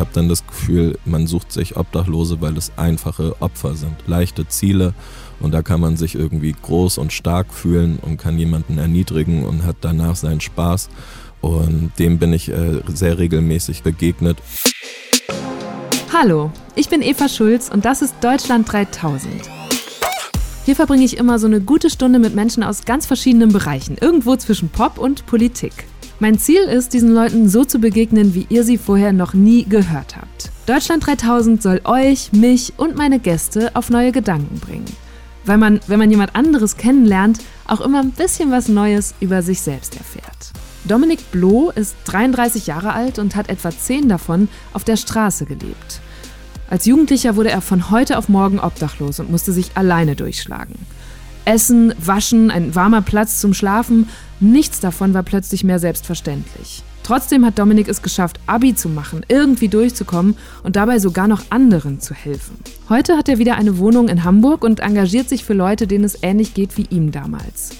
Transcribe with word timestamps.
ich 0.00 0.06
habe 0.06 0.14
dann 0.14 0.30
das 0.30 0.46
Gefühl, 0.46 0.98
man 1.04 1.26
sucht 1.26 1.52
sich 1.52 1.76
Obdachlose, 1.76 2.40
weil 2.40 2.56
es 2.56 2.72
einfache 2.78 3.36
Opfer 3.42 3.74
sind, 3.74 3.92
leichte 4.06 4.48
Ziele 4.48 4.94
und 5.40 5.52
da 5.52 5.60
kann 5.60 5.78
man 5.78 5.98
sich 5.98 6.14
irgendwie 6.14 6.54
groß 6.54 6.96
und 6.96 7.12
stark 7.12 7.52
fühlen 7.52 7.98
und 8.00 8.16
kann 8.16 8.38
jemanden 8.38 8.78
erniedrigen 8.78 9.44
und 9.44 9.62
hat 9.66 9.76
danach 9.82 10.16
seinen 10.16 10.40
Spaß. 10.40 10.88
Und 11.42 11.92
dem 11.98 12.18
bin 12.18 12.32
ich 12.32 12.48
äh, 12.48 12.80
sehr 12.88 13.18
regelmäßig 13.18 13.82
begegnet. 13.82 14.38
Hallo, 16.14 16.50
ich 16.76 16.88
bin 16.88 17.02
Eva 17.02 17.28
Schulz 17.28 17.68
und 17.68 17.84
das 17.84 18.00
ist 18.00 18.14
Deutschland 18.22 18.72
3000. 18.72 19.30
Hier 20.64 20.76
verbringe 20.76 21.04
ich 21.04 21.18
immer 21.18 21.38
so 21.38 21.46
eine 21.46 21.60
gute 21.60 21.90
Stunde 21.90 22.18
mit 22.18 22.34
Menschen 22.34 22.62
aus 22.62 22.86
ganz 22.86 23.04
verschiedenen 23.04 23.52
Bereichen, 23.52 23.98
irgendwo 24.00 24.34
zwischen 24.36 24.70
Pop 24.70 24.96
und 24.96 25.26
Politik. 25.26 25.89
Mein 26.20 26.38
Ziel 26.38 26.62
ist, 26.62 26.92
diesen 26.92 27.12
Leuten 27.12 27.48
so 27.48 27.64
zu 27.64 27.78
begegnen, 27.80 28.34
wie 28.34 28.46
ihr 28.48 28.62
sie 28.62 28.78
vorher 28.78 29.12
noch 29.12 29.34
nie 29.34 29.64
gehört 29.64 30.16
habt. 30.16 30.50
Deutschland 30.66 31.06
3000 31.06 31.62
soll 31.62 31.80
euch, 31.84 32.32
mich 32.32 32.74
und 32.76 32.96
meine 32.96 33.18
Gäste 33.18 33.74
auf 33.74 33.90
neue 33.90 34.12
Gedanken 34.12 34.60
bringen 34.60 34.84
weil 35.44 35.58
man, 35.58 35.80
wenn 35.86 35.98
man 35.98 36.10
jemand 36.10 36.34
anderes 36.36 36.76
kennenlernt, 36.76 37.40
auch 37.66 37.80
immer 37.80 38.00
ein 38.00 38.12
bisschen 38.12 38.50
was 38.50 38.68
Neues 38.68 39.14
über 39.20 39.42
sich 39.42 39.60
selbst 39.60 39.96
erfährt. 39.96 40.52
Dominik 40.84 41.30
Bloh 41.30 41.70
ist 41.70 41.96
33 42.04 42.66
Jahre 42.66 42.92
alt 42.92 43.18
und 43.18 43.36
hat 43.36 43.48
etwa 43.48 43.70
10 43.70 44.08
davon 44.08 44.48
auf 44.72 44.84
der 44.84 44.96
Straße 44.96 45.46
gelebt. 45.46 46.00
Als 46.68 46.86
Jugendlicher 46.86 47.36
wurde 47.36 47.50
er 47.50 47.60
von 47.60 47.90
heute 47.90 48.16
auf 48.16 48.28
morgen 48.28 48.60
obdachlos 48.60 49.20
und 49.20 49.30
musste 49.30 49.52
sich 49.52 49.72
alleine 49.74 50.14
durchschlagen. 50.14 50.74
Essen, 51.44 51.92
Waschen, 51.98 52.50
ein 52.50 52.74
warmer 52.74 53.02
Platz 53.02 53.40
zum 53.40 53.54
Schlafen, 53.54 54.08
nichts 54.40 54.80
davon 54.80 55.14
war 55.14 55.22
plötzlich 55.22 55.64
mehr 55.64 55.78
selbstverständlich. 55.78 56.82
Trotzdem 57.02 57.44
hat 57.44 57.58
Dominik 57.58 57.88
es 57.88 58.02
geschafft, 58.02 58.38
Abi 58.46 58.74
zu 58.74 58.88
machen, 58.88 59.24
irgendwie 59.26 59.68
durchzukommen 59.68 60.36
und 60.62 60.76
dabei 60.76 60.98
sogar 60.98 61.26
noch 61.26 61.42
anderen 61.50 62.00
zu 62.00 62.14
helfen. 62.14 62.56
Heute 62.88 63.16
hat 63.16 63.28
er 63.28 63.38
wieder 63.38 63.56
eine 63.56 63.78
Wohnung 63.78 64.08
in 64.08 64.22
Hamburg 64.22 64.62
und 64.62 64.80
engagiert 64.80 65.28
sich 65.28 65.44
für 65.44 65.54
Leute, 65.54 65.86
denen 65.86 66.04
es 66.04 66.22
ähnlich 66.22 66.54
geht 66.54 66.76
wie 66.76 66.86
ihm 66.90 67.10
damals. 67.10 67.70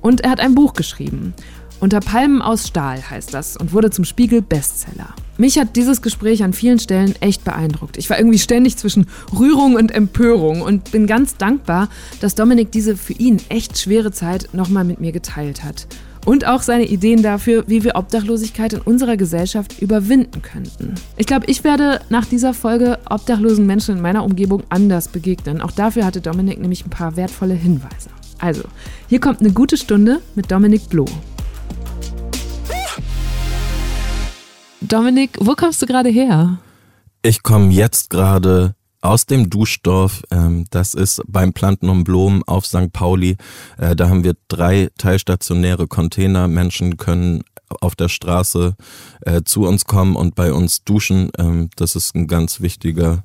Und 0.00 0.22
er 0.22 0.30
hat 0.30 0.40
ein 0.40 0.54
Buch 0.54 0.74
geschrieben. 0.74 1.34
Unter 1.80 2.00
Palmen 2.00 2.40
aus 2.40 2.66
Stahl 2.66 3.08
heißt 3.08 3.34
das 3.34 3.56
und 3.56 3.72
wurde 3.72 3.90
zum 3.90 4.04
Spiegel 4.04 4.42
Bestseller. 4.42 5.14
Mich 5.36 5.58
hat 5.58 5.76
dieses 5.76 6.02
Gespräch 6.02 6.42
an 6.42 6.52
vielen 6.52 6.80
Stellen 6.80 7.14
echt 7.20 7.44
beeindruckt. 7.44 7.98
Ich 7.98 8.10
war 8.10 8.18
irgendwie 8.18 8.38
ständig 8.38 8.76
zwischen 8.76 9.06
Rührung 9.38 9.74
und 9.74 9.92
Empörung 9.92 10.62
und 10.62 10.90
bin 10.90 11.06
ganz 11.06 11.36
dankbar, 11.36 11.88
dass 12.20 12.34
Dominik 12.34 12.72
diese 12.72 12.96
für 12.96 13.12
ihn 13.12 13.40
echt 13.48 13.78
schwere 13.78 14.12
Zeit 14.12 14.48
nochmal 14.52 14.84
mit 14.84 14.98
mir 14.98 15.12
geteilt 15.12 15.62
hat 15.62 15.86
und 16.28 16.46
auch 16.46 16.60
seine 16.60 16.84
Ideen 16.84 17.22
dafür, 17.22 17.64
wie 17.68 17.84
wir 17.84 17.96
Obdachlosigkeit 17.96 18.74
in 18.74 18.82
unserer 18.82 19.16
Gesellschaft 19.16 19.80
überwinden 19.80 20.42
könnten. 20.42 20.94
Ich 21.16 21.24
glaube, 21.24 21.46
ich 21.46 21.64
werde 21.64 22.02
nach 22.10 22.26
dieser 22.26 22.52
Folge 22.52 22.98
obdachlosen 23.08 23.64
Menschen 23.64 23.96
in 23.96 24.02
meiner 24.02 24.22
Umgebung 24.22 24.62
anders 24.68 25.08
begegnen. 25.08 25.62
Auch 25.62 25.70
dafür 25.70 26.04
hatte 26.04 26.20
Dominik 26.20 26.60
nämlich 26.60 26.84
ein 26.84 26.90
paar 26.90 27.16
wertvolle 27.16 27.54
Hinweise. 27.54 28.10
Also, 28.40 28.64
hier 29.08 29.20
kommt 29.20 29.40
eine 29.40 29.52
gute 29.52 29.78
Stunde 29.78 30.20
mit 30.34 30.50
Dominik 30.50 30.90
Bloh. 30.90 31.06
Dominik, 34.82 35.30
wo 35.40 35.54
kommst 35.54 35.80
du 35.80 35.86
gerade 35.86 36.10
her? 36.10 36.58
Ich 37.22 37.42
komme 37.42 37.72
jetzt 37.72 38.10
gerade 38.10 38.74
aus 39.08 39.24
dem 39.24 39.48
Duschdorf. 39.48 40.22
Ähm, 40.30 40.66
das 40.70 40.92
ist 40.92 41.22
beim 41.26 41.54
Planten 41.54 41.88
um 41.88 42.04
Blumen 42.04 42.42
auf 42.46 42.66
St. 42.66 42.92
Pauli. 42.92 43.36
Äh, 43.78 43.96
da 43.96 44.10
haben 44.10 44.22
wir 44.22 44.34
drei 44.48 44.90
teilstationäre 44.98 45.86
Container. 45.86 46.46
Menschen 46.46 46.98
können 46.98 47.42
auf 47.80 47.96
der 47.96 48.10
Straße 48.10 48.76
äh, 49.22 49.42
zu 49.44 49.66
uns 49.66 49.86
kommen 49.86 50.14
und 50.14 50.34
bei 50.34 50.52
uns 50.52 50.84
duschen. 50.84 51.30
Ähm, 51.38 51.70
das 51.76 51.96
ist 51.96 52.14
ein 52.14 52.26
ganz 52.26 52.60
wichtiger 52.60 53.24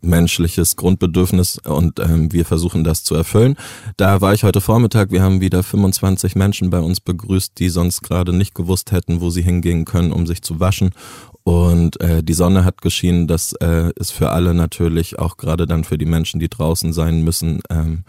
menschliches 0.00 0.76
Grundbedürfnis 0.76 1.58
und 1.58 1.98
ähm, 1.98 2.32
wir 2.32 2.44
versuchen 2.44 2.84
das 2.84 3.02
zu 3.04 3.14
erfüllen. 3.14 3.56
Da 3.96 4.20
war 4.20 4.32
ich 4.32 4.44
heute 4.44 4.60
Vormittag. 4.60 5.10
Wir 5.10 5.22
haben 5.22 5.40
wieder 5.40 5.62
25 5.62 6.36
Menschen 6.36 6.70
bei 6.70 6.78
uns 6.78 7.00
begrüßt, 7.00 7.58
die 7.58 7.68
sonst 7.68 8.02
gerade 8.02 8.32
nicht 8.32 8.54
gewusst 8.54 8.92
hätten, 8.92 9.20
wo 9.20 9.30
sie 9.30 9.42
hingehen 9.42 9.84
können, 9.84 10.12
um 10.12 10.26
sich 10.26 10.40
zu 10.40 10.60
waschen. 10.60 10.92
Und 11.48 11.98
äh, 12.02 12.22
die 12.22 12.34
Sonne 12.34 12.66
hat 12.66 12.82
geschienen. 12.82 13.26
Das 13.26 13.54
äh, 13.54 13.90
ist 13.98 14.10
für 14.10 14.32
alle 14.32 14.52
natürlich, 14.52 15.18
auch 15.18 15.38
gerade 15.38 15.66
dann 15.66 15.82
für 15.82 15.96
die 15.96 16.04
Menschen, 16.04 16.40
die 16.40 16.50
draußen 16.50 16.92
sein 16.92 17.24
müssen, 17.24 17.62
ähm, 17.70 18.04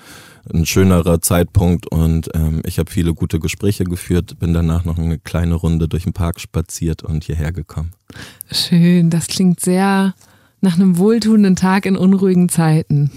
ein 0.53 0.65
schönerer 0.65 1.21
Zeitpunkt. 1.21 1.87
Und 1.89 2.29
ähm, 2.33 2.61
ich 2.65 2.79
habe 2.79 2.91
viele 2.91 3.13
gute 3.13 3.39
Gespräche 3.39 3.85
geführt, 3.85 4.39
bin 4.39 4.53
danach 4.53 4.83
noch 4.83 4.97
eine 4.97 5.19
kleine 5.19 5.55
Runde 5.55 5.87
durch 5.87 6.03
den 6.03 6.11
Park 6.11 6.41
spaziert 6.41 7.01
und 7.01 7.23
hierher 7.23 7.53
gekommen. 7.53 7.93
Schön, 8.51 9.09
das 9.09 9.27
klingt 9.27 9.61
sehr 9.61 10.15
nach 10.59 10.75
einem 10.75 10.97
wohltuenden 10.97 11.55
Tag 11.55 11.85
in 11.85 11.95
unruhigen 11.95 12.49
Zeiten. 12.49 13.09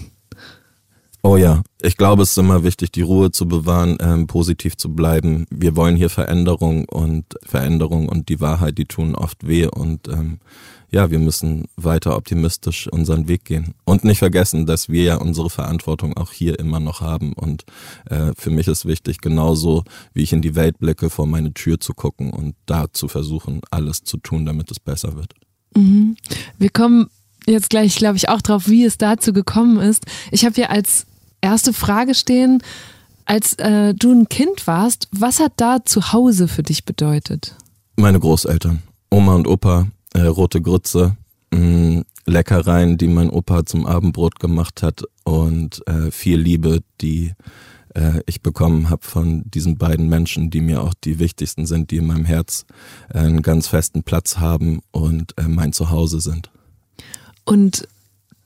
Oh 1.24 1.36
ja, 1.36 1.62
ich 1.80 1.96
glaube, 1.96 2.24
es 2.24 2.32
ist 2.32 2.38
immer 2.38 2.64
wichtig, 2.64 2.90
die 2.90 3.02
Ruhe 3.02 3.30
zu 3.30 3.46
bewahren, 3.46 3.96
ähm, 4.00 4.26
positiv 4.26 4.76
zu 4.76 4.92
bleiben. 4.92 5.46
Wir 5.50 5.76
wollen 5.76 5.94
hier 5.94 6.10
Veränderung 6.10 6.84
und 6.88 7.36
Veränderung 7.44 8.08
und 8.08 8.28
die 8.28 8.40
Wahrheit, 8.40 8.76
die 8.76 8.86
tun 8.86 9.14
oft 9.14 9.46
weh 9.46 9.66
und 9.66 10.08
ähm, 10.08 10.40
ja, 10.90 11.12
wir 11.12 11.20
müssen 11.20 11.68
weiter 11.76 12.16
optimistisch 12.16 12.88
unseren 12.88 13.28
Weg 13.28 13.44
gehen 13.44 13.74
und 13.84 14.02
nicht 14.02 14.18
vergessen, 14.18 14.66
dass 14.66 14.88
wir 14.88 15.04
ja 15.04 15.16
unsere 15.16 15.48
Verantwortung 15.48 16.16
auch 16.16 16.32
hier 16.32 16.58
immer 16.58 16.80
noch 16.80 17.00
haben 17.00 17.34
und 17.34 17.64
äh, 18.06 18.32
für 18.36 18.50
mich 18.50 18.66
ist 18.66 18.84
wichtig, 18.84 19.20
genauso 19.20 19.84
wie 20.12 20.22
ich 20.22 20.32
in 20.32 20.42
die 20.42 20.56
Welt 20.56 20.80
blicke, 20.80 21.08
vor 21.08 21.28
meine 21.28 21.54
Tür 21.54 21.78
zu 21.78 21.94
gucken 21.94 22.30
und 22.30 22.56
da 22.66 22.92
zu 22.92 23.06
versuchen, 23.06 23.60
alles 23.70 24.02
zu 24.02 24.16
tun, 24.16 24.44
damit 24.44 24.72
es 24.72 24.80
besser 24.80 25.14
wird. 25.14 25.34
Mhm. 25.76 26.16
Wir 26.58 26.70
kommen 26.70 27.06
jetzt 27.46 27.70
gleich, 27.70 27.94
glaube 27.94 28.16
ich, 28.16 28.28
auch 28.28 28.42
drauf, 28.42 28.68
wie 28.68 28.84
es 28.84 28.98
dazu 28.98 29.32
gekommen 29.32 29.78
ist. 29.78 30.04
Ich 30.32 30.44
habe 30.44 30.56
hier 30.56 30.70
als 30.70 31.06
erste 31.42 31.72
Frage 31.72 32.14
stehen, 32.14 32.62
als 33.26 33.54
äh, 33.54 33.94
du 33.94 34.12
ein 34.12 34.28
Kind 34.28 34.66
warst, 34.66 35.08
was 35.12 35.40
hat 35.40 35.52
da 35.56 35.84
zu 35.84 36.12
Hause 36.12 36.48
für 36.48 36.62
dich 36.62 36.84
bedeutet? 36.84 37.56
Meine 37.96 38.18
Großeltern, 38.18 38.82
Oma 39.10 39.34
und 39.34 39.46
Opa, 39.46 39.88
äh, 40.14 40.22
rote 40.22 40.62
Grütze, 40.62 41.16
mh, 41.50 41.60
mm, 41.60 42.04
Leckereien, 42.24 42.98
die 42.98 43.08
mein 43.08 43.30
Opa 43.30 43.66
zum 43.66 43.84
Abendbrot 43.86 44.38
gemacht 44.38 44.82
hat 44.82 45.02
und 45.24 45.86
äh, 45.88 46.10
viel 46.10 46.38
Liebe, 46.38 46.80
die 47.00 47.32
äh, 47.94 48.20
ich 48.26 48.42
bekommen 48.42 48.90
habe 48.90 49.02
von 49.04 49.42
diesen 49.50 49.76
beiden 49.76 50.08
Menschen, 50.08 50.50
die 50.50 50.60
mir 50.60 50.82
auch 50.82 50.94
die 50.94 51.18
wichtigsten 51.18 51.66
sind, 51.66 51.90
die 51.90 51.96
in 51.96 52.06
meinem 52.06 52.24
Herz 52.24 52.64
äh, 53.12 53.18
einen 53.18 53.42
ganz 53.42 53.68
festen 53.68 54.02
Platz 54.02 54.38
haben 54.38 54.80
und 54.90 55.36
äh, 55.38 55.48
mein 55.48 55.72
Zuhause 55.72 56.20
sind. 56.20 56.50
Und 57.44 57.88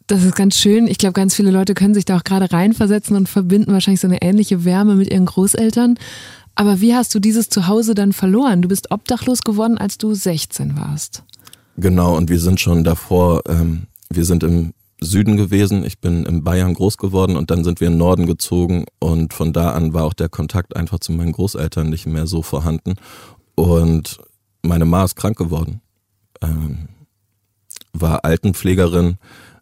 das 0.07 0.23
ist 0.23 0.37
ganz 0.37 0.57
schön. 0.57 0.87
Ich 0.87 0.99
glaube, 0.99 1.15
ganz 1.15 1.35
viele 1.35 1.51
Leute 1.51 1.75
können 1.75 1.95
sich 1.95 2.05
da 2.05 2.17
auch 2.17 2.25
gerade 2.25 2.53
reinversetzen 2.53 3.17
und 3.17 3.29
verbinden 3.29 3.73
wahrscheinlich 3.73 4.01
so 4.01 4.07
eine 4.07 4.23
ähnliche 4.23 4.65
Wärme 4.65 4.95
mit 4.95 5.11
ihren 5.11 5.27
Großeltern. 5.27 5.99
Aber 6.55 6.81
wie 6.81 6.95
hast 6.95 7.15
du 7.15 7.21
dieses 7.21 7.49
Zuhause 7.49 7.95
dann 7.95 8.13
verloren? 8.13 8.63
Du 8.63 8.69
bist 8.69 8.91
obdachlos 8.91 9.43
geworden, 9.43 9.79
als 9.79 9.99
du 9.99 10.15
16 10.15 10.77
warst. 10.77 11.23
Genau, 11.77 12.17
und 12.17 12.31
wir 12.31 12.41
sind 12.41 12.61
schon 12.61 12.85
davor, 12.85 13.43
ähm, 13.47 13.89
wir 14.09 14.25
sind 14.25 14.43
im 14.43 14.73
Süden 15.01 15.37
gewesen. 15.37 15.85
Ich 15.85 16.01
bin 16.01 16.25
in 16.25 16.43
Bayern 16.43 16.73
groß 16.73 16.97
geworden 16.97 17.37
und 17.37 17.51
dann 17.51 17.65
sind 17.65 17.81
wir 17.81 17.89
in 17.89 17.95
den 17.95 17.99
Norden 17.99 18.27
gezogen 18.27 18.87
und 18.99 19.35
von 19.35 19.53
da 19.53 19.73
an 19.73 19.93
war 19.93 20.05
auch 20.05 20.15
der 20.15 20.31
Kontakt 20.31 20.75
einfach 20.75 21.01
zu 21.01 21.13
meinen 21.13 21.33
Großeltern 21.33 21.91
nicht 21.91 22.07
mehr 22.07 22.27
so 22.27 22.41
vorhanden. 22.41 22.95
Und 23.55 24.19
meine 24.63 24.87
Ma 24.87 25.05
ist 25.05 25.17
krank 25.17 25.37
geworden. 25.37 25.83
Ähm, 26.41 26.89
war 27.93 28.25
Altenpflegerin, 28.25 29.17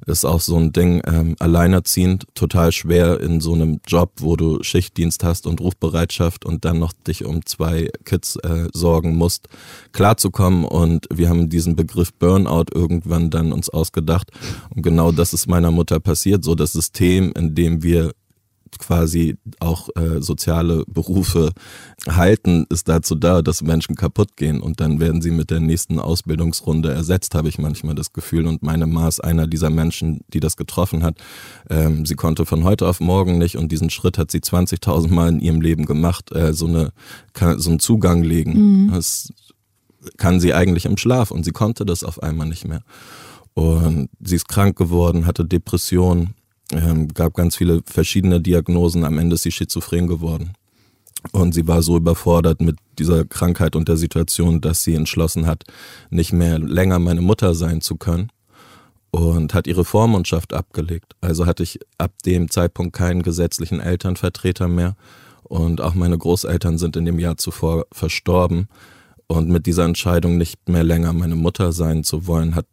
ist 0.07 0.25
auch 0.25 0.41
so 0.41 0.57
ein 0.57 0.73
Ding, 0.73 1.03
ähm, 1.07 1.37
alleinerziehend, 1.39 2.27
total 2.35 2.73
schwer 2.73 3.21
in 3.21 3.41
so 3.41 3.55
einem 3.55 3.81
Job, 3.87 4.13
wo 4.19 4.37
du 4.37 4.63
Schichtdienst 4.63 5.25
hast 5.25 5.47
und 5.47 5.61
Rufbereitschaft 5.61 6.45
und 6.45 6.65
dann 6.65 6.79
noch 6.79 6.93
dich 6.93 7.25
um 7.25 7.45
zwei 7.47 7.91
Kids 8.05 8.37
äh, 8.37 8.69
sorgen 8.73 9.17
musst, 9.17 9.49
klarzukommen. 9.93 10.65
Und 10.65 11.07
wir 11.13 11.29
haben 11.29 11.49
diesen 11.49 11.77
Begriff 11.77 12.13
Burnout 12.15 12.67
irgendwann 12.75 13.31
dann 13.31 13.53
uns 13.53 13.69
ausgedacht. 13.69 14.31
Und 14.75 14.83
genau 14.83 15.12
das 15.12 15.33
ist 15.33 15.47
meiner 15.47 15.71
Mutter 15.71 16.01
passiert, 16.01 16.45
so 16.45 16.55
das 16.55 16.73
System, 16.73 17.33
in 17.37 17.55
dem 17.55 17.83
wir 17.83 18.12
quasi 18.79 19.37
auch 19.61 19.88
äh, 19.97 20.21
soziale 20.21 20.85
Berufe 20.87 21.53
halten, 22.09 22.67
ist 22.71 22.88
dazu 22.88 23.15
da, 23.15 23.43
dass 23.43 23.62
Menschen 23.62 23.97
kaputt 23.97 24.37
gehen 24.37 24.61
und 24.61 24.81
dann 24.81 25.00
werden 25.00 25.23
sie 25.23 25.31
mit 25.31 25.50
der 25.50 25.61
nächsten 25.61 25.99
Ausbildungsrunde 25.99 26.93
ersetzt, 26.93 27.35
habe 27.35 27.49
ich 27.49 27.59
manchmal 27.59 27.94
das 27.94 28.12
Gefühl. 28.12 28.47
Und 28.47 28.62
meine 28.62 28.87
Maß 28.87 29.21
einer 29.21 29.47
dieser 29.47 29.71
Menschen, 29.71 30.21
die 30.32 30.41
das 30.41 30.56
getroffen 30.56 31.03
hat. 31.03 31.17
Ähm, 31.71 32.06
sie 32.06 32.15
konnte 32.15 32.47
von 32.47 32.65
heute 32.65 32.87
auf 32.87 33.00
morgen 33.00 33.38
nicht 33.38 33.56
und 33.56 33.73
diesen 33.73 33.91
Schritt 33.91 34.19
hat 34.19 34.31
sie 34.31 34.41
20.000 34.41 35.09
Mal 35.12 35.29
in 35.29 35.41
ihrem 35.41 35.61
Leben 35.61 35.87
gemacht, 35.87 36.32
äh, 36.32 36.53
so, 36.53 36.67
eine, 36.67 36.93
so 37.56 37.71
einen 37.71 37.79
Zugang 37.79 38.23
legen. 38.23 38.87
Mhm. 38.87 38.93
Das 38.93 39.32
kann 40.17 40.41
sie 40.41 40.55
eigentlich 40.55 40.85
im 40.87 40.97
Schlaf 40.97 41.31
und 41.31 41.44
sie 41.44 41.53
konnte 41.53 41.87
das 41.87 42.05
auf 42.05 42.23
einmal 42.23 42.49
nicht 42.49 42.67
mehr. 42.67 42.82
Und 43.55 44.09
sie 44.21 44.37
ist 44.37 44.49
krank 44.49 44.76
geworden, 44.76 45.26
hatte 45.26 45.44
Depressionen 45.44 46.35
ähm, 46.72 47.08
gab 47.08 47.34
ganz 47.34 47.56
viele 47.56 47.82
verschiedene 47.87 48.40
Diagnosen. 48.40 49.05
Am 49.05 49.19
Ende 49.19 49.34
ist 49.34 49.43
sie 49.43 49.52
schizophren 49.52 50.06
geworden. 50.06 50.52
Und 51.32 51.55
sie 51.55 51.66
war 51.66 51.82
so 51.82 51.96
überfordert 51.96 52.61
mit 52.61 52.76
dieser 52.99 53.25
Krankheit 53.25 53.76
und 53.76 53.88
der 53.88 53.96
Situation, 53.96 54.61
dass 54.61 54.82
sie 54.82 54.94
entschlossen 54.94 55.46
hat, 55.46 55.64
nicht 56.11 56.32
mehr 56.32 56.58
länger 56.58 56.99
meine 56.99 57.22
Mutter 57.22 57.55
sein 57.55 57.81
zu 57.81 57.96
können 57.96 58.28
und 59.11 59.55
hat 59.55 59.66
ihre 59.66 59.84
Vormundschaft 59.84 60.52
abgelegt. 60.52 61.14
Also 61.20 61.46
hatte 61.46 61.62
ich 61.62 61.78
ab 61.99 62.12
dem 62.26 62.50
Zeitpunkt 62.50 62.94
keinen 62.94 63.22
gesetzlichen 63.22 63.81
Elternvertreter 63.81 64.69
mehr 64.69 64.96
und 65.44 65.81
auch 65.81 65.94
meine 65.94 66.19
Großeltern 66.19 66.78
sind 66.78 66.96
in 66.96 67.05
dem 67.05 67.19
Jahr 67.19 67.37
zuvor 67.37 67.87
verstorben. 67.93 68.69
Und 69.26 69.49
mit 69.49 69.66
dieser 69.66 69.84
Entscheidung 69.84 70.37
nicht 70.37 70.69
mehr 70.69 70.84
länger 70.84 71.12
meine 71.12 71.37
Mutter 71.37 71.72
sein 71.72 72.05
zu 72.05 72.26
wollen, 72.26 72.55
hat 72.55 72.66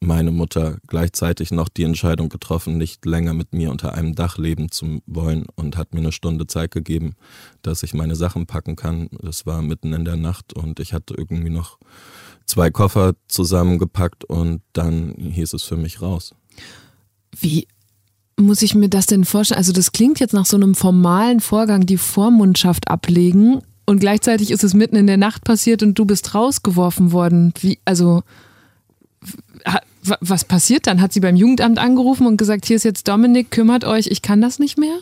meine 0.00 0.30
Mutter 0.30 0.78
gleichzeitig 0.86 1.50
noch 1.50 1.68
die 1.68 1.82
Entscheidung 1.82 2.28
getroffen, 2.28 2.78
nicht 2.78 3.04
länger 3.04 3.34
mit 3.34 3.52
mir 3.52 3.70
unter 3.70 3.94
einem 3.94 4.14
Dach 4.14 4.38
leben 4.38 4.70
zu 4.70 5.00
wollen 5.06 5.46
und 5.56 5.76
hat 5.76 5.94
mir 5.94 6.00
eine 6.00 6.12
Stunde 6.12 6.46
Zeit 6.46 6.70
gegeben, 6.70 7.14
dass 7.62 7.82
ich 7.82 7.94
meine 7.94 8.14
Sachen 8.14 8.46
packen 8.46 8.76
kann. 8.76 9.08
Das 9.22 9.46
war 9.46 9.62
mitten 9.62 9.92
in 9.92 10.04
der 10.04 10.16
Nacht 10.16 10.52
und 10.52 10.80
ich 10.80 10.92
hatte 10.92 11.14
irgendwie 11.16 11.50
noch 11.50 11.78
zwei 12.46 12.70
Koffer 12.70 13.14
zusammengepackt 13.26 14.24
und 14.24 14.62
dann 14.72 15.14
hieß 15.18 15.52
es 15.54 15.62
für 15.64 15.76
mich 15.76 16.00
raus. 16.00 16.34
Wie 17.38 17.66
muss 18.36 18.62
ich 18.62 18.74
mir 18.74 18.88
das 18.88 19.06
denn 19.06 19.24
vorstellen? 19.24 19.58
Also 19.58 19.72
das 19.72 19.92
klingt 19.92 20.20
jetzt 20.20 20.32
nach 20.32 20.46
so 20.46 20.56
einem 20.56 20.74
formalen 20.74 21.40
Vorgang, 21.40 21.86
die 21.86 21.98
Vormundschaft 21.98 22.88
ablegen 22.88 23.62
und 23.88 24.00
gleichzeitig 24.00 24.50
ist 24.50 24.64
es 24.64 24.74
mitten 24.74 24.96
in 24.96 25.06
der 25.06 25.16
Nacht 25.16 25.44
passiert 25.44 25.82
und 25.82 25.98
du 25.98 26.04
bist 26.04 26.34
rausgeworfen 26.34 27.10
worden. 27.10 27.52
Wie, 27.60 27.78
also 27.84 28.22
was 30.20 30.44
passiert 30.44 30.86
dann? 30.86 31.00
Hat 31.00 31.12
sie 31.12 31.20
beim 31.20 31.36
Jugendamt 31.36 31.78
angerufen 31.78 32.26
und 32.26 32.36
gesagt, 32.36 32.66
hier 32.66 32.76
ist 32.76 32.84
jetzt 32.84 33.08
Dominik, 33.08 33.50
kümmert 33.50 33.84
euch, 33.84 34.06
ich 34.06 34.22
kann 34.22 34.40
das 34.40 34.58
nicht 34.58 34.78
mehr? 34.78 34.98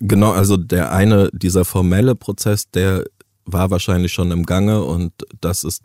Genau, 0.00 0.32
also 0.32 0.56
der 0.56 0.92
eine, 0.92 1.30
dieser 1.32 1.64
formelle 1.64 2.14
Prozess, 2.14 2.70
der 2.70 3.04
war 3.44 3.70
wahrscheinlich 3.70 4.12
schon 4.12 4.30
im 4.30 4.46
Gange 4.46 4.82
und 4.82 5.12
das 5.40 5.64
ist 5.64 5.82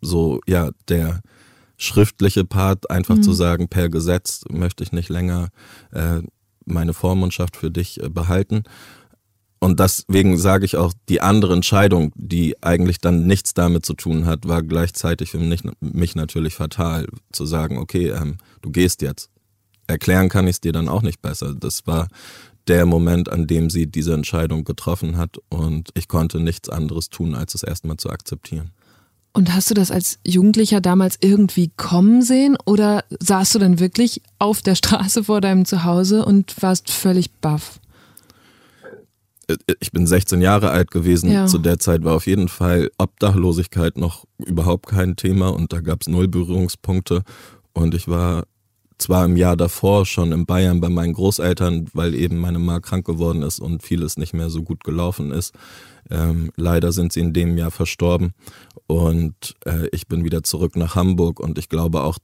so, 0.00 0.40
ja, 0.46 0.70
der 0.88 1.20
schriftliche 1.76 2.44
Part, 2.44 2.90
einfach 2.90 3.16
mhm. 3.16 3.22
zu 3.22 3.32
sagen, 3.32 3.68
per 3.68 3.88
Gesetz 3.88 4.44
möchte 4.48 4.84
ich 4.84 4.92
nicht 4.92 5.08
länger 5.08 5.48
äh, 5.92 6.20
meine 6.64 6.94
Vormundschaft 6.94 7.56
für 7.56 7.70
dich 7.70 8.02
äh, 8.02 8.08
behalten. 8.08 8.62
Und 9.62 9.78
deswegen 9.78 10.38
sage 10.38 10.64
ich 10.64 10.76
auch, 10.76 10.92
die 11.08 11.20
andere 11.20 11.54
Entscheidung, 11.54 12.10
die 12.16 12.60
eigentlich 12.64 12.98
dann 12.98 13.28
nichts 13.28 13.54
damit 13.54 13.86
zu 13.86 13.94
tun 13.94 14.26
hat, 14.26 14.48
war 14.48 14.60
gleichzeitig 14.60 15.30
für 15.30 15.38
mich, 15.38 15.62
mich 15.78 16.16
natürlich 16.16 16.54
fatal, 16.54 17.06
zu 17.30 17.46
sagen, 17.46 17.78
okay, 17.78 18.08
ähm, 18.08 18.38
du 18.60 18.72
gehst 18.72 19.02
jetzt. 19.02 19.30
Erklären 19.86 20.28
kann 20.28 20.48
ich 20.48 20.56
es 20.56 20.60
dir 20.62 20.72
dann 20.72 20.88
auch 20.88 21.02
nicht 21.02 21.22
besser. 21.22 21.54
Das 21.54 21.86
war 21.86 22.08
der 22.66 22.86
Moment, 22.86 23.28
an 23.28 23.46
dem 23.46 23.70
sie 23.70 23.86
diese 23.86 24.14
Entscheidung 24.14 24.64
getroffen 24.64 25.16
hat 25.16 25.36
und 25.48 25.90
ich 25.94 26.08
konnte 26.08 26.40
nichts 26.40 26.68
anderes 26.68 27.08
tun, 27.08 27.36
als 27.36 27.54
es 27.54 27.62
erstmal 27.62 27.98
zu 27.98 28.10
akzeptieren. 28.10 28.72
Und 29.32 29.54
hast 29.54 29.70
du 29.70 29.74
das 29.74 29.92
als 29.92 30.18
Jugendlicher 30.26 30.80
damals 30.80 31.18
irgendwie 31.20 31.70
kommen 31.76 32.22
sehen 32.22 32.58
oder 32.66 33.04
saßt 33.20 33.54
du 33.54 33.58
dann 33.60 33.78
wirklich 33.78 34.22
auf 34.40 34.60
der 34.60 34.74
Straße 34.74 35.22
vor 35.22 35.40
deinem 35.40 35.66
Zuhause 35.66 36.24
und 36.24 36.60
warst 36.60 36.90
völlig 36.90 37.30
baff? 37.34 37.78
Ich 39.80 39.92
bin 39.92 40.06
16 40.06 40.40
Jahre 40.40 40.70
alt 40.70 40.90
gewesen. 40.90 41.30
Ja. 41.30 41.46
Zu 41.46 41.58
der 41.58 41.78
Zeit 41.78 42.04
war 42.04 42.14
auf 42.14 42.26
jeden 42.26 42.48
Fall 42.48 42.90
Obdachlosigkeit 42.98 43.96
noch 43.96 44.24
überhaupt 44.38 44.86
kein 44.86 45.16
Thema 45.16 45.48
und 45.48 45.72
da 45.72 45.80
gab 45.80 46.02
es 46.02 46.08
null 46.08 46.28
Berührungspunkte. 46.28 47.22
Und 47.72 47.94
ich 47.94 48.08
war 48.08 48.44
zwar 48.98 49.24
im 49.24 49.36
Jahr 49.36 49.56
davor 49.56 50.06
schon 50.06 50.32
in 50.32 50.46
Bayern 50.46 50.80
bei 50.80 50.88
meinen 50.88 51.12
Großeltern, 51.12 51.88
weil 51.92 52.14
eben 52.14 52.38
meine 52.38 52.58
Ma 52.58 52.80
krank 52.80 53.04
geworden 53.04 53.42
ist 53.42 53.58
und 53.58 53.82
vieles 53.82 54.16
nicht 54.16 54.32
mehr 54.32 54.48
so 54.48 54.62
gut 54.62 54.84
gelaufen 54.84 55.32
ist. 55.32 55.54
Ähm, 56.10 56.52
leider 56.56 56.92
sind 56.92 57.12
sie 57.12 57.20
in 57.20 57.32
dem 57.32 57.58
Jahr 57.58 57.70
verstorben 57.70 58.32
und 58.86 59.56
äh, 59.64 59.88
ich 59.92 60.06
bin 60.06 60.24
wieder 60.24 60.42
zurück 60.42 60.76
nach 60.76 60.94
Hamburg 60.94 61.40
und 61.40 61.58
ich 61.58 61.68
glaube 61.68 62.02
auch 62.02 62.18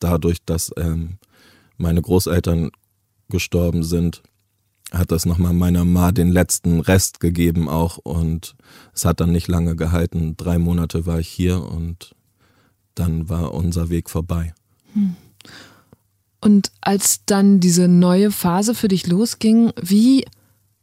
dadurch, 0.00 0.38
dass 0.44 0.70
ähm, 0.76 1.18
meine 1.76 2.02
Großeltern 2.02 2.70
gestorben 3.28 3.82
sind, 3.82 4.22
hat 4.92 5.12
das 5.12 5.26
nochmal 5.26 5.52
meiner 5.52 5.84
Ma 5.84 6.12
den 6.12 6.28
letzten 6.28 6.80
Rest 6.80 7.20
gegeben 7.20 7.68
auch 7.68 7.98
und 7.98 8.54
es 8.94 9.04
hat 9.04 9.20
dann 9.20 9.32
nicht 9.32 9.48
lange 9.48 9.76
gehalten. 9.76 10.36
Drei 10.36 10.58
Monate 10.58 11.06
war 11.06 11.18
ich 11.18 11.28
hier 11.28 11.62
und 11.62 12.14
dann 12.94 13.28
war 13.28 13.54
unser 13.54 13.90
Weg 13.90 14.10
vorbei. 14.10 14.54
Hm. 14.94 15.14
Und 16.40 16.70
als 16.80 17.24
dann 17.26 17.60
diese 17.60 17.88
neue 17.88 18.30
Phase 18.30 18.74
für 18.74 18.88
dich 18.88 19.06
losging, 19.06 19.72
wie, 19.80 20.24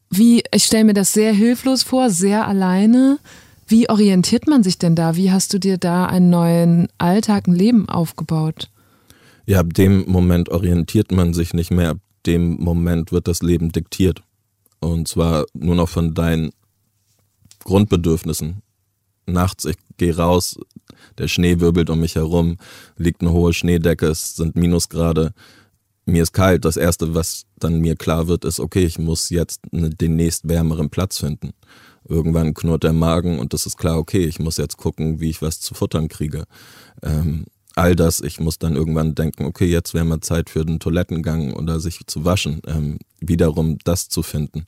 wie, 0.10 0.44
ich 0.54 0.66
stelle 0.66 0.84
mir 0.84 0.94
das 0.94 1.13
sehr 1.13 1.34
hilflos 1.34 1.84
vor, 1.84 2.10
sehr 2.10 2.48
alleine. 2.48 3.19
Wie 3.68 3.90
orientiert 3.90 4.48
man 4.48 4.63
sich 4.63 4.78
denn 4.78 4.96
da? 4.96 5.16
Wie 5.16 5.31
hast 5.31 5.54
du 5.54 5.60
dir 5.60 5.78
da 5.78 6.06
einen 6.06 6.30
neuen 6.30 6.88
Alltag, 6.98 7.48
ein 7.48 7.56
Leben 7.56 7.90
aufgebaut? 7.90 8.69
Ja, 9.46 9.60
ab 9.60 9.74
dem 9.74 10.10
Moment 10.10 10.50
orientiert 10.50 11.12
man 11.12 11.34
sich 11.34 11.54
nicht 11.54 11.72
mehr. 11.72 11.92
Ab 11.92 11.98
dem 12.25 12.56
Moment 12.56 13.12
wird 13.12 13.27
das 13.27 13.42
Leben 13.42 13.72
diktiert. 13.72 14.24
Und 14.80 15.07
zwar 15.07 15.45
nur 15.54 15.75
noch 15.75 15.89
von 15.89 16.13
deinen 16.13 16.51
Grundbedürfnissen. 17.63 18.62
Nachts, 19.25 19.66
ich 19.66 19.77
gehe 19.98 20.16
raus, 20.16 20.57
der 21.18 21.27
Schnee 21.27 21.60
wirbelt 21.60 21.89
um 21.89 22.00
mich 22.00 22.16
herum, 22.16 22.57
liegt 22.98 23.22
eine 23.22 23.31
hohe 23.31 23.54
Schneedecke, 23.54 24.07
es 24.07 24.36
sind 24.36 24.56
Minusgrade. 24.56 25.33
Mir 26.06 26.22
ist 26.22 26.33
kalt. 26.33 26.66
Das 26.66 26.77
Erste, 26.77 27.16
was 27.16 27.45
dann 27.57 27.80
mir 27.80 27.95
klar 27.95 28.27
wird, 28.27 28.45
ist, 28.45 28.60
okay, 28.60 28.86
ich 28.86 29.00
muss 29.00 29.31
jetzt 29.31 29.62
den 29.72 30.16
nächst 30.16 30.48
wärmeren 30.48 30.92
Platz 30.92 31.18
finden. 31.18 31.54
Irgendwann 32.07 32.54
knurrt 32.54 32.83
der 32.83 32.94
Magen 32.94 33.39
und 33.39 33.56
es 33.56 33.66
ist 33.66 33.77
klar, 33.77 33.98
okay, 33.98 34.25
ich 34.25 34.38
muss 34.38 34.57
jetzt 34.57 34.77
gucken, 34.77 35.19
wie 35.19 35.31
ich 35.31 35.42
was 35.42 35.60
zu 35.60 35.74
futtern 35.74 36.07
kriege. 36.07 36.44
Ähm, 37.01 37.45
all 37.75 37.95
das, 37.95 38.22
ich 38.22 38.39
muss 38.39 38.57
dann 38.57 38.75
irgendwann 38.75 39.16
denken, 39.16 39.45
okay, 39.45 39.66
jetzt 39.66 39.94
wäre 39.94 40.06
mal 40.06 40.22
Zeit 40.22 40.50
für 40.50 40.66
den 40.66 40.80
Toilettengang 40.80 41.54
oder 41.54 41.80
sich 41.80 42.07
zu 42.07 42.25
waschen, 42.25 42.62
ähm, 42.68 43.00
wiederum 43.19 43.77
das 43.83 44.07
zu 44.07 44.24
finden. 44.24 44.66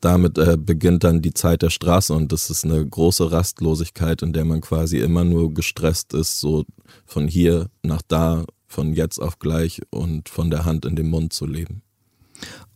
Damit 0.00 0.38
äh, 0.38 0.56
beginnt 0.58 1.04
dann 1.04 1.22
die 1.22 1.34
Zeit 1.34 1.62
der 1.62 1.70
Straße 1.70 2.12
und 2.14 2.32
das 2.32 2.50
ist 2.50 2.64
eine 2.64 2.84
große 2.84 3.30
Rastlosigkeit, 3.30 4.22
in 4.22 4.32
der 4.32 4.44
man 4.44 4.60
quasi 4.60 4.98
immer 4.98 5.24
nur 5.24 5.52
gestresst 5.52 6.14
ist, 6.14 6.40
so 6.40 6.64
von 7.04 7.28
hier 7.28 7.68
nach 7.82 8.02
da, 8.06 8.44
von 8.66 8.92
jetzt 8.92 9.18
auf 9.18 9.38
gleich 9.38 9.82
und 9.90 10.28
von 10.28 10.50
der 10.50 10.64
Hand 10.64 10.84
in 10.84 10.96
den 10.96 11.08
Mund 11.08 11.32
zu 11.32 11.46
leben. 11.46 11.82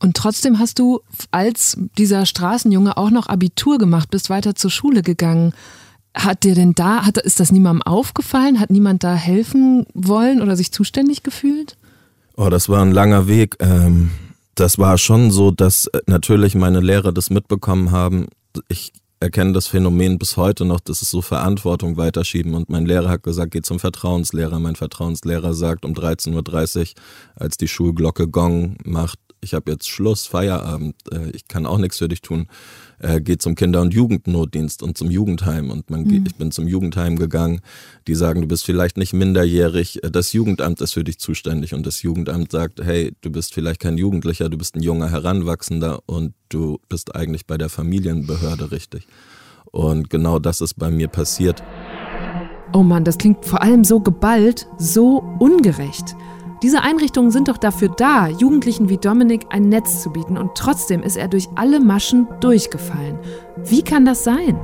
Und 0.00 0.16
trotzdem 0.16 0.58
hast 0.58 0.78
du 0.80 1.00
als 1.30 1.78
dieser 1.96 2.26
Straßenjunge 2.26 2.96
auch 2.96 3.10
noch 3.10 3.28
Abitur 3.28 3.78
gemacht, 3.78 4.10
bist 4.10 4.30
weiter 4.30 4.54
zur 4.54 4.70
Schule 4.70 5.02
gegangen. 5.02 5.54
Hat 6.14 6.44
dir 6.44 6.55
denn 6.55 6.75
da, 6.75 7.06
hat, 7.06 7.17
ist 7.19 7.41
das 7.41 7.53
niemandem 7.53 7.82
aufgefallen? 7.82 8.61
Hat 8.61 8.70
niemand 8.70 9.03
da 9.03 9.14
helfen 9.14 9.87
wollen 9.94 10.43
oder 10.43 10.56
sich 10.56 10.70
zuständig 10.70 11.23
gefühlt? 11.23 11.76
Oh, 12.37 12.50
das 12.50 12.69
war 12.69 12.82
ein 12.82 12.93
langer 12.93 13.29
Weg. 13.29 13.56
Ähm, 13.60 14.10
das 14.55 14.79
war 14.79 14.98
schon 14.98 15.31
so, 15.31 15.51
dass 15.51 15.86
äh, 15.86 16.01
natürlich 16.06 16.55
meine 16.55 16.81
Lehrer 16.81 17.13
das 17.13 17.31
mitbekommen 17.31 17.93
haben. 17.93 18.27
Ich 18.69 18.93
erkenne 19.20 19.53
das 19.53 19.69
Phänomen 19.69 20.19
bis 20.19 20.36
heute 20.36 20.67
noch, 20.67 20.81
dass 20.81 21.01
es 21.01 21.10
so 21.10 21.22
Verantwortung 21.22 21.96
weiterschieben. 21.96 22.55
Und 22.55 22.69
mein 22.69 22.84
Lehrer 22.84 23.08
hat 23.08 23.22
gesagt, 23.22 23.53
geh 23.53 23.63
zum 23.63 23.79
Vertrauenslehrer. 23.79 24.58
Mein 24.58 24.77
Vertrauenslehrer 24.77 25.55
sagt 25.55 25.84
um 25.84 25.93
13.30 25.93 26.81
Uhr, 26.81 26.86
als 27.36 27.56
die 27.56 27.69
Schulglocke 27.69 28.29
Gong 28.29 28.77
macht, 28.84 29.19
ich 29.41 29.55
habe 29.55 29.72
jetzt 29.72 29.89
Schluss, 29.89 30.27
Feierabend, 30.27 30.94
äh, 31.10 31.31
ich 31.31 31.48
kann 31.48 31.67
auch 31.67 31.79
nichts 31.79 31.98
für 31.98 32.08
dich 32.08 32.20
tun 32.20 32.48
äh, 32.99 33.20
geht 33.20 33.43
zum 33.43 33.55
Kinder- 33.55 33.81
und 33.81 33.94
Jugendnotdienst 33.94 34.82
und 34.82 34.96
zum 34.96 35.11
Jugendheim. 35.11 35.70
Und 35.70 35.91
man 35.91 36.05
mhm. 36.05 36.25
ich 36.27 36.34
bin 36.37 36.51
zum 36.51 36.69
Jugendheim 36.69 37.17
gegangen. 37.17 37.61
Die 38.06 38.15
sagen, 38.15 38.41
du 38.41 38.49
bist 38.49 38.65
vielleicht 38.65 38.96
nicht 38.96 39.13
minderjährig. 39.13 40.03
Äh, 40.05 40.11
das 40.11 40.32
Jugendamt 40.32 40.81
ist 40.81 40.93
für 40.93 41.05
dich 41.05 41.19
zuständig. 41.19 41.75
Und 41.75 41.87
das 41.87 42.03
Jugendamt 42.03 42.53
sagt, 42.53 42.81
hey, 42.82 43.13
du 43.20 43.31
bist 43.31 43.55
vielleicht 43.55 43.81
kein 43.81 43.99
Jugendlicher, 43.99 44.49
du 44.49 44.58
bist 44.58 44.77
ein 44.77 44.82
junger 44.82 45.11
Heranwachsender 45.11 46.01
und 46.06 46.34
du 46.49 46.79
bist 46.89 47.15
eigentlich 47.15 47.46
bei 47.46 47.58
der 47.58 47.69
Familienbehörde 47.69 48.70
richtig. 48.70 49.06
Und 49.70 50.11
genau 50.11 50.39
das 50.39 50.61
ist 50.61 50.75
bei 50.75 50.91
mir 50.91 51.08
passiert. 51.08 51.63
Oh 52.75 52.82
Mann, 52.82 53.05
das 53.05 53.19
klingt 53.19 53.44
vor 53.44 53.63
allem 53.63 53.84
so 53.84 54.01
geballt, 54.01 54.67
so 54.79 55.22
ungerecht. 55.39 56.15
Diese 56.62 56.82
Einrichtungen 56.82 57.32
sind 57.32 57.48
doch 57.48 57.58
dafür 57.58 57.88
da, 57.88 58.28
Jugendlichen 58.28 58.88
wie 58.88 58.96
Dominik 58.96 59.46
ein 59.50 59.69
Netz 59.69 60.00
zu 60.00 60.10
bieten 60.10 60.38
und 60.38 60.54
trotzdem 60.54 61.02
ist 61.02 61.16
er 61.16 61.26
durch 61.26 61.48
alle 61.56 61.81
Maschen 61.81 62.28
durchgefallen. 62.40 63.19
Wie 63.56 63.82
kann 63.82 64.04
das 64.04 64.22
sein? 64.22 64.56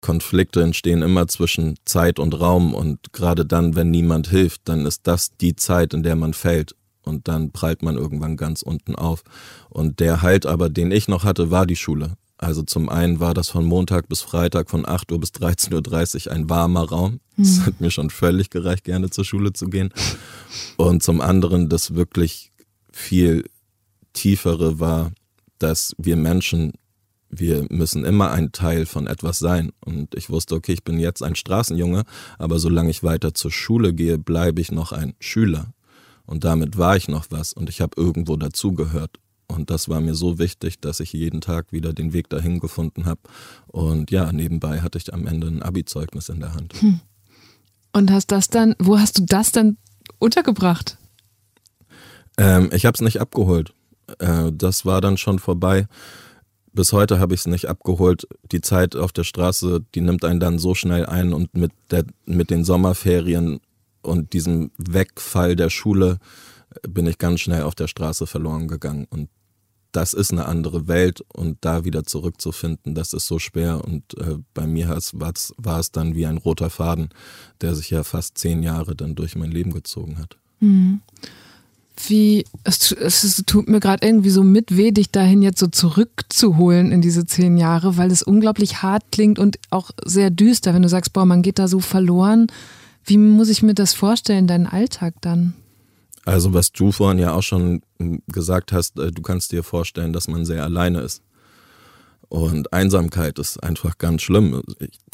Konflikte 0.00 0.62
entstehen 0.62 1.02
immer 1.02 1.28
zwischen 1.28 1.76
Zeit 1.84 2.18
und 2.18 2.40
Raum 2.40 2.72
und 2.72 3.12
gerade 3.12 3.44
dann, 3.44 3.76
wenn 3.76 3.90
niemand 3.90 4.28
hilft, 4.28 4.62
dann 4.70 4.86
ist 4.86 5.06
das 5.06 5.36
die 5.36 5.54
Zeit, 5.54 5.92
in 5.92 6.02
der 6.02 6.16
man 6.16 6.32
fällt 6.32 6.74
und 7.04 7.28
dann 7.28 7.50
prallt 7.52 7.82
man 7.82 7.96
irgendwann 7.96 8.38
ganz 8.38 8.62
unten 8.62 8.94
auf. 8.94 9.22
Und 9.68 10.00
der 10.00 10.22
Halt 10.22 10.46
aber, 10.46 10.70
den 10.70 10.92
ich 10.92 11.08
noch 11.08 11.24
hatte, 11.24 11.50
war 11.50 11.66
die 11.66 11.76
Schule. 11.76 12.16
Also 12.42 12.62
zum 12.62 12.88
einen 12.88 13.20
war 13.20 13.34
das 13.34 13.50
von 13.50 13.66
Montag 13.66 14.08
bis 14.08 14.22
Freitag 14.22 14.70
von 14.70 14.88
8 14.88 15.12
Uhr 15.12 15.20
bis 15.20 15.28
13.30 15.30 16.26
Uhr 16.26 16.32
ein 16.32 16.48
warmer 16.48 16.88
Raum. 16.88 17.20
Das 17.36 17.58
hm. 17.58 17.66
hat 17.66 17.80
mir 17.82 17.90
schon 17.90 18.08
völlig 18.08 18.48
gereicht, 18.48 18.84
gerne 18.84 19.10
zur 19.10 19.26
Schule 19.26 19.52
zu 19.52 19.66
gehen. 19.66 19.92
Und 20.78 21.02
zum 21.02 21.20
anderen 21.20 21.68
das 21.68 21.94
wirklich 21.94 22.50
viel 22.92 23.44
tiefere 24.14 24.80
war, 24.80 25.12
dass 25.58 25.94
wir 25.98 26.16
Menschen 26.16 26.72
wir 27.32 27.64
müssen 27.70 28.04
immer 28.04 28.32
ein 28.32 28.50
Teil 28.50 28.86
von 28.86 29.06
etwas 29.06 29.38
sein. 29.38 29.70
Und 29.84 30.16
ich 30.16 30.30
wusste, 30.30 30.56
okay, 30.56 30.72
ich 30.72 30.82
bin 30.82 30.98
jetzt 30.98 31.22
ein 31.22 31.36
Straßenjunge, 31.36 32.02
aber 32.38 32.58
solange 32.58 32.90
ich 32.90 33.04
weiter 33.04 33.34
zur 33.34 33.52
Schule 33.52 33.94
gehe, 33.94 34.18
bleibe 34.18 34.60
ich 34.60 34.72
noch 34.72 34.90
ein 34.90 35.14
Schüler. 35.20 35.72
Und 36.26 36.42
damit 36.42 36.76
war 36.76 36.96
ich 36.96 37.06
noch 37.06 37.26
was 37.30 37.52
und 37.52 37.68
ich 37.68 37.80
habe 37.80 38.00
irgendwo 38.00 38.36
dazugehört. 38.36 39.20
Und 39.50 39.70
das 39.70 39.88
war 39.88 40.00
mir 40.00 40.14
so 40.14 40.38
wichtig, 40.38 40.80
dass 40.80 41.00
ich 41.00 41.12
jeden 41.12 41.40
Tag 41.40 41.72
wieder 41.72 41.92
den 41.92 42.12
Weg 42.12 42.28
dahin 42.30 42.60
gefunden 42.60 43.06
habe. 43.06 43.20
Und 43.66 44.10
ja, 44.10 44.32
nebenbei 44.32 44.80
hatte 44.80 44.98
ich 44.98 45.12
am 45.12 45.26
Ende 45.26 45.48
ein 45.48 45.62
Abi-Zeugnis 45.62 46.28
in 46.28 46.40
der 46.40 46.54
Hand. 46.54 46.74
Hm. 46.80 47.00
Und 47.92 48.10
hast 48.12 48.30
das 48.30 48.48
dann, 48.48 48.76
wo 48.78 48.98
hast 48.98 49.18
du 49.18 49.24
das 49.24 49.50
dann 49.50 49.76
untergebracht? 50.18 50.98
Ähm, 52.38 52.70
ich 52.72 52.86
habe 52.86 52.94
es 52.94 53.00
nicht 53.00 53.20
abgeholt. 53.20 53.74
Äh, 54.18 54.52
das 54.52 54.86
war 54.86 55.00
dann 55.00 55.16
schon 55.16 55.38
vorbei. 55.40 55.88
Bis 56.72 56.92
heute 56.92 57.18
habe 57.18 57.34
ich 57.34 57.40
es 57.40 57.46
nicht 57.46 57.68
abgeholt. 57.68 58.28
Die 58.52 58.60
Zeit 58.60 58.94
auf 58.94 59.10
der 59.10 59.24
Straße, 59.24 59.84
die 59.94 60.00
nimmt 60.00 60.24
einen 60.24 60.38
dann 60.38 60.60
so 60.60 60.76
schnell 60.76 61.06
ein 61.06 61.32
und 61.32 61.54
mit, 61.54 61.72
der, 61.90 62.04
mit 62.26 62.50
den 62.50 62.64
Sommerferien 62.64 63.60
und 64.02 64.32
diesem 64.32 64.70
Wegfall 64.78 65.56
der 65.56 65.70
Schule 65.70 66.18
bin 66.88 67.06
ich 67.06 67.18
ganz 67.18 67.40
schnell 67.40 67.64
auf 67.64 67.74
der 67.74 67.88
Straße 67.88 68.28
verloren 68.28 68.68
gegangen. 68.68 69.08
Und 69.10 69.28
das 69.92 70.12
ist 70.14 70.32
eine 70.32 70.46
andere 70.46 70.88
Welt 70.88 71.22
und 71.32 71.58
da 71.62 71.84
wieder 71.84 72.04
zurückzufinden, 72.04 72.94
das 72.94 73.12
ist 73.12 73.26
so 73.26 73.38
schwer. 73.38 73.84
Und 73.84 74.16
äh, 74.18 74.36
bei 74.54 74.66
mir 74.66 74.88
war 74.88 75.80
es 75.80 75.92
dann 75.92 76.14
wie 76.14 76.26
ein 76.26 76.38
roter 76.38 76.70
Faden, 76.70 77.10
der 77.60 77.74
sich 77.74 77.90
ja 77.90 78.04
fast 78.04 78.38
zehn 78.38 78.62
Jahre 78.62 78.94
dann 78.94 79.14
durch 79.14 79.36
mein 79.36 79.50
Leben 79.50 79.72
gezogen 79.72 80.18
hat. 80.18 80.36
Mhm. 80.60 81.00
Wie, 82.08 82.44
es, 82.64 82.92
es 82.92 83.42
tut 83.46 83.68
mir 83.68 83.80
gerade 83.80 84.06
irgendwie 84.06 84.30
so 84.30 84.42
mit 84.42 84.76
weh, 84.76 84.90
dich 84.90 85.10
dahin 85.10 85.42
jetzt 85.42 85.58
so 85.58 85.66
zurückzuholen 85.66 86.92
in 86.92 87.02
diese 87.02 87.26
zehn 87.26 87.58
Jahre, 87.58 87.96
weil 87.96 88.10
es 88.10 88.22
unglaublich 88.22 88.82
hart 88.82 89.04
klingt 89.12 89.38
und 89.38 89.58
auch 89.70 89.90
sehr 90.04 90.30
düster, 90.30 90.72
wenn 90.72 90.82
du 90.82 90.88
sagst, 90.88 91.12
boah, 91.12 91.26
man 91.26 91.42
geht 91.42 91.58
da 91.58 91.68
so 91.68 91.80
verloren. 91.80 92.46
Wie 93.04 93.18
muss 93.18 93.48
ich 93.48 93.62
mir 93.62 93.74
das 93.74 93.92
vorstellen, 93.92 94.46
deinen 94.46 94.66
Alltag 94.66 95.14
dann? 95.20 95.54
Also 96.24 96.52
was 96.52 96.72
du 96.72 96.92
vorhin 96.92 97.18
ja 97.18 97.32
auch 97.32 97.42
schon 97.42 97.82
gesagt 98.28 98.72
hast, 98.72 98.98
äh, 98.98 99.10
du 99.10 99.22
kannst 99.22 99.52
dir 99.52 99.62
vorstellen, 99.62 100.12
dass 100.12 100.28
man 100.28 100.44
sehr 100.44 100.64
alleine 100.64 101.00
ist. 101.00 101.22
Und 102.28 102.72
Einsamkeit 102.72 103.38
ist 103.40 103.62
einfach 103.62 103.98
ganz 103.98 104.22
schlimm. 104.22 104.62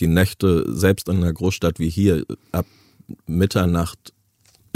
Die 0.00 0.06
Nächte, 0.06 0.66
selbst 0.68 1.08
in 1.08 1.16
einer 1.16 1.32
Großstadt 1.32 1.78
wie 1.78 1.88
hier, 1.88 2.24
ab 2.52 2.66
Mitternacht 3.26 4.12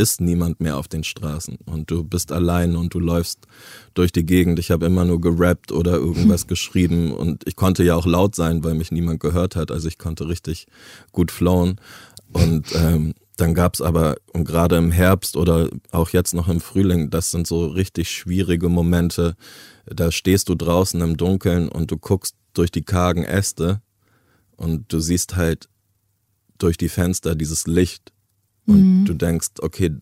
ist 0.01 0.23
niemand 0.23 0.61
mehr 0.61 0.79
auf 0.79 0.89
den 0.89 1.05
Straßen 1.05 1.59
und 1.67 1.91
du 1.91 2.03
bist 2.03 2.33
allein 2.33 2.75
und 2.75 2.95
du 2.95 3.01
läufst 3.01 3.41
durch 3.93 4.13
die 4.13 4.25
Gegend. 4.25 4.59
Ich 4.59 4.71
habe 4.71 4.87
immer 4.87 5.05
nur 5.05 5.21
gerappt 5.21 5.73
oder 5.73 5.93
irgendwas 5.97 6.47
geschrieben 6.47 7.13
und 7.13 7.47
ich 7.47 7.57
konnte 7.57 7.85
ja 7.85 7.97
auch 7.97 8.07
laut 8.07 8.35
sein, 8.35 8.65
weil 8.65 8.75
mich 8.75 8.91
niemand 8.91 9.21
gehört 9.21 9.57
hat. 9.57 9.71
Also 9.71 9.89
ich 9.89 9.99
konnte 9.99 10.27
richtig 10.27 10.67
gut 11.13 11.31
flowen. 11.31 11.77
Und 12.33 12.75
ähm, 12.75 13.15
dann 13.41 13.55
gab 13.55 13.75
es 13.75 13.81
aber, 13.81 14.17
und 14.33 14.45
gerade 14.45 14.77
im 14.77 14.91
Herbst 14.91 15.37
oder 15.37 15.69
auch 15.91 16.11
jetzt 16.11 16.35
noch 16.35 16.49
im 16.49 16.61
Frühling, 16.61 17.11
das 17.11 17.31
sind 17.31 17.47
so 17.47 17.67
richtig 17.67 18.11
schwierige 18.11 18.69
Momente. 18.69 19.35
Da 19.87 20.13
stehst 20.13 20.49
du 20.49 20.55
draußen 20.55 21.01
im 21.01 21.17
Dunkeln 21.17 21.69
und 21.69 21.91
du 21.91 21.97
guckst 21.97 22.37
durch 22.53 22.71
die 22.71 22.83
kargen 22.83 23.25
Äste 23.25 23.81
und 24.57 24.93
du 24.93 25.01
siehst 25.01 25.37
halt 25.37 25.69
durch 26.59 26.77
die 26.77 26.89
Fenster 26.89 27.35
dieses 27.35 27.67
Licht. 27.67 28.13
Und 28.67 29.01
mhm. 29.01 29.05
du 29.07 29.15
denkst, 29.15 29.49
okay, 29.61 29.97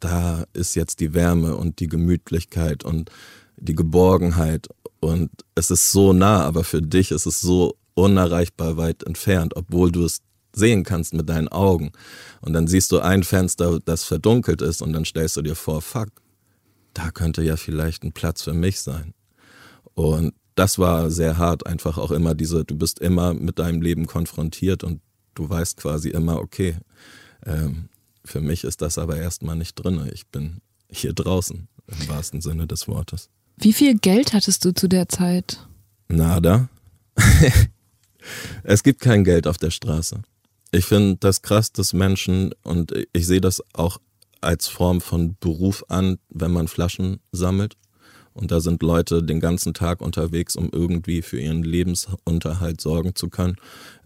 da 0.00 0.44
ist 0.52 0.76
jetzt 0.76 1.00
die 1.00 1.14
Wärme 1.14 1.56
und 1.56 1.80
die 1.80 1.88
Gemütlichkeit 1.88 2.84
und 2.84 3.10
die 3.56 3.74
Geborgenheit. 3.74 4.68
Und 5.00 5.30
es 5.54 5.70
ist 5.70 5.92
so 5.92 6.12
nah, 6.12 6.42
aber 6.44 6.64
für 6.64 6.82
dich 6.82 7.10
ist 7.10 7.26
es 7.26 7.40
so 7.40 7.76
unerreichbar 7.94 8.76
weit 8.76 9.04
entfernt, 9.04 9.56
obwohl 9.56 9.90
du 9.90 10.04
es 10.04 10.20
sehen 10.54 10.84
kannst 10.84 11.14
mit 11.14 11.28
deinen 11.28 11.48
Augen. 11.48 11.92
Und 12.40 12.52
dann 12.52 12.66
siehst 12.66 12.92
du 12.92 13.00
ein 13.00 13.22
Fenster, 13.22 13.80
das 13.84 14.04
verdunkelt 14.04 14.62
ist 14.62 14.82
und 14.82 14.92
dann 14.92 15.04
stellst 15.04 15.36
du 15.36 15.42
dir 15.42 15.54
vor, 15.54 15.82
fuck, 15.82 16.10
da 16.92 17.10
könnte 17.10 17.42
ja 17.42 17.56
vielleicht 17.56 18.04
ein 18.04 18.12
Platz 18.12 18.42
für 18.42 18.54
mich 18.54 18.80
sein. 18.80 19.14
Und 19.94 20.34
das 20.54 20.78
war 20.78 21.10
sehr 21.10 21.38
hart, 21.38 21.66
einfach 21.66 21.98
auch 21.98 22.10
immer 22.10 22.34
diese, 22.34 22.64
du 22.64 22.76
bist 22.76 23.00
immer 23.00 23.34
mit 23.34 23.58
deinem 23.58 23.82
Leben 23.82 24.06
konfrontiert 24.06 24.84
und 24.84 25.00
du 25.34 25.48
weißt 25.48 25.76
quasi 25.76 26.10
immer, 26.10 26.38
okay, 26.38 26.76
ähm, 27.44 27.88
für 28.24 28.40
mich 28.40 28.64
ist 28.64 28.80
das 28.80 28.98
aber 28.98 29.16
erstmal 29.16 29.56
nicht 29.56 29.74
drin. 29.74 30.08
Ich 30.12 30.26
bin 30.28 30.60
hier 30.88 31.12
draußen, 31.12 31.68
im 31.86 32.08
wahrsten 32.08 32.40
Sinne 32.40 32.66
des 32.66 32.88
Wortes. 32.88 33.28
Wie 33.56 33.72
viel 33.72 33.98
Geld 33.98 34.32
hattest 34.32 34.64
du 34.64 34.72
zu 34.72 34.88
der 34.88 35.08
Zeit? 35.08 35.66
Nada. 36.08 36.68
es 38.62 38.82
gibt 38.82 39.00
kein 39.00 39.24
Geld 39.24 39.46
auf 39.46 39.58
der 39.58 39.70
Straße. 39.70 40.22
Ich 40.74 40.86
finde 40.86 41.16
das 41.20 41.40
krass, 41.42 41.70
dass 41.70 41.92
Menschen, 41.92 42.52
und 42.64 42.92
ich 43.12 43.26
sehe 43.28 43.40
das 43.40 43.62
auch 43.74 43.98
als 44.40 44.66
Form 44.66 45.00
von 45.00 45.36
Beruf 45.38 45.84
an, 45.88 46.18
wenn 46.30 46.50
man 46.50 46.66
Flaschen 46.66 47.20
sammelt. 47.30 47.76
Und 48.32 48.50
da 48.50 48.58
sind 48.58 48.82
Leute 48.82 49.22
den 49.22 49.38
ganzen 49.38 49.72
Tag 49.72 50.00
unterwegs, 50.00 50.56
um 50.56 50.68
irgendwie 50.72 51.22
für 51.22 51.38
ihren 51.38 51.62
Lebensunterhalt 51.62 52.80
sorgen 52.80 53.14
zu 53.14 53.28
können. 53.28 53.54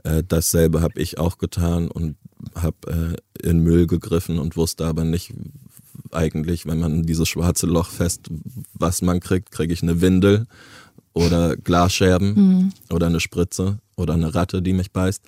Äh, 0.04 0.22
dasselbe 0.28 0.82
habe 0.82 1.00
ich 1.00 1.16
auch 1.16 1.38
getan 1.38 1.90
und 1.90 2.16
habe 2.54 3.16
äh, 3.42 3.48
in 3.48 3.60
Müll 3.60 3.86
gegriffen 3.86 4.38
und 4.38 4.54
wusste 4.54 4.84
aber 4.84 5.04
nicht 5.04 5.32
eigentlich, 6.12 6.66
wenn 6.66 6.80
man 6.80 7.04
dieses 7.04 7.30
schwarze 7.30 7.66
Loch 7.66 7.88
fest, 7.88 8.28
was 8.74 9.00
man 9.00 9.20
kriegt, 9.20 9.52
kriege 9.52 9.72
ich 9.72 9.82
eine 9.82 10.02
Windel 10.02 10.46
oder 11.14 11.56
Glasscherben 11.56 12.34
mhm. 12.34 12.72
oder 12.90 13.06
eine 13.06 13.20
Spritze 13.20 13.78
oder 13.96 14.12
eine 14.12 14.34
Ratte, 14.34 14.60
die 14.60 14.74
mich 14.74 14.92
beißt. 14.92 15.24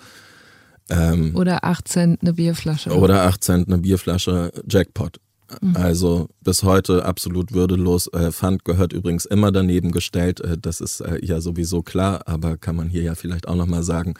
Ähm, 0.90 1.34
oder 1.36 1.64
8 1.64 1.88
Cent 1.88 2.22
eine 2.22 2.32
Bierflasche. 2.32 2.90
Oder 2.90 3.24
8 3.24 3.42
Cent 3.42 3.68
eine 3.68 3.78
Bierflasche 3.78 4.52
Jackpot. 4.68 5.20
Mhm. 5.60 5.76
Also 5.76 6.28
bis 6.42 6.62
heute 6.62 7.04
absolut 7.04 7.52
würdelos. 7.52 8.08
Äh, 8.08 8.32
Pfand 8.32 8.64
gehört 8.64 8.92
übrigens 8.92 9.24
immer 9.24 9.50
daneben 9.52 9.90
gestellt. 9.90 10.40
Äh, 10.40 10.58
das 10.58 10.80
ist 10.80 11.00
äh, 11.00 11.24
ja 11.24 11.40
sowieso 11.40 11.82
klar, 11.82 12.22
aber 12.26 12.56
kann 12.56 12.76
man 12.76 12.88
hier 12.88 13.02
ja 13.02 13.14
vielleicht 13.14 13.48
auch 13.48 13.56
nochmal 13.56 13.82
sagen, 13.82 14.14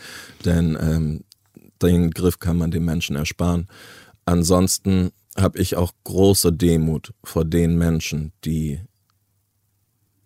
denn 0.45 0.77
ähm, 0.81 1.25
den 1.83 2.11
Griff 2.11 2.39
kann 2.39 2.59
man 2.59 2.71
den 2.71 2.85
Menschen 2.85 3.17
ersparen. 3.17 3.69
Ansonsten 4.25 5.11
habe 5.37 5.59
ich 5.59 5.77
auch 5.77 5.93
große 6.05 6.53
Demut 6.53 7.13
vor 7.25 7.45
den 7.45 7.79
Menschen, 7.79 8.33
die 8.45 8.81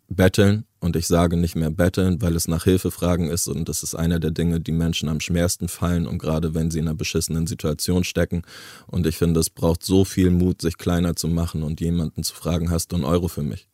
betteln 0.09 0.65
und 0.81 0.97
ich 0.97 1.07
sage 1.07 1.37
nicht 1.37 1.57
mehr 1.57 1.71
betteln, 1.71 2.21
weil 2.21 2.37
es 2.37 2.47
nach 2.47 2.65
Hilfe 2.65 2.91
fragen 2.91 3.31
ist 3.31 3.49
und 3.49 3.69
das 3.69 3.83
ist 3.83 3.95
einer 3.95 4.21
der 4.21 4.31
Dinge, 4.31 4.61
die 4.61 4.73
Menschen 4.73 5.09
am 5.09 5.21
schwersten 5.21 5.69
fallen 5.69 6.07
und 6.07 6.19
gerade 6.19 6.55
wenn 6.55 6.71
sie 6.71 6.79
in 6.79 6.89
einer 6.89 6.97
beschissenen 6.97 7.47
Situation 7.47 8.05
stecken. 8.05 8.43
Und 8.87 9.07
ich 9.07 9.17
finde, 9.17 9.41
es 9.41 9.51
braucht 9.51 9.83
so 9.83 10.05
viel 10.05 10.31
Mut, 10.31 10.61
sich 10.61 10.77
kleiner 10.77 11.17
zu 11.17 11.29
machen 11.29 11.63
und 11.63 11.81
jemanden 11.81 12.23
zu 12.23 12.35
fragen, 12.35 12.71
hast 12.71 12.93
du 12.93 12.97
einen 12.97 13.05
Euro 13.05 13.29
für 13.29 13.43
mich? 13.43 13.69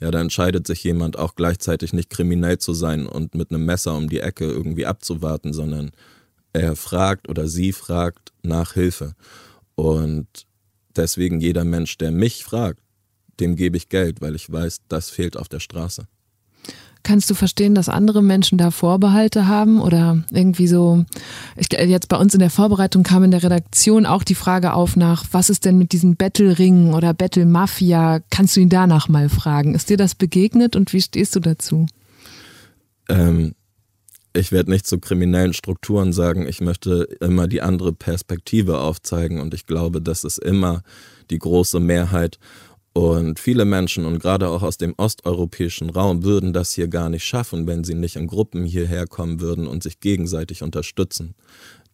Ja, 0.00 0.10
da 0.10 0.20
entscheidet 0.20 0.66
sich 0.66 0.84
jemand 0.84 1.18
auch 1.18 1.34
gleichzeitig 1.34 1.92
nicht 1.92 2.08
kriminell 2.08 2.58
zu 2.58 2.72
sein 2.72 3.06
und 3.06 3.34
mit 3.34 3.50
einem 3.50 3.64
Messer 3.64 3.96
um 3.96 4.08
die 4.08 4.20
Ecke 4.20 4.44
irgendwie 4.44 4.86
abzuwarten, 4.86 5.52
sondern 5.52 5.90
er 6.52 6.76
fragt 6.76 7.28
oder 7.28 7.48
sie 7.48 7.72
fragt 7.72 8.32
nach 8.42 8.74
Hilfe. 8.74 9.14
Und 9.74 10.46
deswegen 10.96 11.40
jeder 11.40 11.64
Mensch, 11.64 11.98
der 11.98 12.12
mich 12.12 12.44
fragt, 12.44 12.80
dem 13.40 13.56
gebe 13.56 13.76
ich 13.76 13.88
Geld, 13.88 14.20
weil 14.20 14.34
ich 14.34 14.50
weiß, 14.50 14.82
das 14.88 15.10
fehlt 15.10 15.36
auf 15.36 15.48
der 15.48 15.60
Straße. 15.60 16.06
Kannst 17.04 17.30
du 17.30 17.34
verstehen, 17.34 17.74
dass 17.74 17.88
andere 17.88 18.22
Menschen 18.22 18.58
da 18.58 18.70
Vorbehalte 18.70 19.46
haben 19.46 19.80
oder 19.80 20.24
irgendwie 20.30 20.66
so? 20.66 21.04
Ich, 21.56 21.68
jetzt 21.72 22.08
bei 22.08 22.16
uns 22.16 22.34
in 22.34 22.40
der 22.40 22.50
Vorbereitung 22.50 23.02
kam 23.02 23.24
in 23.24 23.30
der 23.30 23.42
Redaktion 23.42 24.04
auch 24.04 24.24
die 24.24 24.34
Frage 24.34 24.74
auf 24.74 24.96
nach, 24.96 25.24
was 25.30 25.48
ist 25.48 25.64
denn 25.64 25.78
mit 25.78 25.92
diesen 25.92 26.16
Battle-Ringen 26.16 26.92
oder 26.92 27.14
Battle-Mafia? 27.14 28.20
Kannst 28.30 28.56
du 28.56 28.60
ihn 28.60 28.68
danach 28.68 29.08
mal 29.08 29.28
fragen? 29.28 29.74
Ist 29.74 29.90
dir 29.90 29.96
das 29.96 30.16
begegnet 30.16 30.76
und 30.76 30.92
wie 30.92 31.00
stehst 31.00 31.34
du 31.36 31.40
dazu? 31.40 31.86
Ähm, 33.08 33.54
ich 34.34 34.52
werde 34.52 34.70
nicht 34.70 34.86
zu 34.86 34.98
kriminellen 34.98 35.54
Strukturen 35.54 36.12
sagen, 36.12 36.46
ich 36.46 36.60
möchte 36.60 37.08
immer 37.20 37.48
die 37.48 37.62
andere 37.62 37.92
Perspektive 37.92 38.80
aufzeigen 38.80 39.40
und 39.40 39.54
ich 39.54 39.66
glaube, 39.66 40.02
das 40.02 40.24
ist 40.24 40.38
immer 40.38 40.82
die 41.30 41.38
große 41.38 41.80
Mehrheit 41.80 42.38
und 42.98 43.38
viele 43.38 43.64
Menschen 43.64 44.04
und 44.06 44.18
gerade 44.18 44.48
auch 44.48 44.64
aus 44.64 44.76
dem 44.76 44.92
osteuropäischen 44.96 45.88
Raum 45.88 46.24
würden 46.24 46.52
das 46.52 46.72
hier 46.72 46.88
gar 46.88 47.08
nicht 47.08 47.22
schaffen, 47.22 47.64
wenn 47.68 47.84
sie 47.84 47.94
nicht 47.94 48.16
in 48.16 48.26
Gruppen 48.26 48.64
hierher 48.64 49.06
kommen 49.06 49.40
würden 49.40 49.68
und 49.68 49.84
sich 49.84 50.00
gegenseitig 50.00 50.64
unterstützen. 50.64 51.36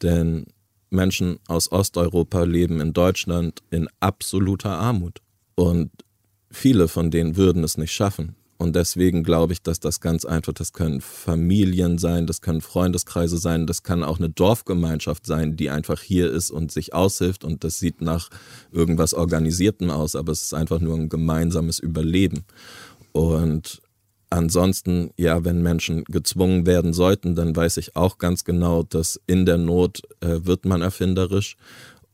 Denn 0.01 0.47
Menschen 0.89 1.41
aus 1.47 1.71
Osteuropa 1.71 2.45
leben 2.45 2.81
in 2.81 2.95
Deutschland 2.95 3.61
in 3.71 3.87
absoluter 4.01 4.79
Armut. 4.79 5.21
Und 5.57 5.91
viele 6.51 6.89
von 6.89 7.11
denen 7.11 7.37
würden 7.37 7.65
es 7.65 7.77
nicht 7.77 7.93
schaffen. 7.93 8.35
Und 8.57 8.77
deswegen 8.77 9.25
glaube 9.25 9.53
ich, 9.53 9.63
dass 9.63 9.81
das 9.81 10.01
ganz 10.01 10.25
einfach, 10.25 10.53
das 10.53 10.73
können 10.73 11.01
Familien 11.01 11.99
sein, 11.99 12.27
das 12.27 12.41
können 12.41 12.61
Freundeskreise 12.61 13.39
sein, 13.39 13.67
das 13.67 13.83
kann 13.83 14.05
auch 14.05 14.19
eine 14.19 14.31
Dorfgemeinschaft 14.31 15.27
sein, 15.27 15.57
die 15.57 15.71
einfach 15.71 16.01
hier 16.01 16.31
ist 16.31 16.51
und 16.51 16.71
sich 16.71 16.95
aushilft 16.95 17.45
und 17.45 17.65
das 17.65 17.79
sieht 17.79 18.01
nach 18.01 18.31
irgendwas 18.71 19.13
Organisiertem 19.13 19.91
aus, 19.91 20.15
aber 20.15 20.33
es 20.33 20.43
ist 20.43 20.55
einfach 20.55 20.81
nur 20.81 20.97
ein 20.97 21.09
gemeinsames 21.09 21.79
Überleben. 21.81 22.45
Und 23.13 23.83
ansonsten, 24.31 25.11
ja, 25.17 25.45
wenn 25.45 25.63
Menschen 25.63 26.05
gezwungen 26.05 26.67
werden 26.67 26.93
sollten, 26.93 27.35
dann 27.35 27.55
weiß 27.55 27.77
ich 27.77 27.97
auch 27.97 28.19
ganz 28.19 28.45
genau, 28.45 28.83
dass 28.83 29.21
in 29.27 29.47
der 29.47 29.59
Not 29.59 30.03
äh, 30.21 30.41
wird 30.45 30.65
man 30.65 30.83
erfinderisch. 30.83 31.57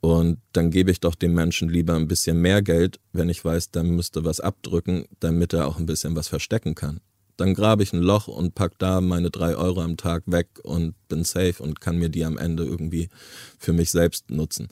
Und 0.01 0.39
dann 0.53 0.71
gebe 0.71 0.91
ich 0.91 1.01
doch 1.01 1.15
dem 1.15 1.35
Menschen 1.35 1.69
lieber 1.69 1.95
ein 1.95 2.09
bisschen 2.09 2.41
mehr 2.41 2.63
Geld, 2.63 2.99
wenn 3.13 3.29
ich 3.29 3.45
weiß, 3.45 3.71
der 3.71 3.83
müsste 3.83 4.25
was 4.25 4.41
abdrücken, 4.41 5.05
damit 5.21 5.53
er 5.53 5.67
auch 5.67 5.79
ein 5.79 5.87
bisschen 5.87 6.17
was 6.17 6.29
verstecken 6.29 6.75
kann. 6.75 7.01
Dann 7.37 7.55
grabe 7.55 7.83
ich 7.83 7.93
ein 7.93 8.01
Loch 8.01 8.29
und 8.29 8.55
pack 8.55 8.79
da 8.79 9.01
meine 9.01 9.31
drei 9.31 9.57
Euro 9.57 9.81
am 9.81 9.97
Tag 9.97 10.25
weg 10.27 10.49
und 10.63 10.95
bin 11.09 11.25
safe 11.25 11.63
und 11.63 11.81
kann 11.81 11.99
mir 11.99 12.09
die 12.09 12.25
am 12.25 12.39
Ende 12.39 12.65
irgendwie 12.65 13.09
für 13.59 13.73
mich 13.73 13.91
selbst 13.91 14.31
nutzen. 14.31 14.69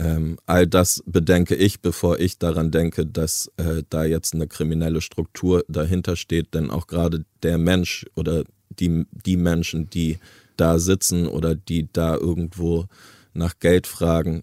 Ähm, 0.00 0.38
all 0.46 0.66
das 0.66 1.02
bedenke 1.06 1.56
ich, 1.56 1.80
bevor 1.80 2.20
ich 2.20 2.38
daran 2.38 2.70
denke, 2.70 3.04
dass 3.04 3.50
äh, 3.56 3.82
da 3.90 4.04
jetzt 4.04 4.34
eine 4.34 4.46
kriminelle 4.46 5.00
Struktur 5.00 5.64
dahinter 5.68 6.14
steht. 6.14 6.54
Denn 6.54 6.70
auch 6.70 6.86
gerade 6.86 7.24
der 7.42 7.58
Mensch 7.58 8.06
oder 8.14 8.44
die, 8.70 9.06
die 9.10 9.36
Menschen, 9.36 9.90
die 9.90 10.18
da 10.56 10.78
sitzen 10.78 11.26
oder 11.26 11.54
die 11.54 11.88
da 11.92 12.16
irgendwo 12.16 12.86
nach 13.32 13.58
Geld 13.58 13.86
fragen, 13.86 14.42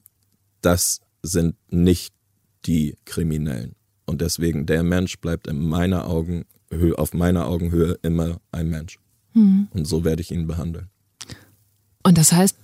das 0.65 1.01
sind 1.21 1.55
nicht 1.69 2.13
die 2.65 2.97
Kriminellen. 3.05 3.75
Und 4.05 4.21
deswegen, 4.21 4.65
der 4.65 4.83
Mensch 4.83 5.19
bleibt 5.19 5.47
in 5.47 5.59
meiner 5.59 6.07
Augen, 6.07 6.45
auf 6.97 7.13
meiner 7.13 7.47
Augenhöhe 7.47 7.97
immer 8.01 8.39
ein 8.51 8.69
Mensch. 8.69 8.99
Mhm. 9.33 9.67
Und 9.71 9.85
so 9.85 10.03
werde 10.03 10.21
ich 10.21 10.31
ihn 10.31 10.47
behandeln. 10.47 10.89
Und 12.03 12.17
das 12.17 12.31
heißt, 12.31 12.57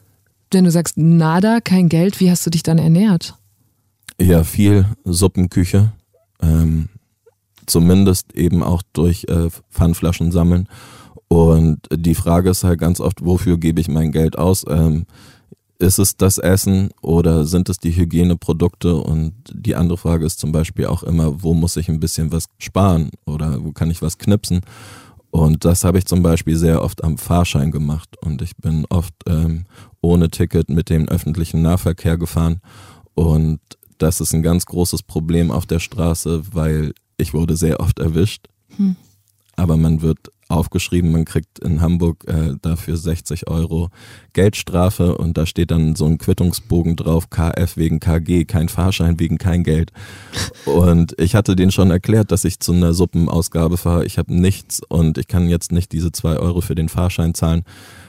wenn 0.52 0.66
du 0.66 0.72
sagst, 0.72 0.98
nada, 0.98 1.62
kein 1.62 1.90
Geld, 1.90 2.20
wie 2.20 2.30
hast 2.30 2.46
du 2.46 2.50
dich 2.50 2.64
dann 2.64 2.78
ernährt? 2.78 3.36
Ja, 4.20 4.44
viel 4.44 4.86
Suppenküche. 5.04 5.94
Ähm, 6.42 6.90
zumindest 7.66 8.34
eben 8.34 8.62
auch 8.62 8.82
durch 8.94 9.26
äh, 9.30 9.50
Pfandflaschen 9.70 10.32
sammeln. 10.32 10.68
Und 11.28 11.88
die 11.94 12.16
Frage 12.16 12.50
ist 12.50 12.64
halt 12.64 12.80
ganz 12.80 13.00
oft, 13.00 13.24
wofür 13.24 13.58
gebe 13.58 13.80
ich 13.80 13.88
mein 13.88 14.12
Geld 14.12 14.38
aus? 14.38 14.66
Ähm, 14.68 15.06
ist 15.82 15.98
es 15.98 16.16
das 16.16 16.38
Essen 16.38 16.92
oder 17.02 17.46
sind 17.46 17.68
es 17.68 17.78
die 17.78 17.96
Hygieneprodukte? 17.96 18.96
Und 18.96 19.34
die 19.52 19.76
andere 19.76 19.98
Frage 19.98 20.26
ist 20.26 20.40
zum 20.40 20.52
Beispiel 20.52 20.86
auch 20.86 21.04
immer, 21.04 21.42
wo 21.42 21.54
muss 21.54 21.76
ich 21.76 21.90
ein 21.90 22.00
bisschen 22.00 22.32
was 22.32 22.46
sparen 22.60 23.10
oder 23.26 23.64
wo 23.64 23.72
kann 23.72 23.90
ich 23.90 24.02
was 24.02 24.18
knipsen? 24.18 24.62
Und 25.32 25.66
das 25.66 25.84
habe 25.84 25.98
ich 25.98 26.06
zum 26.06 26.22
Beispiel 26.22 26.56
sehr 26.56 26.84
oft 26.84 27.04
am 27.04 27.18
Fahrschein 27.18 27.72
gemacht. 27.72 28.16
Und 28.22 28.42
ich 28.42 28.56
bin 28.58 28.86
oft 28.90 29.14
ähm, 29.28 29.66
ohne 30.02 30.30
Ticket 30.30 30.70
mit 30.70 30.90
dem 30.90 31.08
öffentlichen 31.08 31.62
Nahverkehr 31.62 32.18
gefahren. 32.18 32.62
Und 33.16 33.60
das 33.98 34.22
ist 34.22 34.34
ein 34.34 34.44
ganz 34.44 34.66
großes 34.66 35.04
Problem 35.04 35.52
auf 35.52 35.66
der 35.66 35.80
Straße, 35.80 36.44
weil 36.52 36.94
ich 37.18 37.34
wurde 37.34 37.56
sehr 37.56 37.80
oft 37.80 38.00
erwischt. 38.00 38.48
Hm. 38.76 38.96
Aber 39.56 39.78
man 39.78 40.02
wird 40.02 40.32
aufgeschrieben, 40.52 41.12
man 41.12 41.26
kriegt 41.26 41.60
in 41.60 41.82
Hamburg 41.82 42.26
äh, 42.28 42.56
dafür 42.62 42.98
60 42.98 43.48
Euro 43.48 43.90
Geldstrafe 44.34 45.18
und 45.18 45.38
da 45.38 45.46
steht 45.46 45.72
dann 45.72 45.96
so 45.96 46.06
ein 46.06 46.18
Quittungsbogen 46.18 46.96
drauf, 46.96 47.30
KF 47.30 47.78
wegen 47.78 48.00
KG, 48.00 48.46
kein 48.46 48.70
Fahrschein 48.70 49.20
wegen 49.20 49.38
kein 49.38 49.64
Geld. 49.64 49.92
Und 50.66 51.20
ich 51.20 51.36
hatte 51.36 51.56
denen 51.56 51.72
schon 51.72 51.92
erklärt, 51.92 52.32
dass 52.32 52.46
ich 52.46 52.60
zu 52.60 52.74
einer 52.74 52.94
Suppenausgabe 52.94 53.78
fahre, 53.78 54.06
ich 54.06 54.18
habe 54.18 54.34
nichts 54.34 54.82
und 54.88 55.18
ich 55.18 55.28
kann 55.28 55.50
jetzt 55.50 55.72
nicht 55.72 55.92
diese 55.92 56.12
zwei 56.12 56.38
Euro 56.38 56.62
für 56.62 56.76
den 56.76 56.90
Fahrschein 56.90 57.34
zahlen. 57.34 57.64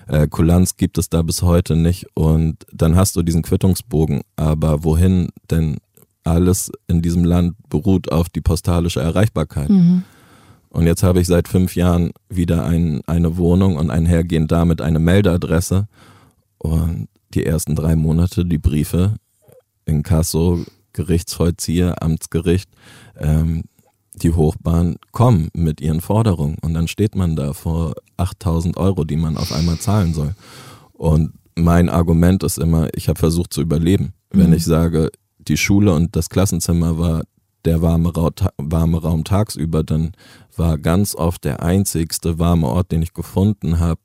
Äh, 0.08 0.28
Kulanz 0.28 0.76
gibt 0.76 0.98
es 0.98 1.08
da 1.08 1.22
bis 1.22 1.42
heute 1.42 1.76
nicht 1.76 2.06
und 2.14 2.66
dann 2.72 2.96
hast 2.96 3.16
du 3.16 3.22
diesen 3.22 3.42
Quittungsbogen, 3.42 4.22
aber 4.36 4.84
wohin 4.84 5.28
denn 5.50 5.78
alles 6.24 6.70
in 6.86 7.02
diesem 7.02 7.24
Land 7.24 7.56
beruht 7.68 8.12
auf 8.12 8.28
die 8.28 8.40
postalische 8.40 9.00
Erreichbarkeit. 9.00 9.70
Mhm. 9.70 10.04
Und 10.72 10.86
jetzt 10.86 11.02
habe 11.02 11.20
ich 11.20 11.26
seit 11.26 11.48
fünf 11.48 11.76
Jahren 11.76 12.12
wieder 12.30 12.64
ein, 12.64 13.02
eine 13.06 13.36
Wohnung 13.36 13.76
und 13.76 13.90
einhergehend 13.90 14.50
damit 14.50 14.80
eine 14.80 14.98
Meldeadresse. 14.98 15.86
Und 16.56 17.08
die 17.34 17.44
ersten 17.44 17.76
drei 17.76 17.94
Monate 17.94 18.46
die 18.46 18.58
Briefe 18.58 19.16
in 19.84 20.02
Kasso, 20.02 20.64
Gerichtsvollzieher, 20.94 22.02
Amtsgericht, 22.02 22.70
ähm, 23.18 23.64
die 24.14 24.32
Hochbahn 24.32 24.96
kommen 25.10 25.50
mit 25.52 25.82
ihren 25.82 26.00
Forderungen. 26.00 26.56
Und 26.62 26.72
dann 26.72 26.88
steht 26.88 27.16
man 27.16 27.36
da 27.36 27.52
vor 27.52 27.92
8000 28.16 28.78
Euro, 28.78 29.04
die 29.04 29.16
man 29.16 29.36
auf 29.36 29.52
einmal 29.52 29.78
zahlen 29.78 30.14
soll. 30.14 30.34
Und 30.94 31.32
mein 31.54 31.90
Argument 31.90 32.42
ist 32.44 32.58
immer, 32.58 32.88
ich 32.94 33.08
habe 33.08 33.18
versucht 33.18 33.52
zu 33.52 33.60
überleben. 33.60 34.14
Mhm. 34.32 34.38
Wenn 34.38 34.52
ich 34.54 34.64
sage, 34.64 35.10
die 35.36 35.58
Schule 35.58 35.92
und 35.92 36.16
das 36.16 36.30
Klassenzimmer 36.30 36.96
war 36.96 37.24
der 37.64 37.82
warme, 37.82 38.14
Ra 38.16 38.30
warme 38.56 39.00
Raum 39.00 39.24
tagsüber, 39.24 39.82
dann 39.82 40.12
war 40.56 40.78
ganz 40.78 41.14
oft 41.14 41.44
der 41.44 41.62
einzigste 41.62 42.38
warme 42.38 42.68
Ort, 42.68 42.92
den 42.92 43.02
ich 43.02 43.14
gefunden 43.14 43.78
habe, 43.78 44.00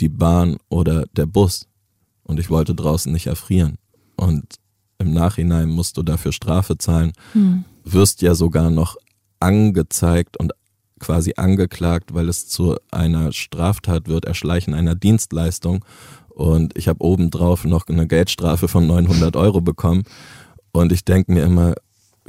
die 0.00 0.08
Bahn 0.08 0.56
oder 0.68 1.04
der 1.12 1.26
Bus. 1.26 1.66
Und 2.22 2.38
ich 2.40 2.50
wollte 2.50 2.74
draußen 2.74 3.12
nicht 3.12 3.26
erfrieren. 3.26 3.76
Und 4.16 4.56
im 4.98 5.12
Nachhinein 5.12 5.68
musst 5.70 5.96
du 5.96 6.02
dafür 6.02 6.32
Strafe 6.32 6.76
zahlen, 6.76 7.12
hm. 7.32 7.64
wirst 7.84 8.22
ja 8.22 8.34
sogar 8.34 8.70
noch 8.70 8.96
angezeigt 9.40 10.36
und 10.38 10.52
quasi 10.98 11.34
angeklagt, 11.36 12.14
weil 12.14 12.28
es 12.28 12.48
zu 12.48 12.76
einer 12.90 13.32
Straftat 13.32 14.08
wird, 14.08 14.24
Erschleichen 14.24 14.74
einer 14.74 14.94
Dienstleistung. 14.94 15.84
Und 16.28 16.76
ich 16.76 16.88
habe 16.88 17.04
obendrauf 17.04 17.64
noch 17.64 17.86
eine 17.88 18.06
Geldstrafe 18.06 18.68
von 18.68 18.86
900 18.86 19.36
Euro 19.36 19.60
bekommen. 19.60 20.04
Und 20.72 20.92
ich 20.92 21.04
denke 21.04 21.32
mir 21.32 21.44
immer, 21.44 21.74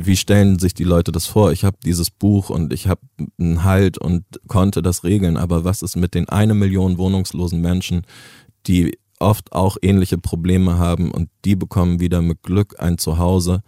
wie 0.02 0.16
stellen 0.16 0.60
sich 0.60 0.74
die 0.74 0.84
Leute 0.84 1.12
das 1.12 1.26
vor? 1.26 1.52
Ich 1.52 1.64
habe 1.64 1.78
dieses 1.84 2.10
Buch 2.10 2.50
und 2.50 2.74
ich 2.74 2.88
habe 2.88 3.02
einen 3.40 3.64
Halt 3.64 3.98
und 3.98 4.24
konnte 4.48 4.82
das 4.82 5.04
regeln, 5.04 5.38
aber 5.38 5.64
was 5.64 5.82
ist 5.82 5.96
mit 5.96 6.14
den 6.14 6.30
eine 6.30 6.54
Million 6.54 6.98
wohnungslosen 6.98 7.60
Menschen, 7.60 8.04
die 8.66 8.98
oft 9.20 9.52
auch 9.52 9.78
ähnliche 9.82 10.18
Probleme 10.18 10.78
haben 10.78 11.12
und 11.12 11.30
die 11.44 11.56
bekommen 11.56 12.00
wieder 12.00 12.22
mit 12.22 12.44
Glück 12.44 12.76
ein 12.80 12.98
Zuhause 12.98 13.62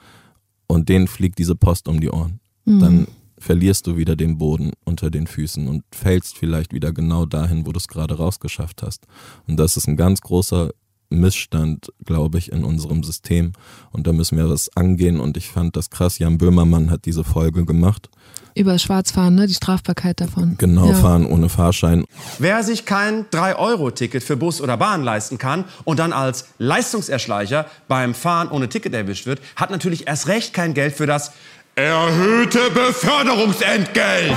und 0.67 0.87
denen 0.87 1.07
fliegt 1.07 1.37
diese 1.37 1.55
Post 1.55 1.87
um 1.87 1.99
die 1.99 2.09
Ohren. 2.09 2.39
Mhm. 2.65 2.79
Dann 2.79 3.07
verlierst 3.37 3.87
du 3.87 3.97
wieder 3.97 4.15
den 4.15 4.37
Boden 4.37 4.71
unter 4.85 5.09
den 5.09 5.27
Füßen 5.27 5.67
und 5.67 5.83
fällst 5.91 6.37
vielleicht 6.37 6.73
wieder 6.73 6.93
genau 6.93 7.25
dahin, 7.25 7.65
wo 7.65 7.71
du 7.71 7.77
es 7.77 7.87
gerade 7.87 8.15
rausgeschafft 8.15 8.83
hast. 8.83 9.07
Und 9.47 9.57
das 9.57 9.77
ist 9.77 9.87
ein 9.87 9.97
ganz 9.97 10.21
großer 10.21 10.71
Missstand, 11.11 11.91
glaube 12.05 12.37
ich, 12.37 12.51
in 12.51 12.63
unserem 12.63 13.03
System. 13.03 13.53
Und 13.91 14.07
da 14.07 14.13
müssen 14.13 14.37
wir 14.37 14.49
was 14.49 14.75
angehen. 14.75 15.19
Und 15.19 15.37
ich 15.37 15.49
fand 15.49 15.75
das 15.75 15.89
krass. 15.89 16.19
Jan 16.19 16.37
Böhmermann 16.37 16.89
hat 16.89 17.05
diese 17.05 17.23
Folge 17.23 17.65
gemacht. 17.65 18.09
Über 18.53 18.77
Schwarzfahren, 18.77 19.35
ne? 19.35 19.47
Die 19.47 19.53
Strafbarkeit 19.53 20.19
davon. 20.19 20.55
Genau, 20.57 20.89
ja. 20.89 20.95
fahren 20.95 21.25
ohne 21.25 21.47
Fahrschein. 21.47 22.03
Wer 22.37 22.63
sich 22.63 22.85
kein 22.85 23.25
3-Euro-Ticket 23.27 24.23
für 24.23 24.35
Bus 24.35 24.59
oder 24.59 24.75
Bahn 24.75 25.03
leisten 25.03 25.37
kann 25.37 25.63
und 25.85 25.99
dann 25.99 26.11
als 26.11 26.47
Leistungserschleicher 26.57 27.65
beim 27.87 28.13
Fahren 28.13 28.49
ohne 28.49 28.67
Ticket 28.67 28.93
erwischt 28.93 29.25
wird, 29.25 29.39
hat 29.55 29.71
natürlich 29.71 30.07
erst 30.07 30.27
recht 30.27 30.53
kein 30.53 30.73
Geld 30.73 30.95
für 30.95 31.05
das 31.05 31.31
erhöhte 31.75 32.59
Beförderungsentgelt 32.73 34.35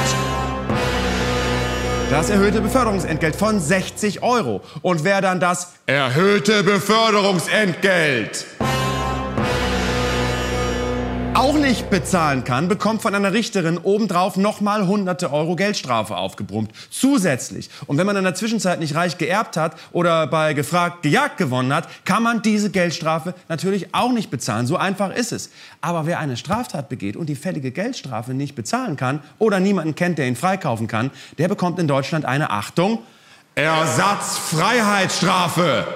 das 2.14 2.30
erhöhte 2.30 2.60
Beförderungsentgelt 2.60 3.34
von 3.34 3.58
60 3.58 4.22
Euro. 4.22 4.60
Und 4.82 5.02
wer 5.02 5.20
dann 5.20 5.40
das 5.40 5.72
erhöhte 5.86 6.62
Beförderungsentgelt 6.62 8.46
auch 11.44 11.58
nicht 11.58 11.90
bezahlen 11.90 12.44
kann, 12.44 12.68
bekommt 12.68 13.02
von 13.02 13.14
einer 13.14 13.34
Richterin 13.34 13.76
obendrauf 13.76 14.38
nochmal 14.38 14.86
hunderte 14.86 15.30
Euro 15.30 15.56
Geldstrafe 15.56 16.16
aufgebrummt. 16.16 16.70
Zusätzlich. 16.88 17.68
Und 17.86 17.98
wenn 17.98 18.06
man 18.06 18.16
in 18.16 18.24
der 18.24 18.34
Zwischenzeit 18.34 18.80
nicht 18.80 18.94
reich 18.94 19.18
geerbt 19.18 19.58
hat 19.58 19.76
oder 19.92 20.26
bei 20.26 20.54
gefragt 20.54 21.02
gejagt 21.02 21.36
gewonnen 21.36 21.74
hat, 21.74 21.86
kann 22.06 22.22
man 22.22 22.40
diese 22.40 22.70
Geldstrafe 22.70 23.34
natürlich 23.50 23.94
auch 23.94 24.10
nicht 24.10 24.30
bezahlen. 24.30 24.66
So 24.66 24.78
einfach 24.78 25.14
ist 25.14 25.32
es. 25.32 25.50
Aber 25.82 26.06
wer 26.06 26.18
eine 26.18 26.38
Straftat 26.38 26.88
begeht 26.88 27.14
und 27.14 27.28
die 27.28 27.34
fällige 27.34 27.72
Geldstrafe 27.72 28.32
nicht 28.32 28.54
bezahlen 28.54 28.96
kann 28.96 29.20
oder 29.38 29.60
niemanden 29.60 29.94
kennt, 29.94 30.16
der 30.16 30.26
ihn 30.26 30.36
freikaufen 30.36 30.86
kann, 30.86 31.10
der 31.36 31.48
bekommt 31.48 31.78
in 31.78 31.86
Deutschland 31.86 32.24
eine 32.24 32.48
Achtung. 32.48 33.00
Ersatzfreiheitsstrafe. 33.54 35.86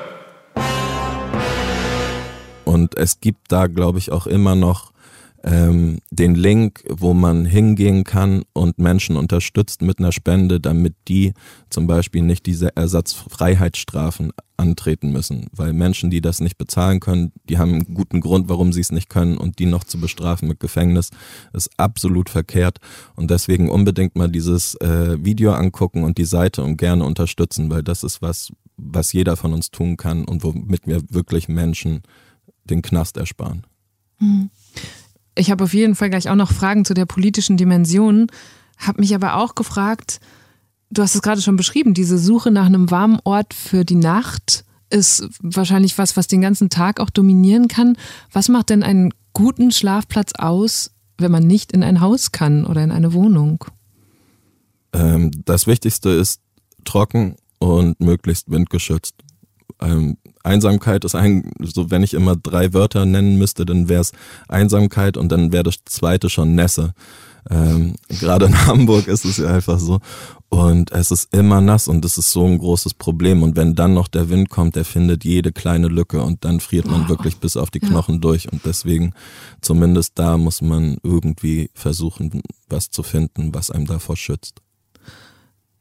Und 2.66 2.98
es 2.98 3.20
gibt 3.20 3.50
da, 3.50 3.66
glaube 3.66 3.98
ich, 3.98 4.12
auch 4.12 4.26
immer 4.26 4.54
noch 4.54 4.92
ähm, 5.44 5.98
den 6.10 6.34
Link, 6.34 6.84
wo 6.88 7.14
man 7.14 7.44
hingehen 7.44 8.04
kann 8.04 8.42
und 8.52 8.78
Menschen 8.78 9.16
unterstützt 9.16 9.82
mit 9.82 9.98
einer 9.98 10.12
Spende, 10.12 10.60
damit 10.60 10.94
die 11.06 11.32
zum 11.70 11.86
Beispiel 11.86 12.22
nicht 12.22 12.46
diese 12.46 12.76
Ersatzfreiheitsstrafen 12.76 14.32
antreten 14.56 15.12
müssen. 15.12 15.46
Weil 15.52 15.72
Menschen, 15.72 16.10
die 16.10 16.20
das 16.20 16.40
nicht 16.40 16.58
bezahlen 16.58 16.98
können, 16.98 17.32
die 17.48 17.58
haben 17.58 17.74
einen 17.74 17.94
guten 17.94 18.20
Grund, 18.20 18.48
warum 18.48 18.72
sie 18.72 18.80
es 18.80 18.90
nicht 18.90 19.08
können 19.08 19.38
und 19.38 19.60
die 19.60 19.66
noch 19.66 19.84
zu 19.84 20.00
bestrafen 20.00 20.48
mit 20.48 20.58
Gefängnis, 20.58 21.10
ist 21.52 21.70
absolut 21.76 22.28
verkehrt. 22.28 22.78
Und 23.14 23.30
deswegen 23.30 23.70
unbedingt 23.70 24.16
mal 24.16 24.28
dieses 24.28 24.74
äh, 24.76 25.24
Video 25.24 25.52
angucken 25.52 26.02
und 26.02 26.18
die 26.18 26.24
Seite 26.24 26.64
und 26.64 26.76
gerne 26.76 27.04
unterstützen, 27.04 27.70
weil 27.70 27.84
das 27.84 28.02
ist 28.02 28.20
was, 28.20 28.52
was 28.76 29.12
jeder 29.12 29.36
von 29.36 29.52
uns 29.52 29.70
tun 29.70 29.96
kann 29.96 30.24
und 30.24 30.42
womit 30.42 30.86
wir 30.86 31.02
wirklich 31.10 31.48
Menschen 31.48 32.02
den 32.64 32.82
Knast 32.82 33.16
ersparen. 33.16 33.64
Mhm. 34.18 34.50
Ich 35.38 35.50
habe 35.50 35.64
auf 35.64 35.74
jeden 35.74 35.94
Fall 35.94 36.10
gleich 36.10 36.28
auch 36.28 36.34
noch 36.34 36.52
Fragen 36.52 36.84
zu 36.84 36.94
der 36.94 37.06
politischen 37.06 37.56
Dimension, 37.56 38.26
habe 38.76 39.00
mich 39.00 39.14
aber 39.14 39.36
auch 39.36 39.54
gefragt, 39.54 40.20
du 40.90 41.02
hast 41.02 41.14
es 41.14 41.22
gerade 41.22 41.40
schon 41.40 41.56
beschrieben, 41.56 41.94
diese 41.94 42.18
Suche 42.18 42.50
nach 42.50 42.66
einem 42.66 42.90
warmen 42.90 43.20
Ort 43.24 43.54
für 43.54 43.84
die 43.84 43.96
Nacht 43.96 44.64
ist 44.90 45.28
wahrscheinlich 45.40 45.98
was, 45.98 46.16
was 46.16 46.28
den 46.28 46.40
ganzen 46.40 46.70
Tag 46.70 46.98
auch 47.00 47.10
dominieren 47.10 47.68
kann. 47.68 47.96
Was 48.32 48.48
macht 48.48 48.70
denn 48.70 48.82
einen 48.82 49.12
guten 49.32 49.70
Schlafplatz 49.70 50.32
aus, 50.38 50.92
wenn 51.18 51.30
man 51.30 51.46
nicht 51.46 51.72
in 51.72 51.82
ein 51.82 52.00
Haus 52.00 52.32
kann 52.32 52.64
oder 52.64 52.82
in 52.82 52.90
eine 52.90 53.12
Wohnung? 53.12 53.64
Ähm, 54.92 55.30
das 55.44 55.66
Wichtigste 55.66 56.10
ist 56.10 56.40
trocken 56.84 57.36
und 57.58 58.00
möglichst 58.00 58.50
windgeschützt. 58.50 59.14
Ähm, 59.80 60.16
Einsamkeit 60.48 61.04
ist 61.04 61.14
ein, 61.14 61.50
so 61.60 61.90
wenn 61.90 62.02
ich 62.02 62.14
immer 62.14 62.36
drei 62.36 62.72
Wörter 62.72 63.06
nennen 63.06 63.38
müsste, 63.38 63.66
dann 63.66 63.88
wäre 63.88 64.00
es 64.00 64.12
Einsamkeit 64.48 65.16
und 65.16 65.30
dann 65.30 65.52
wäre 65.52 65.64
das 65.64 65.76
zweite 65.84 66.30
schon 66.30 66.54
Nässe. 66.54 66.94
Ähm, 67.50 67.94
Gerade 68.08 68.46
in 68.46 68.66
Hamburg 68.66 69.08
ist 69.08 69.24
es 69.24 69.38
ja 69.38 69.54
einfach 69.54 69.78
so. 69.78 70.00
Und 70.50 70.92
es 70.92 71.10
ist 71.10 71.34
immer 71.34 71.60
nass 71.60 71.88
und 71.88 72.04
das 72.04 72.16
ist 72.18 72.30
so 72.30 72.46
ein 72.46 72.58
großes 72.58 72.94
Problem. 72.94 73.42
Und 73.42 73.56
wenn 73.56 73.74
dann 73.74 73.94
noch 73.94 74.08
der 74.08 74.30
Wind 74.30 74.48
kommt, 74.48 74.76
der 74.76 74.84
findet 74.84 75.24
jede 75.24 75.52
kleine 75.52 75.88
Lücke 75.88 76.22
und 76.22 76.44
dann 76.44 76.60
friert 76.60 76.86
man 76.86 77.04
oh. 77.04 77.08
wirklich 77.08 77.38
bis 77.38 77.56
auf 77.56 77.70
die 77.70 77.80
Knochen 77.80 78.16
ja. 78.16 78.20
durch. 78.20 78.50
Und 78.50 78.64
deswegen, 78.64 79.12
zumindest 79.60 80.18
da 80.18 80.38
muss 80.38 80.62
man 80.62 80.96
irgendwie 81.02 81.70
versuchen, 81.74 82.42
was 82.68 82.90
zu 82.90 83.02
finden, 83.02 83.54
was 83.54 83.70
einem 83.70 83.86
davor 83.86 84.16
schützt 84.16 84.62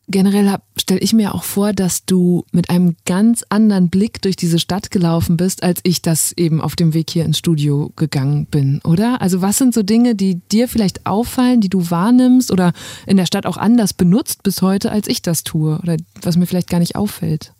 generell 0.08 0.58
stelle 0.78 1.02
ich 1.02 1.14
mir 1.14 1.36
auch 1.36 1.44
vor, 1.44 1.74
dass 1.74 2.06
du 2.06 2.46
mit 2.52 2.70
einem 2.70 2.96
ganz 3.06 3.44
anderen 3.50 3.90
Blick 3.90 4.22
durch 4.22 4.36
diese 4.36 4.60
Stadt 4.60 4.90
gelaufen 4.90 5.38
bist, 5.38 5.64
als 5.64 5.82
ich 5.84 6.02
das 6.02 6.32
eben 6.38 6.62
auf 6.62 6.76
dem 6.76 6.94
Weg 6.94 7.10
hier 7.10 7.26
ins 7.26 7.38
Studio 7.38 7.92
gegangen 7.96 8.46
bin, 8.46 8.80
oder? 8.84 9.22
Also 9.22 9.42
was 9.42 9.58
sind 9.58 9.74
so 9.74 9.84
Dinge, 9.84 10.16
die 10.16 10.36
dir 10.52 10.68
vielleicht 10.68 11.06
auffallen, 11.06 11.62
die 11.62 11.70
du 11.70 11.90
wahrnimmst 11.90 12.52
oder 12.52 12.72
in 13.06 13.18
der 13.18 13.26
Stadt 13.26 13.46
auch 13.46 13.58
anders 13.58 13.94
benutzt 13.94 14.44
bis 14.44 14.62
heute, 14.62 14.92
als 14.92 15.08
ich 15.08 15.22
das 15.22 15.44
tue 15.44 15.78
oder 15.80 15.98
was 16.22 16.38
mir 16.38 16.48
vielleicht 16.48 16.70
gar 16.70 16.80
nicht 16.80 16.96
auffällt? 16.96 17.54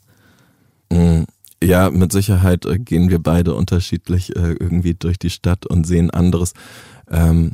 Mm, 0.90 1.24
ja, 1.62 1.90
mit 1.90 2.12
Sicherheit 2.12 2.64
äh, 2.64 2.78
gehen 2.78 3.10
wir 3.10 3.18
beide 3.18 3.54
unterschiedlich 3.54 4.34
äh, 4.36 4.52
irgendwie 4.52 4.94
durch 4.94 5.18
die 5.18 5.30
Stadt 5.30 5.66
und 5.66 5.86
sehen 5.86 6.10
anderes. 6.10 6.54
Ähm, 7.10 7.52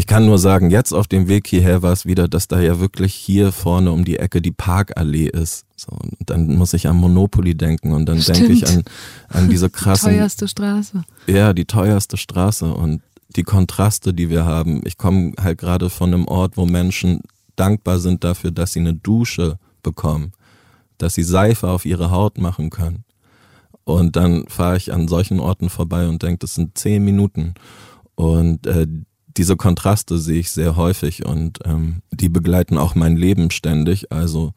ich 0.00 0.06
kann 0.06 0.24
nur 0.24 0.38
sagen, 0.38 0.70
jetzt 0.70 0.94
auf 0.94 1.08
dem 1.08 1.28
Weg 1.28 1.46
hierher 1.46 1.82
war 1.82 1.92
es 1.92 2.06
wieder, 2.06 2.26
dass 2.26 2.48
da 2.48 2.58
ja 2.58 2.80
wirklich 2.80 3.12
hier 3.12 3.52
vorne 3.52 3.92
um 3.92 4.02
die 4.02 4.18
Ecke 4.18 4.40
die 4.40 4.50
Parkallee 4.50 5.26
ist. 5.26 5.66
So, 5.76 5.92
und 5.92 6.14
dann 6.24 6.56
muss 6.56 6.72
ich 6.72 6.88
an 6.88 6.96
Monopoly 6.96 7.54
denken 7.54 7.92
und 7.92 8.06
dann 8.06 8.18
denke 8.18 8.50
ich 8.50 8.66
an, 8.66 8.82
an 9.28 9.50
diese 9.50 9.68
krassen. 9.70 10.08
Die 10.08 10.16
teuerste 10.16 10.48
Straße. 10.48 11.02
Ja, 11.26 11.52
die 11.52 11.66
teuerste 11.66 12.16
Straße 12.16 12.72
und 12.72 13.02
die 13.36 13.42
Kontraste, 13.42 14.14
die 14.14 14.30
wir 14.30 14.46
haben. 14.46 14.80
Ich 14.86 14.96
komme 14.96 15.34
halt 15.38 15.58
gerade 15.58 15.90
von 15.90 16.14
einem 16.14 16.26
Ort, 16.28 16.56
wo 16.56 16.64
Menschen 16.64 17.20
dankbar 17.56 17.98
sind 17.98 18.24
dafür, 18.24 18.52
dass 18.52 18.72
sie 18.72 18.80
eine 18.80 18.94
Dusche 18.94 19.58
bekommen, 19.82 20.32
dass 20.96 21.14
sie 21.14 21.24
Seife 21.24 21.68
auf 21.68 21.84
ihre 21.84 22.10
Haut 22.10 22.38
machen 22.38 22.70
können. 22.70 23.04
Und 23.84 24.16
dann 24.16 24.46
fahre 24.48 24.78
ich 24.78 24.94
an 24.94 25.08
solchen 25.08 25.40
Orten 25.40 25.68
vorbei 25.68 26.08
und 26.08 26.22
denke, 26.22 26.38
das 26.38 26.54
sind 26.54 26.78
zehn 26.78 27.04
Minuten. 27.04 27.52
Und 28.14 28.66
äh, 28.66 28.86
diese 29.36 29.56
Kontraste 29.56 30.18
sehe 30.18 30.40
ich 30.40 30.50
sehr 30.50 30.76
häufig 30.76 31.24
und 31.24 31.58
ähm, 31.64 32.02
die 32.10 32.28
begleiten 32.28 32.78
auch 32.78 32.94
mein 32.94 33.16
Leben 33.16 33.50
ständig. 33.50 34.12
Also 34.12 34.52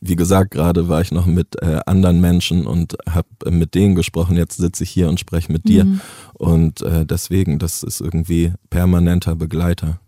wie 0.00 0.16
gesagt, 0.16 0.52
gerade 0.52 0.88
war 0.88 1.00
ich 1.00 1.12
noch 1.12 1.26
mit 1.26 1.60
äh, 1.62 1.80
anderen 1.86 2.20
Menschen 2.20 2.66
und 2.66 2.96
habe 3.08 3.28
äh, 3.44 3.50
mit 3.50 3.74
denen 3.74 3.94
gesprochen. 3.94 4.36
Jetzt 4.36 4.56
sitze 4.56 4.84
ich 4.84 4.90
hier 4.90 5.08
und 5.08 5.20
spreche 5.20 5.52
mit 5.52 5.68
dir. 5.68 5.84
Mhm. 5.84 6.00
Und 6.34 6.82
äh, 6.82 7.04
deswegen, 7.04 7.58
das 7.58 7.82
ist 7.82 8.00
irgendwie 8.00 8.52
permanenter 8.70 9.36
Begleiter. 9.36 10.00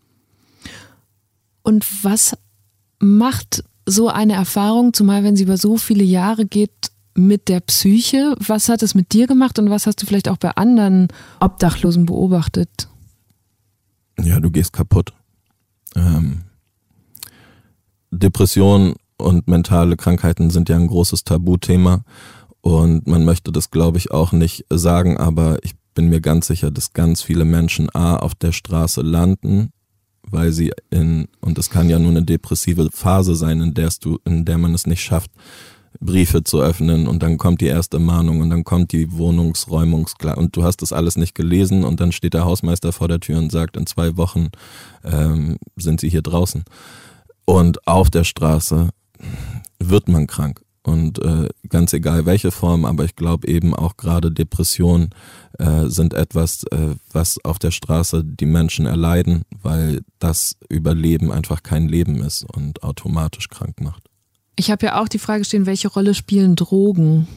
Und 1.63 1.87
was 2.05 2.37
macht 2.99 3.65
so 3.87 4.09
eine 4.09 4.35
Erfahrung, 4.35 4.93
zumal 4.93 5.25
wenn 5.25 5.37
sie 5.37 5.45
über 5.45 5.59
so 5.59 5.77
viele 5.77 6.05
Jahre 6.05 6.47
geht, 6.47 6.91
mit 7.15 7.49
der 7.49 7.61
Psyche? 7.61 8.37
Was 8.39 8.69
hat 8.69 8.83
es 8.83 8.95
mit 8.95 9.13
dir 9.13 9.27
gemacht 9.27 9.59
und 9.59 9.71
was 9.71 9.87
hast 9.87 10.03
du 10.03 10.07
vielleicht 10.07 10.29
auch 10.29 10.37
bei 10.37 10.51
anderen 10.51 11.09
Obdachlosen 11.41 12.07
beobachtet? 12.07 12.89
Ja, 14.23 14.41
du 14.41 14.51
gehst 14.51 14.73
kaputt. 14.73 15.13
Ähm, 15.95 16.43
Depressionen 18.11 18.95
und 19.19 19.49
mentale 19.49 19.97
Krankheiten 19.97 20.51
sind 20.51 20.69
ja 20.69 20.77
ein 20.77 20.87
großes 20.87 21.25
Tabuthema 21.25 22.05
und 22.61 23.07
man 23.07 23.25
möchte 23.25 23.53
das, 23.53 23.71
glaube 23.71 23.99
ich, 23.99 24.11
auch 24.11 24.33
nicht 24.33 24.65
sagen, 24.71 25.17
aber 25.17 25.63
ich 25.65 25.75
bin 25.95 26.09
mir 26.09 26.21
ganz 26.21 26.47
sicher, 26.47 26.71
dass 26.71 26.93
ganz 26.93 27.23
viele 27.23 27.45
Menschen 27.45 27.89
A 27.95 28.17
auf 28.17 28.35
der 28.35 28.53
Straße 28.53 29.03
landen, 29.03 29.71
weil 30.23 30.53
sie 30.53 30.73
in, 30.91 31.29
und 31.41 31.59
es 31.59 31.71
kann 31.71 31.89
ja 31.89 31.99
nur 31.99 32.11
eine 32.11 32.23
depressive 32.23 32.89
Phase 32.93 33.35
sein, 33.35 33.61
in 33.61 33.75
du, 33.75 34.19
in 34.25 34.45
der 34.45 34.59
man 34.59 34.75
es 34.75 34.87
nicht 34.87 35.03
schafft, 35.03 35.31
Briefe 36.01 36.45
zu 36.45 36.61
öffnen 36.61 37.07
und 37.07 37.23
dann 37.23 37.39
kommt 37.39 37.61
die 37.61 37.67
erste 37.67 37.99
Mahnung 37.99 38.41
und 38.41 38.51
dann 38.51 38.65
kommt 38.65 38.93
die 38.93 39.13
Wohnungsräumungsklar 39.13 40.39
und 40.39 40.57
du 40.57 40.65
hast 40.65 40.83
das 40.83 40.93
alles 40.93 41.17
nicht 41.17 41.35
gelesen 41.35 41.85
und 41.85 42.01
dann 42.01 42.13
steht 42.13 42.35
der 42.35 42.45
Hausmeister 42.45 42.93
vor 42.93 43.09
der 43.09 43.21
Tür 43.21 43.39
und 43.39 43.53
sagt, 43.53 43.77
in 43.77 43.87
zwei 43.87 44.17
Wochen 44.17 44.49
ähm, 45.05 45.57
sind 45.77 46.01
sie 46.01 46.09
hier 46.09 46.23
draußen. 46.23 46.65
Und 47.45 47.87
auf 47.87 48.11
der 48.11 48.25
Straße 48.25 48.91
wird 49.79 50.09
man 50.09 50.27
krank. 50.27 50.63
Und 50.83 51.19
äh, 51.19 51.49
ganz 51.69 51.93
egal 51.95 52.27
welche 52.27 52.53
Form, 52.53 52.85
aber 52.85 53.05
ich 53.05 53.17
glaube 53.17 53.49
eben 53.49 53.75
auch 53.75 53.97
gerade 53.97 54.31
Depressionen 54.31 55.11
äh, 55.59 55.87
sind 55.87 56.15
etwas, 56.15 56.63
äh, 56.71 56.95
was 57.13 57.45
auf 57.45 57.59
der 57.59 57.73
Straße 57.73 58.23
die 58.25 58.47
Menschen 58.47 58.87
erleiden, 58.87 59.43
weil 59.63 60.03
das 60.21 60.57
Überleben 60.69 61.33
einfach 61.33 61.65
kein 61.65 61.89
Leben 61.89 62.23
ist 62.23 62.45
und 62.45 62.85
automatisch 62.85 63.49
krank 63.49 63.81
macht. 63.81 64.05
Ich 64.57 64.71
habe 64.71 64.87
ja 64.87 65.01
auch 65.01 65.09
die 65.09 65.19
Frage 65.19 65.45
stehen, 65.45 65.67
welche 65.67 65.89
Rolle 65.89 66.15
spielen 66.15 66.57
Drogen? 66.57 67.29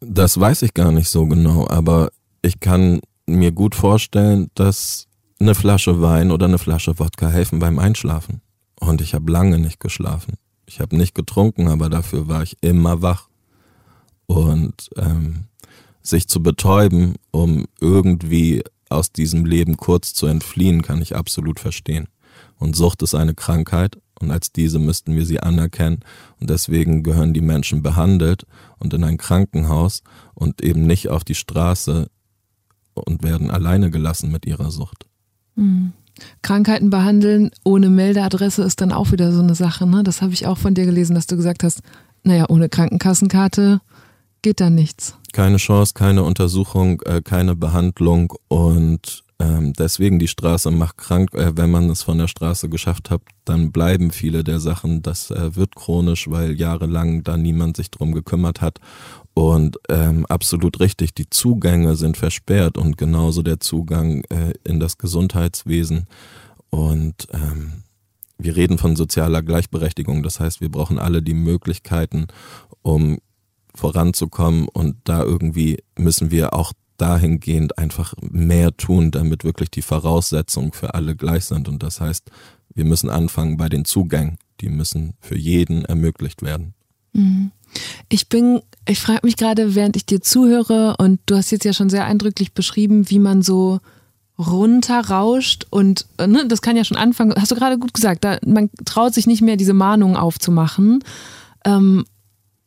Das 0.00 0.38
weiß 0.38 0.62
ich 0.62 0.74
gar 0.74 0.92
nicht 0.92 1.08
so 1.08 1.26
genau, 1.26 1.66
aber 1.68 2.10
ich 2.42 2.60
kann 2.60 3.00
mir 3.26 3.52
gut 3.52 3.74
vorstellen, 3.74 4.50
dass 4.54 5.06
eine 5.40 5.54
Flasche 5.54 6.02
Wein 6.02 6.30
oder 6.30 6.46
eine 6.46 6.58
Flasche 6.58 6.98
Wodka 6.98 7.28
helfen 7.28 7.58
beim 7.58 7.78
Einschlafen. 7.78 8.42
Und 8.78 9.00
ich 9.00 9.14
habe 9.14 9.30
lange 9.32 9.58
nicht 9.58 9.80
geschlafen. 9.80 10.34
Ich 10.66 10.80
habe 10.80 10.96
nicht 10.96 11.14
getrunken, 11.14 11.68
aber 11.68 11.88
dafür 11.88 12.28
war 12.28 12.42
ich 12.42 12.56
immer 12.60 13.02
wach. 13.02 13.28
Und 14.26 14.90
ähm, 14.96 15.44
sich 16.02 16.28
zu 16.28 16.42
betäuben, 16.42 17.16
um 17.30 17.66
irgendwie 17.80 18.62
aus 18.88 19.12
diesem 19.12 19.44
Leben 19.44 19.76
kurz 19.76 20.12
zu 20.14 20.26
entfliehen, 20.26 20.82
kann 20.82 21.00
ich 21.00 21.16
absolut 21.16 21.60
verstehen. 21.60 22.08
Und 22.58 22.76
Sucht 22.76 23.02
ist 23.02 23.14
eine 23.14 23.34
Krankheit 23.34 23.98
und 24.20 24.30
als 24.30 24.52
diese 24.52 24.78
müssten 24.78 25.16
wir 25.16 25.26
sie 25.26 25.40
anerkennen. 25.40 26.00
Und 26.40 26.50
deswegen 26.50 27.02
gehören 27.02 27.32
die 27.32 27.40
Menschen 27.40 27.82
behandelt 27.82 28.46
und 28.78 28.92
in 28.94 29.04
ein 29.04 29.16
Krankenhaus 29.16 30.02
und 30.34 30.62
eben 30.62 30.86
nicht 30.86 31.08
auf 31.08 31.24
die 31.24 31.34
Straße 31.34 32.10
und 32.94 33.22
werden 33.22 33.50
alleine 33.50 33.90
gelassen 33.90 34.30
mit 34.30 34.46
ihrer 34.46 34.70
Sucht. 34.70 35.06
Mhm. 35.56 35.92
Krankheiten 36.42 36.90
behandeln 36.90 37.50
ohne 37.64 37.88
Meldeadresse 37.88 38.62
ist 38.62 38.80
dann 38.80 38.92
auch 38.92 39.12
wieder 39.12 39.32
so 39.32 39.40
eine 39.40 39.54
Sache. 39.54 39.86
Ne? 39.86 40.02
Das 40.02 40.20
habe 40.20 40.32
ich 40.32 40.46
auch 40.46 40.58
von 40.58 40.74
dir 40.74 40.84
gelesen, 40.84 41.14
dass 41.14 41.26
du 41.26 41.36
gesagt 41.36 41.62
hast, 41.62 41.80
naja, 42.22 42.46
ohne 42.48 42.68
Krankenkassenkarte 42.68 43.80
geht 44.42 44.60
da 44.60 44.68
nichts. 44.68 45.16
Keine 45.32 45.56
Chance, 45.56 45.94
keine 45.94 46.24
Untersuchung, 46.24 47.00
äh, 47.02 47.22
keine 47.22 47.56
Behandlung 47.56 48.34
und 48.48 49.22
ähm, 49.40 49.72
deswegen 49.72 50.18
die 50.18 50.28
Straße 50.28 50.70
macht 50.70 50.98
krank. 50.98 51.32
Äh, 51.34 51.56
wenn 51.56 51.70
man 51.70 51.88
es 51.88 52.02
von 52.02 52.18
der 52.18 52.28
Straße 52.28 52.68
geschafft 52.68 53.10
hat, 53.10 53.22
dann 53.46 53.72
bleiben 53.72 54.10
viele 54.10 54.44
der 54.44 54.60
Sachen. 54.60 55.00
Das 55.00 55.30
äh, 55.30 55.56
wird 55.56 55.74
chronisch, 55.74 56.28
weil 56.30 56.60
jahrelang 56.60 57.24
da 57.24 57.38
niemand 57.38 57.78
sich 57.78 57.90
drum 57.90 58.12
gekümmert 58.12 58.60
hat. 58.60 58.80
Und 59.32 59.78
ähm, 59.88 60.26
absolut 60.26 60.80
richtig, 60.80 61.14
die 61.14 61.30
Zugänge 61.30 61.96
sind 61.96 62.18
versperrt 62.18 62.76
und 62.76 62.98
genauso 62.98 63.42
der 63.42 63.60
Zugang 63.60 64.24
äh, 64.28 64.52
in 64.64 64.78
das 64.78 64.98
Gesundheitswesen. 64.98 66.06
Und 66.68 67.26
ähm, 67.32 67.84
wir 68.36 68.56
reden 68.56 68.76
von 68.76 68.94
sozialer 68.94 69.42
Gleichberechtigung. 69.42 70.22
Das 70.22 70.38
heißt, 70.38 70.60
wir 70.60 70.70
brauchen 70.70 70.98
alle 70.98 71.22
die 71.22 71.34
Möglichkeiten, 71.34 72.26
um 72.82 73.18
voranzukommen 73.74 74.68
und 74.68 74.96
da 75.04 75.22
irgendwie 75.22 75.78
müssen 75.96 76.30
wir 76.30 76.52
auch 76.52 76.72
dahingehend 77.00 77.78
einfach 77.78 78.14
mehr 78.20 78.76
tun, 78.76 79.10
damit 79.10 79.44
wirklich 79.44 79.70
die 79.70 79.82
Voraussetzungen 79.82 80.72
für 80.72 80.94
alle 80.94 81.16
gleich 81.16 81.44
sind. 81.46 81.68
Und 81.68 81.82
das 81.82 82.00
heißt, 82.00 82.30
wir 82.74 82.84
müssen 82.84 83.10
anfangen 83.10 83.56
bei 83.56 83.68
den 83.68 83.84
Zugängen. 83.84 84.38
Die 84.60 84.68
müssen 84.68 85.14
für 85.20 85.36
jeden 85.36 85.84
ermöglicht 85.84 86.42
werden. 86.42 86.74
Mhm. 87.12 87.50
Ich 88.08 88.28
bin, 88.28 88.60
ich 88.86 89.00
frage 89.00 89.20
mich 89.22 89.36
gerade, 89.36 89.74
während 89.74 89.96
ich 89.96 90.06
dir 90.06 90.20
zuhöre, 90.20 90.96
und 90.98 91.20
du 91.26 91.36
hast 91.36 91.50
jetzt 91.50 91.64
ja 91.64 91.72
schon 91.72 91.88
sehr 91.88 92.04
eindrücklich 92.04 92.52
beschrieben, 92.52 93.08
wie 93.10 93.18
man 93.18 93.42
so 93.42 93.80
runterrauscht 94.38 95.66
und 95.70 96.06
ne, 96.18 96.46
das 96.48 96.62
kann 96.62 96.76
ja 96.76 96.84
schon 96.84 96.96
anfangen, 96.96 97.34
hast 97.36 97.50
du 97.50 97.56
gerade 97.56 97.78
gut 97.78 97.92
gesagt, 97.92 98.24
da, 98.24 98.38
man 98.44 98.70
traut 98.86 99.12
sich 99.12 99.26
nicht 99.26 99.42
mehr, 99.42 99.56
diese 99.56 99.74
Mahnungen 99.74 100.16
aufzumachen. 100.16 101.04
Ähm, 101.64 102.04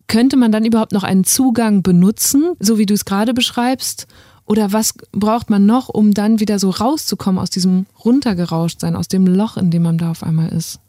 könnte 0.08 0.38
man 0.38 0.52
dann 0.52 0.66
überhaupt 0.66 0.92
noch 0.92 1.04
einen 1.04 1.24
Zugang 1.24 1.82
benutzen, 1.84 2.54
so 2.60 2.78
wie 2.78 2.86
du 2.86 2.94
es 2.94 3.06
gerade 3.06 3.34
beschreibst? 3.34 4.08
Oder 4.46 4.74
was 4.74 4.94
braucht 5.12 5.50
man 5.50 5.66
noch, 5.66 5.89
um 5.89 6.13
dann 6.13 6.39
wieder 6.39 6.60
so 6.60 6.70
rauszukommen 6.70 7.42
aus 7.42 7.50
diesem 7.50 7.86
runtergerauscht 8.04 8.82
sein, 8.82 8.96
aus 8.96 9.08
dem 9.08 9.26
Loch, 9.26 9.58
in 9.58 9.72
dem 9.72 9.84
man 9.84 9.98
da 9.98 10.12
auf 10.12 10.24
einmal 10.24 10.50
ist? 10.50 10.80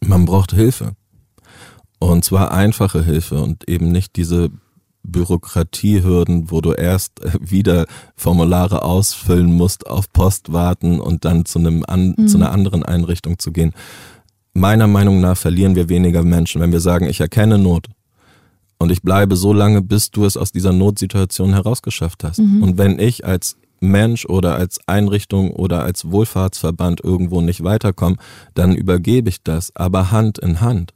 Man 0.00 0.24
braucht 0.24 0.52
Hilfe. 0.52 0.92
Und 2.00 2.24
zwar 2.24 2.50
einfache 2.50 3.02
Hilfe 3.02 3.40
und 3.42 3.68
eben 3.68 3.90
nicht 3.92 4.16
diese 4.16 4.50
Bürokratiehürden, 5.04 6.50
wo 6.50 6.60
du 6.60 6.72
erst 6.72 7.22
äh, 7.22 7.32
wieder 7.40 7.86
Formulare 8.16 8.82
ausfüllen 8.82 9.52
musst, 9.52 9.86
auf 9.86 10.12
Post 10.12 10.52
warten 10.52 11.00
und 11.00 11.24
dann 11.24 11.44
zu, 11.44 11.58
einem 11.58 11.84
an, 11.86 12.14
mhm. 12.16 12.28
zu 12.28 12.38
einer 12.38 12.50
anderen 12.50 12.82
Einrichtung 12.82 13.38
zu 13.38 13.52
gehen. 13.52 13.72
Meiner 14.54 14.86
Meinung 14.86 15.20
nach 15.20 15.36
verlieren 15.36 15.74
wir 15.74 15.88
weniger 15.88 16.22
Menschen, 16.22 16.60
wenn 16.60 16.72
wir 16.72 16.80
sagen, 16.80 17.06
ich 17.06 17.20
erkenne 17.20 17.58
Not 17.58 17.88
und 18.78 18.90
ich 18.90 19.02
bleibe 19.02 19.36
so 19.36 19.52
lange, 19.52 19.82
bis 19.82 20.10
du 20.10 20.24
es 20.24 20.36
aus 20.36 20.52
dieser 20.52 20.72
Notsituation 20.72 21.52
herausgeschafft 21.52 22.22
hast. 22.24 22.38
Mhm. 22.38 22.62
Und 22.62 22.78
wenn 22.78 22.98
ich 22.98 23.24
als 23.24 23.56
Mensch 23.80 24.24
oder 24.26 24.54
als 24.54 24.78
Einrichtung 24.86 25.50
oder 25.50 25.82
als 25.82 26.10
Wohlfahrtsverband 26.10 27.02
irgendwo 27.02 27.40
nicht 27.40 27.64
weiterkomme, 27.64 28.16
dann 28.54 28.74
übergebe 28.74 29.28
ich 29.28 29.42
das, 29.42 29.74
aber 29.74 30.10
Hand 30.10 30.38
in 30.38 30.60
Hand. 30.60 30.94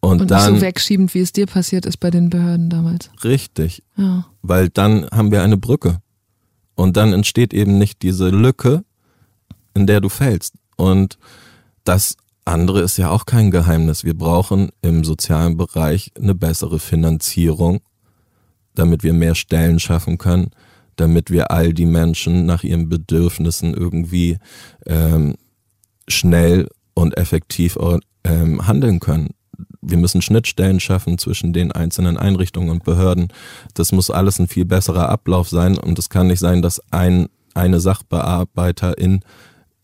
Und, 0.00 0.20
und 0.20 0.30
dann, 0.30 0.52
nicht 0.52 0.60
so 0.60 0.66
wegschiebend, 0.66 1.14
wie 1.14 1.20
es 1.20 1.32
dir 1.32 1.46
passiert 1.46 1.86
ist 1.86 1.96
bei 1.96 2.10
den 2.10 2.30
Behörden 2.30 2.70
damals. 2.70 3.10
Richtig. 3.24 3.82
Ja. 3.96 4.26
Weil 4.42 4.68
dann 4.68 5.08
haben 5.10 5.30
wir 5.30 5.42
eine 5.42 5.56
Brücke. 5.56 5.98
Und 6.74 6.96
dann 6.96 7.12
entsteht 7.12 7.54
eben 7.54 7.78
nicht 7.78 8.02
diese 8.02 8.28
Lücke, 8.28 8.84
in 9.74 9.86
der 9.86 10.00
du 10.00 10.08
fällst. 10.08 10.54
Und 10.76 11.18
das 11.84 12.16
andere 12.46 12.80
ist 12.80 12.96
ja 12.96 13.10
auch 13.10 13.26
kein 13.26 13.50
Geheimnis. 13.50 14.04
Wir 14.04 14.16
brauchen 14.16 14.70
im 14.82 15.04
sozialen 15.04 15.56
Bereich 15.56 16.12
eine 16.16 16.34
bessere 16.34 16.78
Finanzierung, 16.78 17.80
damit 18.74 19.02
wir 19.02 19.12
mehr 19.12 19.34
Stellen 19.34 19.78
schaffen 19.78 20.18
können, 20.18 20.50
damit 20.96 21.30
wir 21.30 21.50
all 21.50 21.72
die 21.72 21.86
Menschen 21.86 22.46
nach 22.46 22.64
ihren 22.64 22.88
Bedürfnissen 22.88 23.74
irgendwie 23.74 24.38
ähm, 24.86 25.34
schnell 26.08 26.68
und 26.94 27.16
effektiv 27.16 27.78
ähm, 28.24 28.66
handeln 28.66 29.00
können 29.00 29.30
wir 29.80 29.96
müssen 29.96 30.22
Schnittstellen 30.22 30.80
schaffen 30.80 31.18
zwischen 31.18 31.52
den 31.52 31.72
einzelnen 31.72 32.16
Einrichtungen 32.16 32.70
und 32.70 32.84
Behörden. 32.84 33.28
Das 33.74 33.92
muss 33.92 34.10
alles 34.10 34.38
ein 34.38 34.48
viel 34.48 34.64
besserer 34.64 35.08
Ablauf 35.08 35.48
sein 35.48 35.78
und 35.78 35.98
es 35.98 36.10
kann 36.10 36.26
nicht 36.26 36.40
sein, 36.40 36.62
dass 36.62 36.80
ein, 36.90 37.28
eine 37.54 37.80
Sachbearbeiterin 37.80 39.20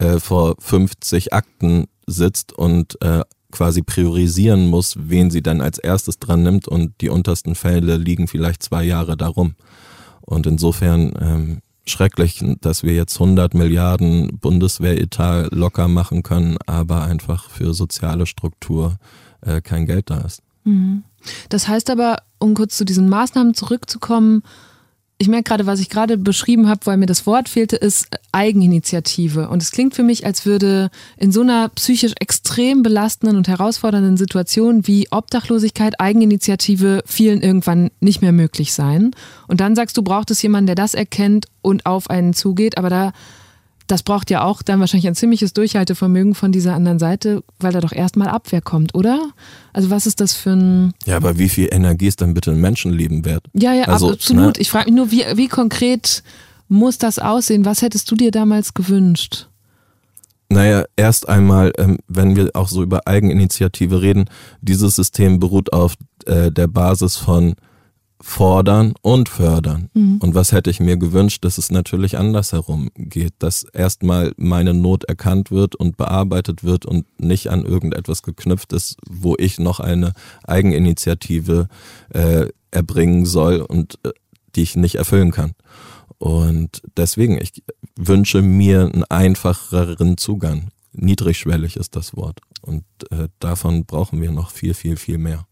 äh, 0.03 0.19
vor 0.19 0.57
50 0.59 1.33
Akten 1.33 1.87
sitzt 2.07 2.53
und 2.53 3.01
äh, 3.03 3.23
quasi 3.53 3.83
priorisieren 3.83 4.67
muss, 4.69 4.97
wen 4.99 5.31
sie 5.31 5.43
dann 5.43 5.61
als 5.61 5.79
erstes 5.79 6.19
dran 6.19 6.43
nimmt 6.43 6.67
und 6.67 6.93
die 7.01 7.09
untersten 7.09 7.55
Fälle 7.55 7.99
liegen 7.99 8.27
vielleicht 8.27 8.63
zwei 8.63 8.83
Jahre 8.83 9.17
darum. 9.17 9.55
Und 10.23 10.47
insofern 10.47 11.13
ähm, 11.21 11.59
schrecklich, 11.87 12.43
dass 12.61 12.83
wir 12.83 12.95
jetzt 12.95 13.21
100 13.21 13.55
Milliarden 13.55 14.39
Bundeswehretat 14.39 15.53
locker 15.53 15.87
machen 15.87 16.23
können, 16.23 16.57
aber 16.67 17.03
einfach 17.03 17.49
für 17.49 17.75
soziale 17.75 18.27
Struktur 18.27 18.97
äh, 19.43 19.61
kein 19.61 19.87
Geld 19.87 20.11
da 20.11 20.23
ist. 20.23 20.43
Mhm. 20.65 21.05
Das 21.49 21.69
heißt 21.69 21.91
aber, 21.91 22.23
um 22.39 22.55
kurz 22.55 22.77
zu 22.77 22.85
diesen 22.85 23.09
Maßnahmen 23.09 23.55
zurückzukommen, 23.55 24.43
ich 25.23 25.29
merke 25.29 25.45
gerade, 25.45 25.67
was 25.67 25.79
ich 25.79 25.89
gerade 25.89 26.19
beschrieben 26.19 26.69
habe, 26.69 26.81
weil 26.85 26.97
mir 26.97 27.07
das 27.07 27.27
Wort 27.27 27.49
fehlte, 27.49 27.77
ist 27.77 28.09
Eigeninitiative. 28.33 29.49
Und 29.49 29.63
es 29.63 29.71
klingt 29.71 29.95
für 29.95 30.03
mich, 30.03 30.27
als 30.27 30.45
würde 30.45 30.91
in 31.17 31.31
so 31.31 31.43
einer 31.43 31.69
psychisch 31.69 32.13
extrem 32.19 32.83
belastenden 32.83 33.37
und 33.37 33.47
herausfordernden 33.47 34.17
Situation 34.17 34.87
wie 34.89 35.07
Obdachlosigkeit 35.13 36.01
Eigeninitiative 36.01 37.03
vielen 37.07 37.41
irgendwann 37.41 37.91
nicht 38.01 38.21
mehr 38.21 38.33
möglich 38.33 38.73
sein. 38.73 39.13
Und 39.47 39.61
dann 39.61 39.77
sagst 39.77 39.97
du, 39.97 40.03
braucht 40.03 40.33
es 40.33 40.43
jemanden, 40.43 40.67
der 40.67 40.75
das 40.75 40.95
erkennt 40.95 41.47
und 41.63 41.87
auf 41.87 42.11
einen 42.11 42.35
zugeht. 42.35 42.77
Aber 42.77 42.91
da 42.91 43.13
das 43.93 44.03
braucht 44.03 44.31
ja 44.31 44.43
auch 44.43 44.63
dann 44.63 44.81
wahrscheinlich 44.81 45.07
ein 45.07 45.15
ziemliches 45.15 45.53
Durchhaltevermögen 45.53 46.35
von 46.35 46.51
dieser 46.51 46.73
anderen 46.73 46.99
Seite, 46.99 47.45
weil 47.61 47.73
da 47.73 47.81
doch 47.81 47.93
erstmal 47.93 48.29
Abwehr 48.29 48.63
kommt, 48.63 48.95
oder? 48.95 49.29
Also 49.75 49.91
was 49.91 50.07
ist 50.07 50.21
das 50.21 50.33
für 50.33 50.53
ein... 50.53 50.95
Ja, 51.05 51.17
aber 51.17 51.39
wie 51.39 51.51
viel 51.51 51.69
Energie 51.71 52.07
ist 52.07 52.23
dann 52.23 52.33
bitte 52.33 52.53
ein 52.53 52.61
Menschenleben 52.61 53.27
wert? 53.27 53.45
Ja, 53.53 53.75
ja, 53.75 53.85
also, 53.85 54.13
absolut. 54.13 54.57
Ne? 54.57 54.63
Ich 54.63 54.71
frage 54.71 54.87
mich 54.87 54.95
nur, 54.97 55.11
wie, 55.11 55.25
wie 55.35 55.47
konkret 55.47 56.23
muss 56.69 56.97
das 56.97 57.19
aussehen? 57.19 57.67
Was 57.67 57.83
hättest 57.83 58.11
du 58.11 58.15
dir 58.17 58.31
damals 58.31 58.73
gewünscht? 58.73 59.49
Naja, 60.49 60.85
erst 60.97 61.29
einmal, 61.29 61.73
ähm, 61.77 61.99
wenn 62.09 62.35
wir 62.35 62.49
auch 62.55 62.69
so 62.69 62.83
über 62.83 63.07
Eigeninitiative 63.07 64.01
reden, 64.01 64.25
dieses 64.63 64.97
System 64.97 65.39
beruht 65.39 65.71
auf 65.75 65.97
äh, 66.25 66.51
der 66.51 66.67
Basis 66.67 67.19
von 67.19 67.57
fordern 68.23 68.95
und 69.03 69.29
fördern. 69.29 69.91
Mhm. 69.95 70.19
Und 70.19 70.35
was 70.35 70.53
hätte 70.53 70.71
ich 70.71 70.81
mir 70.81 70.97
gewünscht, 70.97 71.45
dass 71.45 71.59
es 71.59 71.71
natürlich 71.71 72.17
andersherum 72.17 72.91
geht, 72.95 73.35
dass 73.41 73.65
erstmal 73.65 74.33
meine 74.37 74.73
Not 74.73 75.05
erkannt 75.05 75.51
wird 75.51 75.75
und 75.75 75.97
bearbeitet 75.97 76.63
wird 76.63 76.87
und 76.87 77.05
nicht 77.21 77.49
an 77.51 77.65
irgendetwas 77.65 78.23
geknüpft 78.23 78.73
ist, 78.73 78.97
wo 79.09 79.35
ich 79.39 79.59
noch 79.59 79.81
eine 79.81 80.13
Eigeninitiative 80.45 81.69
äh, 82.11 82.47
erbringen 82.71 83.27
soll 83.27 83.61
und 83.61 83.99
äh, 84.05 84.11
die 84.55 84.63
ich 84.63 84.77
nicht 84.77 84.95
erfüllen 84.95 85.33
kann. 85.33 85.53
Und 86.19 86.83
deswegen, 86.97 87.39
ich 87.39 87.65
wünsche 87.97 88.41
mir 88.41 88.83
einen 88.83 89.05
einfacheren 89.05 90.17
Zugang. 90.17 90.69
Niedrigschwellig 90.93 91.77
ist 91.77 91.97
das 91.97 92.17
Wort. 92.17 92.39
Und 92.61 92.85
äh, 93.11 93.29
davon 93.41 93.85
brauchen 93.85 94.23
wir 94.23 94.31
noch 94.31 94.51
viel, 94.51 94.75
viel, 94.75 94.97
viel 94.97 95.19
mehr 95.19 95.47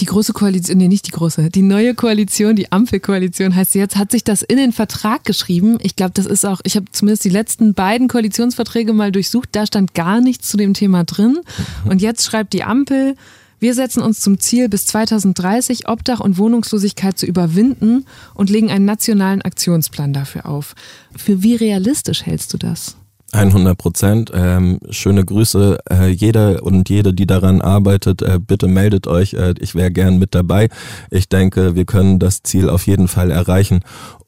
die 0.00 0.06
große 0.06 0.32
Koalition, 0.32 0.78
nee, 0.78 0.88
nicht 0.88 1.06
die 1.06 1.12
große, 1.12 1.50
die 1.50 1.62
neue 1.62 1.94
Koalition, 1.94 2.56
die 2.56 2.72
Ampelkoalition 2.72 3.54
heißt 3.54 3.72
sie 3.72 3.78
jetzt, 3.78 3.96
hat 3.96 4.10
sich 4.10 4.24
das 4.24 4.42
in 4.42 4.56
den 4.56 4.72
Vertrag 4.72 5.24
geschrieben. 5.24 5.78
Ich 5.82 5.94
glaube, 5.94 6.12
das 6.14 6.26
ist 6.26 6.44
auch, 6.44 6.60
ich 6.64 6.74
habe 6.76 6.86
zumindest 6.90 7.24
die 7.24 7.30
letzten 7.30 7.74
beiden 7.74 8.08
Koalitionsverträge 8.08 8.92
mal 8.92 9.12
durchsucht, 9.12 9.50
da 9.52 9.66
stand 9.66 9.94
gar 9.94 10.20
nichts 10.20 10.48
zu 10.48 10.56
dem 10.56 10.74
Thema 10.74 11.04
drin. 11.04 11.38
Und 11.84 12.02
jetzt 12.02 12.24
schreibt 12.24 12.52
die 12.54 12.64
Ampel, 12.64 13.14
wir 13.60 13.74
setzen 13.74 14.02
uns 14.02 14.20
zum 14.20 14.40
Ziel, 14.40 14.68
bis 14.68 14.86
2030 14.86 15.88
Obdach 15.88 16.20
und 16.20 16.38
Wohnungslosigkeit 16.38 17.16
zu 17.16 17.24
überwinden 17.24 18.04
und 18.34 18.50
legen 18.50 18.70
einen 18.70 18.84
nationalen 18.84 19.42
Aktionsplan 19.42 20.12
dafür 20.12 20.46
auf. 20.46 20.74
Für 21.16 21.42
wie 21.42 21.54
realistisch 21.54 22.26
hältst 22.26 22.52
du 22.52 22.58
das? 22.58 22.96
100 23.34 23.76
Prozent. 23.76 24.30
Ähm, 24.34 24.78
schöne 24.90 25.24
Grüße. 25.24 25.78
Äh, 25.90 26.08
jeder 26.08 26.62
und 26.62 26.88
jede, 26.88 27.14
die 27.14 27.26
daran 27.26 27.60
arbeitet, 27.60 28.22
äh, 28.22 28.38
bitte 28.38 28.68
meldet 28.68 29.06
euch. 29.06 29.34
Äh, 29.34 29.54
ich 29.58 29.74
wäre 29.74 29.90
gern 29.90 30.18
mit 30.18 30.34
dabei. 30.34 30.68
Ich 31.10 31.28
denke, 31.28 31.74
wir 31.74 31.84
können 31.84 32.18
das 32.18 32.42
Ziel 32.42 32.68
auf 32.68 32.86
jeden 32.86 33.08
Fall 33.08 33.30
erreichen. 33.30 33.80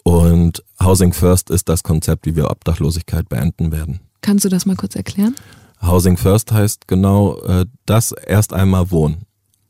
Und 0.02 0.62
Housing 0.82 1.12
First 1.12 1.50
ist 1.50 1.68
das 1.68 1.82
Konzept, 1.82 2.26
wie 2.26 2.36
wir 2.36 2.50
Obdachlosigkeit 2.50 3.28
beenden 3.28 3.72
werden. 3.72 4.00
Kannst 4.22 4.44
du 4.44 4.48
das 4.48 4.66
mal 4.66 4.76
kurz 4.76 4.96
erklären? 4.96 5.34
Housing 5.82 6.16
First 6.16 6.52
heißt 6.52 6.88
genau 6.88 7.38
äh, 7.42 7.66
das 7.84 8.12
erst 8.12 8.52
einmal 8.52 8.90
wohnen 8.90 9.25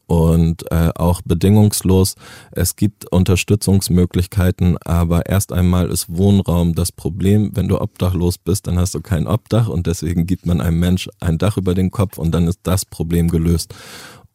und 0.06 0.70
äh, 0.70 0.90
auch 0.94 1.20
bedingungslos. 1.22 2.14
Es 2.52 2.76
gibt 2.76 3.10
Unterstützungsmöglichkeiten, 3.10 4.78
aber 4.78 5.26
erst 5.26 5.52
einmal 5.52 5.90
ist 5.90 6.06
Wohnraum 6.08 6.74
das 6.74 6.92
Problem. 6.92 7.50
Wenn 7.54 7.68
du 7.68 7.80
obdachlos 7.80 8.38
bist, 8.38 8.66
dann 8.66 8.78
hast 8.78 8.94
du 8.94 9.00
kein 9.00 9.26
Obdach 9.26 9.68
und 9.68 9.86
deswegen 9.86 10.26
gibt 10.26 10.46
man 10.46 10.60
einem 10.60 10.78
Mensch 10.78 11.08
ein 11.20 11.38
Dach 11.38 11.56
über 11.56 11.74
den 11.74 11.90
Kopf 11.90 12.18
und 12.18 12.32
dann 12.32 12.46
ist 12.46 12.60
das 12.62 12.84
Problem 12.84 13.28
gelöst. 13.28 13.74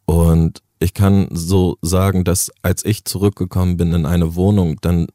Und 0.05 0.61
ich 0.79 0.93
kann 0.93 1.27
so 1.31 1.77
sagen, 1.81 2.23
dass 2.23 2.51
als 2.63 2.83
ich 2.83 3.05
zurückgekommen 3.05 3.77
bin 3.77 3.93
in 3.93 4.05
eine 4.05 4.35
Wohnung, 4.35 4.77
dann 4.81 5.07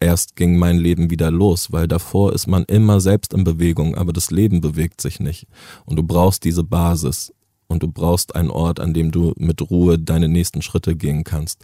erst 0.00 0.34
ging 0.34 0.56
mein 0.58 0.78
Leben 0.78 1.10
wieder 1.10 1.30
los, 1.30 1.72
weil 1.72 1.86
davor 1.86 2.32
ist 2.32 2.46
man 2.46 2.64
immer 2.64 3.00
selbst 3.00 3.34
in 3.34 3.44
Bewegung, 3.44 3.94
aber 3.94 4.12
das 4.12 4.30
Leben 4.30 4.60
bewegt 4.60 5.00
sich 5.00 5.20
nicht. 5.20 5.46
Und 5.84 5.96
du 5.96 6.02
brauchst 6.02 6.44
diese 6.44 6.64
Basis 6.64 7.33
und 7.66 7.82
du 7.82 7.88
brauchst 7.88 8.34
einen 8.34 8.50
Ort, 8.50 8.80
an 8.80 8.94
dem 8.94 9.10
du 9.10 9.34
mit 9.36 9.62
Ruhe 9.70 9.98
deine 9.98 10.28
nächsten 10.28 10.62
Schritte 10.62 10.96
gehen 10.96 11.24
kannst. 11.24 11.62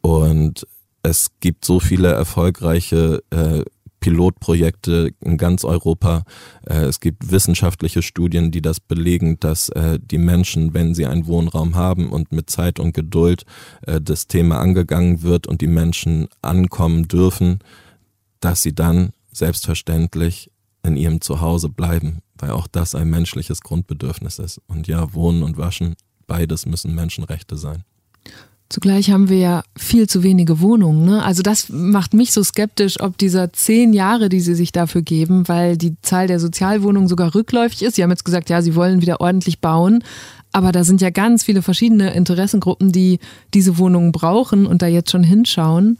Und 0.00 0.66
es 1.02 1.30
gibt 1.40 1.64
so 1.64 1.80
viele 1.80 2.08
erfolgreiche 2.12 3.22
äh, 3.30 3.62
Pilotprojekte 4.00 5.10
in 5.20 5.36
ganz 5.36 5.64
Europa. 5.64 6.24
Äh, 6.64 6.84
es 6.84 7.00
gibt 7.00 7.30
wissenschaftliche 7.30 8.02
Studien, 8.02 8.50
die 8.50 8.62
das 8.62 8.78
belegen, 8.78 9.40
dass 9.40 9.68
äh, 9.70 9.98
die 10.00 10.18
Menschen, 10.18 10.74
wenn 10.74 10.94
sie 10.94 11.06
einen 11.06 11.26
Wohnraum 11.26 11.74
haben 11.74 12.10
und 12.10 12.30
mit 12.30 12.48
Zeit 12.48 12.78
und 12.78 12.94
Geduld 12.94 13.44
äh, 13.86 14.00
das 14.00 14.26
Thema 14.28 14.60
angegangen 14.60 15.22
wird 15.22 15.46
und 15.46 15.60
die 15.60 15.66
Menschen 15.66 16.28
ankommen 16.42 17.08
dürfen, 17.08 17.60
dass 18.40 18.62
sie 18.62 18.74
dann 18.74 19.10
selbstverständlich 19.32 20.50
in 20.86 20.96
ihrem 20.96 21.20
Zuhause 21.20 21.68
bleiben, 21.68 22.20
weil 22.38 22.50
auch 22.50 22.66
das 22.66 22.94
ein 22.94 23.10
menschliches 23.10 23.60
Grundbedürfnis 23.60 24.38
ist. 24.38 24.60
Und 24.66 24.86
ja, 24.86 25.12
Wohnen 25.12 25.42
und 25.42 25.58
Waschen, 25.58 25.96
beides 26.26 26.66
müssen 26.66 26.94
Menschenrechte 26.94 27.56
sein. 27.56 27.84
Zugleich 28.68 29.12
haben 29.12 29.28
wir 29.28 29.38
ja 29.38 29.62
viel 29.76 30.08
zu 30.08 30.24
wenige 30.24 30.60
Wohnungen. 30.60 31.04
Ne? 31.04 31.22
Also 31.22 31.42
das 31.42 31.68
macht 31.68 32.14
mich 32.14 32.32
so 32.32 32.42
skeptisch, 32.42 33.00
ob 33.00 33.16
dieser 33.16 33.52
zehn 33.52 33.92
Jahre, 33.92 34.28
die 34.28 34.40
sie 34.40 34.56
sich 34.56 34.72
dafür 34.72 35.02
geben, 35.02 35.46
weil 35.46 35.76
die 35.76 35.94
Zahl 36.02 36.26
der 36.26 36.40
Sozialwohnungen 36.40 37.08
sogar 37.08 37.32
rückläufig 37.34 37.82
ist. 37.82 37.94
Sie 37.94 38.02
haben 38.02 38.10
jetzt 38.10 38.24
gesagt, 38.24 38.50
ja, 38.50 38.62
sie 38.62 38.74
wollen 38.74 39.02
wieder 39.02 39.20
ordentlich 39.20 39.60
bauen. 39.60 40.02
Aber 40.50 40.72
da 40.72 40.82
sind 40.82 41.00
ja 41.00 41.10
ganz 41.10 41.44
viele 41.44 41.62
verschiedene 41.62 42.12
Interessengruppen, 42.14 42.90
die 42.90 43.20
diese 43.54 43.78
Wohnungen 43.78 44.10
brauchen 44.10 44.66
und 44.66 44.82
da 44.82 44.88
jetzt 44.88 45.12
schon 45.12 45.22
hinschauen. 45.22 45.98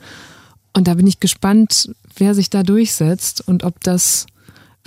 Und 0.72 0.88
da 0.88 0.94
bin 0.94 1.06
ich 1.06 1.20
gespannt, 1.20 1.90
wer 2.16 2.34
sich 2.34 2.50
da 2.50 2.64
durchsetzt 2.64 3.46
und 3.46 3.62
ob 3.62 3.80
das 3.84 4.26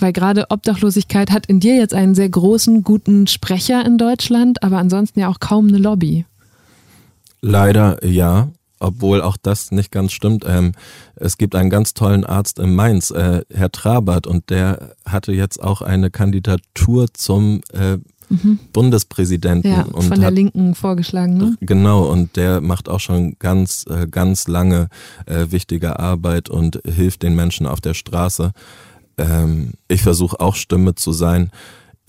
Weil 0.00 0.12
gerade 0.12 0.46
Obdachlosigkeit 0.50 1.30
hat 1.30 1.46
in 1.46 1.60
dir 1.60 1.76
jetzt 1.76 1.94
einen 1.94 2.14
sehr 2.14 2.28
großen, 2.28 2.82
guten 2.82 3.26
Sprecher 3.26 3.84
in 3.84 3.98
Deutschland, 3.98 4.62
aber 4.62 4.78
ansonsten 4.78 5.20
ja 5.20 5.28
auch 5.28 5.40
kaum 5.40 5.68
eine 5.68 5.78
Lobby. 5.78 6.24
Leider 7.42 8.04
ja, 8.04 8.48
obwohl 8.80 9.20
auch 9.20 9.36
das 9.36 9.70
nicht 9.70 9.92
ganz 9.92 10.12
stimmt. 10.12 10.44
Ähm, 10.48 10.72
es 11.14 11.38
gibt 11.38 11.54
einen 11.54 11.70
ganz 11.70 11.94
tollen 11.94 12.24
Arzt 12.24 12.58
in 12.58 12.74
Mainz, 12.74 13.10
äh, 13.10 13.42
Herr 13.52 13.70
Trabert, 13.70 14.26
und 14.26 14.50
der 14.50 14.96
hatte 15.04 15.32
jetzt 15.32 15.62
auch 15.62 15.82
eine 15.82 16.10
Kandidatur 16.10 17.06
zum 17.12 17.60
äh, 17.72 17.98
mhm. 18.30 18.58
Bundespräsidenten. 18.72 19.70
Ja, 19.70 19.82
und 19.82 20.04
von 20.04 20.20
der 20.20 20.30
Linken 20.30 20.74
vorgeschlagen, 20.74 21.36
ne? 21.36 21.56
Genau, 21.60 22.04
und 22.10 22.36
der 22.36 22.62
macht 22.62 22.88
auch 22.88 23.00
schon 23.00 23.36
ganz, 23.38 23.84
äh, 23.88 24.06
ganz 24.08 24.48
lange 24.48 24.88
äh, 25.26 25.46
wichtige 25.50 25.98
Arbeit 25.98 26.48
und 26.48 26.80
hilft 26.86 27.22
den 27.22 27.34
Menschen 27.34 27.66
auf 27.66 27.82
der 27.82 27.94
Straße. 27.94 28.52
Ähm, 29.20 29.74
ich 29.88 30.02
versuche 30.02 30.40
auch 30.40 30.56
Stimme 30.56 30.94
zu 30.94 31.12
sein 31.12 31.50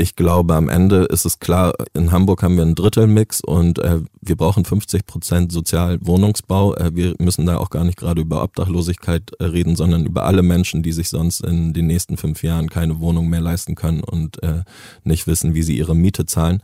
ich 0.01 0.15
glaube, 0.15 0.55
am 0.55 0.67
Ende 0.67 1.03
ist 1.05 1.25
es 1.25 1.39
klar, 1.39 1.73
in 1.93 2.11
Hamburg 2.11 2.41
haben 2.41 2.55
wir 2.55 2.63
einen 2.63 2.75
Drittelmix 2.75 3.41
und 3.41 3.77
äh, 3.79 3.99
wir 4.19 4.35
brauchen 4.35 4.65
50 4.65 5.05
Prozent 5.05 5.51
Sozialwohnungsbau. 5.51 6.75
Äh, 6.75 6.95
wir 6.95 7.13
müssen 7.19 7.45
da 7.45 7.57
auch 7.57 7.69
gar 7.69 7.83
nicht 7.83 7.97
gerade 7.97 8.21
über 8.21 8.41
Obdachlosigkeit 8.41 9.31
äh, 9.39 9.45
reden, 9.45 9.75
sondern 9.75 10.05
über 10.05 10.25
alle 10.25 10.41
Menschen, 10.41 10.81
die 10.81 10.91
sich 10.91 11.09
sonst 11.09 11.41
in 11.41 11.73
den 11.73 11.87
nächsten 11.87 12.17
fünf 12.17 12.41
Jahren 12.41 12.69
keine 12.69 12.99
Wohnung 12.99 13.29
mehr 13.29 13.41
leisten 13.41 13.75
können 13.75 14.03
und 14.03 14.41
äh, 14.41 14.63
nicht 15.03 15.27
wissen, 15.27 15.53
wie 15.53 15.63
sie 15.63 15.77
ihre 15.77 15.95
Miete 15.95 16.25
zahlen. 16.25 16.61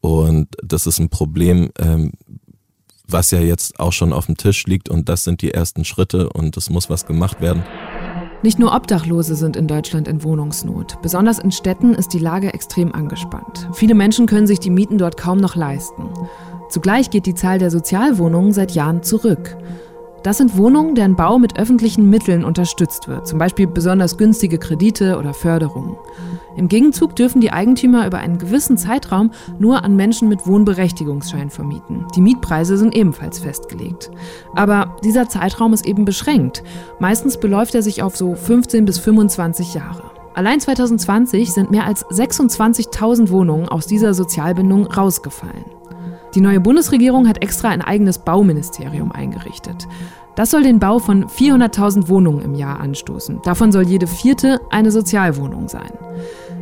Und 0.00 0.48
das 0.62 0.86
ist 0.86 1.00
ein 1.00 1.08
Problem, 1.08 1.70
ähm, 1.78 2.12
was 3.08 3.32
ja 3.32 3.40
jetzt 3.40 3.80
auch 3.80 3.92
schon 3.92 4.12
auf 4.12 4.26
dem 4.26 4.36
Tisch 4.36 4.64
liegt 4.66 4.88
und 4.88 5.08
das 5.08 5.24
sind 5.24 5.42
die 5.42 5.52
ersten 5.52 5.84
Schritte 5.84 6.28
und 6.28 6.56
es 6.56 6.70
muss 6.70 6.88
was 6.88 7.06
gemacht 7.06 7.40
werden. 7.40 7.64
Nicht 8.46 8.60
nur 8.60 8.72
Obdachlose 8.72 9.34
sind 9.34 9.56
in 9.56 9.66
Deutschland 9.66 10.06
in 10.06 10.22
Wohnungsnot. 10.22 11.02
Besonders 11.02 11.40
in 11.40 11.50
Städten 11.50 11.94
ist 11.94 12.12
die 12.12 12.20
Lage 12.20 12.54
extrem 12.54 12.94
angespannt. 12.94 13.68
Viele 13.72 13.96
Menschen 13.96 14.26
können 14.26 14.46
sich 14.46 14.60
die 14.60 14.70
Mieten 14.70 14.98
dort 14.98 15.16
kaum 15.16 15.38
noch 15.38 15.56
leisten. 15.56 16.04
Zugleich 16.68 17.10
geht 17.10 17.26
die 17.26 17.34
Zahl 17.34 17.58
der 17.58 17.72
Sozialwohnungen 17.72 18.52
seit 18.52 18.70
Jahren 18.70 19.02
zurück. 19.02 19.56
Das 20.26 20.38
sind 20.38 20.56
Wohnungen, 20.56 20.96
deren 20.96 21.14
Bau 21.14 21.38
mit 21.38 21.56
öffentlichen 21.56 22.10
Mitteln 22.10 22.44
unterstützt 22.44 23.06
wird, 23.06 23.28
zum 23.28 23.38
Beispiel 23.38 23.68
besonders 23.68 24.18
günstige 24.18 24.58
Kredite 24.58 25.18
oder 25.18 25.32
Förderungen. 25.32 25.96
Im 26.56 26.66
Gegenzug 26.66 27.14
dürfen 27.14 27.40
die 27.40 27.52
Eigentümer 27.52 28.08
über 28.08 28.18
einen 28.18 28.36
gewissen 28.36 28.76
Zeitraum 28.76 29.30
nur 29.60 29.84
an 29.84 29.94
Menschen 29.94 30.28
mit 30.28 30.44
Wohnberechtigungsschein 30.44 31.48
vermieten. 31.48 32.06
Die 32.16 32.20
Mietpreise 32.20 32.76
sind 32.76 32.96
ebenfalls 32.96 33.38
festgelegt. 33.38 34.10
Aber 34.52 34.96
dieser 35.04 35.28
Zeitraum 35.28 35.72
ist 35.72 35.86
eben 35.86 36.04
beschränkt. 36.04 36.64
Meistens 36.98 37.38
beläuft 37.38 37.76
er 37.76 37.82
sich 37.82 38.02
auf 38.02 38.16
so 38.16 38.34
15 38.34 38.84
bis 38.84 38.98
25 38.98 39.74
Jahre. 39.74 40.10
Allein 40.34 40.58
2020 40.58 41.52
sind 41.52 41.70
mehr 41.70 41.86
als 41.86 42.04
26.000 42.04 43.30
Wohnungen 43.30 43.68
aus 43.68 43.86
dieser 43.86 44.12
Sozialbindung 44.12 44.86
rausgefallen. 44.86 45.75
Die 46.36 46.42
neue 46.42 46.60
Bundesregierung 46.60 47.26
hat 47.28 47.42
extra 47.42 47.70
ein 47.70 47.80
eigenes 47.80 48.18
Bauministerium 48.18 49.10
eingerichtet. 49.10 49.88
Das 50.34 50.50
soll 50.50 50.64
den 50.64 50.78
Bau 50.78 50.98
von 50.98 51.24
400.000 51.24 52.08
Wohnungen 52.08 52.42
im 52.42 52.54
Jahr 52.54 52.78
anstoßen. 52.78 53.40
Davon 53.42 53.72
soll 53.72 53.84
jede 53.84 54.06
vierte 54.06 54.60
eine 54.68 54.90
Sozialwohnung 54.90 55.66
sein. 55.66 55.90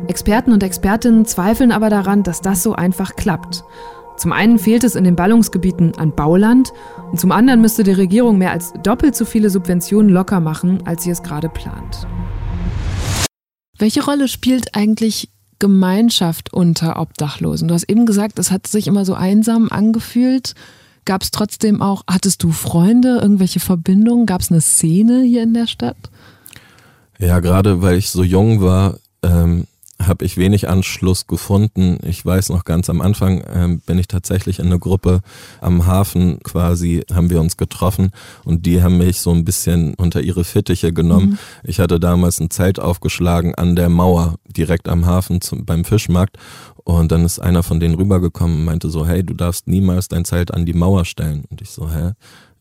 Experten 0.07 0.53
und 0.53 0.63
Expertinnen 0.63 1.25
zweifeln 1.25 1.73
aber 1.73 1.89
daran, 1.89 2.23
dass 2.23 2.39
das 2.39 2.63
so 2.63 2.73
einfach 2.73 3.17
klappt. 3.17 3.65
Zum 4.15 4.31
einen 4.31 4.59
fehlt 4.59 4.85
es 4.85 4.95
in 4.95 5.03
den 5.03 5.17
Ballungsgebieten 5.17 5.97
an 5.97 6.15
Bauland 6.15 6.71
und 7.11 7.19
zum 7.19 7.33
anderen 7.33 7.59
müsste 7.59 7.83
die 7.83 7.91
Regierung 7.91 8.37
mehr 8.37 8.51
als 8.51 8.71
doppelt 8.81 9.13
so 9.13 9.25
viele 9.25 9.49
Subventionen 9.49 10.09
locker 10.09 10.39
machen, 10.39 10.83
als 10.85 11.03
sie 11.03 11.11
es 11.11 11.21
gerade 11.21 11.49
plant. 11.49 12.07
Welche 13.77 14.05
Rolle 14.05 14.29
spielt 14.29 14.73
eigentlich 14.73 15.34
Gemeinschaft 15.59 16.53
unter 16.53 16.99
Obdachlosen? 16.99 17.67
Du 17.67 17.73
hast 17.73 17.89
eben 17.89 18.05
gesagt, 18.05 18.39
es 18.39 18.51
hat 18.51 18.67
sich 18.67 18.87
immer 18.87 19.05
so 19.05 19.13
einsam 19.13 19.69
angefühlt. 19.69 20.53
Gab 21.05 21.21
es 21.21 21.31
trotzdem 21.31 21.81
auch, 21.81 22.03
hattest 22.09 22.41
du 22.43 22.51
Freunde, 22.51 23.19
irgendwelche 23.21 23.59
Verbindungen? 23.59 24.25
Gab 24.25 24.41
es 24.41 24.51
eine 24.51 24.61
Szene 24.61 25.21
hier 25.23 25.43
in 25.43 25.53
der 25.53 25.67
Stadt? 25.67 25.97
Ja, 27.19 27.39
gerade 27.39 27.81
weil 27.81 27.97
ich 27.97 28.09
so 28.09 28.23
jung 28.23 28.61
war, 28.61 28.97
ähm, 29.21 29.65
habe 30.07 30.25
ich 30.25 30.37
wenig 30.37 30.69
Anschluss 30.69 31.27
gefunden. 31.27 31.97
Ich 32.03 32.25
weiß 32.25 32.49
noch 32.49 32.65
ganz 32.65 32.89
am 32.89 33.01
Anfang 33.01 33.43
ähm, 33.53 33.79
bin 33.79 33.97
ich 33.99 34.07
tatsächlich 34.07 34.59
in 34.59 34.67
eine 34.67 34.79
Gruppe 34.79 35.21
am 35.61 35.85
Hafen 35.85 36.39
quasi, 36.43 37.03
haben 37.13 37.29
wir 37.29 37.41
uns 37.41 37.57
getroffen 37.57 38.11
und 38.43 38.65
die 38.65 38.81
haben 38.81 38.97
mich 38.97 39.19
so 39.19 39.31
ein 39.31 39.45
bisschen 39.45 39.93
unter 39.95 40.21
ihre 40.21 40.43
Fittiche 40.43 40.93
genommen. 40.93 41.31
Mhm. 41.31 41.37
Ich 41.63 41.79
hatte 41.79 41.99
damals 41.99 42.39
ein 42.39 42.49
Zelt 42.49 42.79
aufgeschlagen 42.79 43.55
an 43.55 43.75
der 43.75 43.89
Mauer 43.89 44.35
direkt 44.47 44.87
am 44.87 45.05
Hafen 45.05 45.41
zum, 45.41 45.65
beim 45.65 45.85
Fischmarkt 45.85 46.37
und 46.85 47.11
dann 47.11 47.25
ist 47.25 47.39
einer 47.39 47.63
von 47.63 47.79
denen 47.79 47.95
rübergekommen 47.95 48.59
und 48.59 48.65
meinte 48.65 48.89
so, 48.89 49.07
hey, 49.07 49.23
du 49.23 49.33
darfst 49.33 49.67
niemals 49.67 50.07
dein 50.07 50.23
Zelt 50.23 50.53
an 50.53 50.67
die 50.67 50.73
Mauer 50.73 51.03
stellen. 51.03 51.43
Und 51.49 51.61
ich 51.61 51.71
so, 51.71 51.89
hä? 51.89 52.11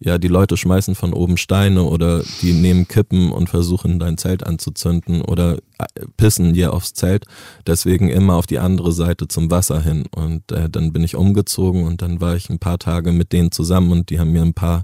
Ja, 0.05 0.19
die 0.19 0.29
Leute 0.29 0.59
schmeißen 0.59 0.95
von 0.95 1.14
oben 1.14 1.38
Steine 1.38 1.85
oder 1.85 2.23
die 2.43 2.53
nehmen 2.53 2.87
Kippen 2.87 3.33
und 3.33 3.49
versuchen 3.49 3.99
dein 3.99 4.19
Zelt 4.19 4.47
anzuzünden 4.47 5.23
oder 5.23 5.57
äh, 5.79 5.85
pissen 6.19 6.53
dir 6.53 6.75
aufs 6.75 6.93
Zelt. 6.93 7.25
Deswegen 7.67 8.11
immer 8.11 8.35
auf 8.35 8.47
die 8.47 8.59
andere 8.59 8.93
Seite 8.93 9.29
zum 9.29 9.51
Wasser 9.51 9.81
hin. 9.81 10.05
Und 10.14 10.53
äh, 10.53 10.69
dann 10.69 10.93
bin 10.93 11.05
ich 11.05 11.17
umgezogen 11.17 11.85
und 11.85 12.03
dann 12.03 12.21
war 12.21 12.37
ich 12.37 12.51
ein 12.51 12.59
paar 12.59 12.79
Tage 12.79 13.12
mit 13.12 13.33
denen 13.33 13.51
zusammen 13.51 13.93
und 13.93 14.11
die 14.11 14.21
haben 14.21 14.33
mir 14.33 14.43
ein 14.43 14.53
paar 14.53 14.83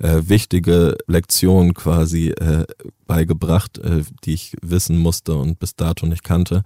äh, 0.00 0.20
wichtige 0.26 0.98
Lektionen 1.06 1.72
quasi 1.72 2.28
äh, 2.28 2.66
beigebracht, 3.06 3.78
äh, 3.78 4.02
die 4.24 4.34
ich 4.34 4.54
wissen 4.60 4.98
musste 4.98 5.36
und 5.36 5.58
bis 5.58 5.76
dato 5.76 6.04
nicht 6.04 6.24
kannte. 6.24 6.62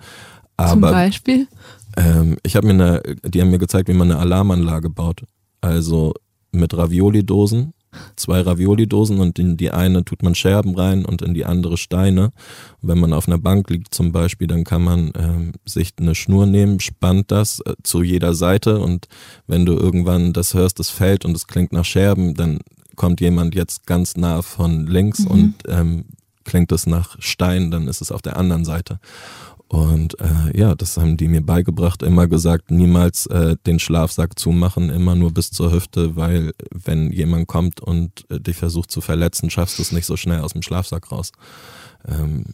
Aber, 0.56 0.70
Zum 0.70 0.80
Beispiel? 0.80 1.46
Ähm, 1.96 2.36
ich 2.42 2.56
habe 2.56 2.66
mir 2.66 2.72
eine, 2.72 3.02
die 3.24 3.40
haben 3.40 3.50
mir 3.50 3.58
gezeigt, 3.58 3.88
wie 3.88 3.94
man 3.94 4.10
eine 4.10 4.18
Alarmanlage 4.18 4.90
baut. 4.90 5.22
Also 5.60 6.14
mit 6.50 6.76
Ravioli-Dosen 6.76 7.72
zwei 8.16 8.40
Ravioli-Dosen 8.40 9.18
und 9.18 9.38
in 9.38 9.56
die 9.56 9.70
eine 9.70 10.04
tut 10.04 10.22
man 10.22 10.34
Scherben 10.34 10.74
rein 10.74 11.04
und 11.04 11.22
in 11.22 11.34
die 11.34 11.44
andere 11.44 11.76
Steine. 11.76 12.32
Und 12.80 12.88
wenn 12.88 12.98
man 12.98 13.12
auf 13.12 13.28
einer 13.28 13.38
Bank 13.38 13.70
liegt 13.70 13.94
zum 13.94 14.12
Beispiel, 14.12 14.46
dann 14.46 14.64
kann 14.64 14.82
man 14.82 15.08
äh, 15.10 15.52
sich 15.68 15.92
eine 15.98 16.14
Schnur 16.14 16.46
nehmen, 16.46 16.80
spannt 16.80 17.30
das 17.30 17.60
äh, 17.60 17.74
zu 17.82 18.02
jeder 18.02 18.34
Seite 18.34 18.78
und 18.78 19.08
wenn 19.46 19.66
du 19.66 19.74
irgendwann 19.74 20.32
das 20.32 20.54
hörst, 20.54 20.80
es 20.80 20.90
fällt 20.90 21.24
und 21.24 21.36
es 21.36 21.46
klingt 21.46 21.72
nach 21.72 21.84
Scherben, 21.84 22.34
dann 22.34 22.60
kommt 22.96 23.20
jemand 23.20 23.54
jetzt 23.54 23.86
ganz 23.86 24.16
nah 24.16 24.42
von 24.42 24.86
links 24.86 25.20
mhm. 25.20 25.30
und 25.30 25.54
ähm, 25.68 26.04
klingt 26.44 26.72
es 26.72 26.86
nach 26.86 27.16
Stein, 27.20 27.70
dann 27.70 27.88
ist 27.88 28.00
es 28.00 28.12
auf 28.12 28.22
der 28.22 28.36
anderen 28.36 28.64
Seite. 28.64 28.98
Und 29.72 30.20
äh, 30.20 30.54
ja, 30.54 30.74
das 30.74 30.98
haben 30.98 31.16
die 31.16 31.28
mir 31.28 31.40
beigebracht, 31.40 32.02
immer 32.02 32.26
gesagt, 32.26 32.70
niemals 32.70 33.24
äh, 33.28 33.56
den 33.66 33.78
Schlafsack 33.78 34.38
zumachen, 34.38 34.90
immer 34.90 35.14
nur 35.14 35.32
bis 35.32 35.50
zur 35.50 35.72
Hüfte, 35.72 36.14
weil 36.14 36.52
wenn 36.72 37.10
jemand 37.10 37.48
kommt 37.48 37.80
und 37.80 38.30
äh, 38.30 38.38
dich 38.38 38.58
versucht 38.58 38.90
zu 38.90 39.00
verletzen, 39.00 39.48
schaffst 39.48 39.78
du 39.78 39.82
es 39.82 39.90
nicht 39.90 40.04
so 40.04 40.18
schnell 40.18 40.42
aus 40.42 40.52
dem 40.52 40.60
Schlafsack 40.60 41.10
raus. 41.10 41.32
Ähm, 42.06 42.44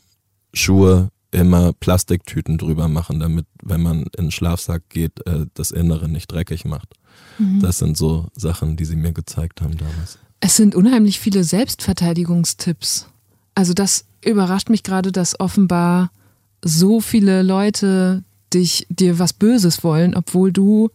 Schuhe 0.54 1.10
immer 1.32 1.72
Plastiktüten 1.72 2.56
drüber 2.56 2.86
machen, 2.86 3.18
damit, 3.18 3.46
wenn 3.64 3.82
man 3.82 4.02
in 4.16 4.26
den 4.26 4.30
Schlafsack 4.30 4.88
geht, 4.88 5.26
äh, 5.26 5.46
das 5.54 5.72
Innere 5.72 6.08
nicht 6.08 6.30
dreckig 6.30 6.64
macht. 6.64 6.94
Mhm. 7.40 7.58
Das 7.58 7.78
sind 7.78 7.96
so 7.96 8.28
Sachen, 8.36 8.76
die 8.76 8.84
sie 8.84 8.94
mir 8.94 9.12
gezeigt 9.12 9.60
haben 9.60 9.76
damals. 9.76 10.20
Es 10.38 10.54
sind 10.54 10.76
unheimlich 10.76 11.18
viele 11.18 11.42
Selbstverteidigungstipps. 11.42 13.08
Also 13.56 13.74
das 13.74 14.04
überrascht 14.24 14.70
mich 14.70 14.84
gerade, 14.84 15.10
dass 15.10 15.40
offenbar 15.40 16.12
so 16.62 17.00
viele 17.00 17.42
Leute 17.42 18.24
dich 18.52 18.86
dir 18.90 19.18
was 19.18 19.32
Böses 19.32 19.84
wollen, 19.84 20.14
obwohl 20.14 20.52
du 20.52 20.90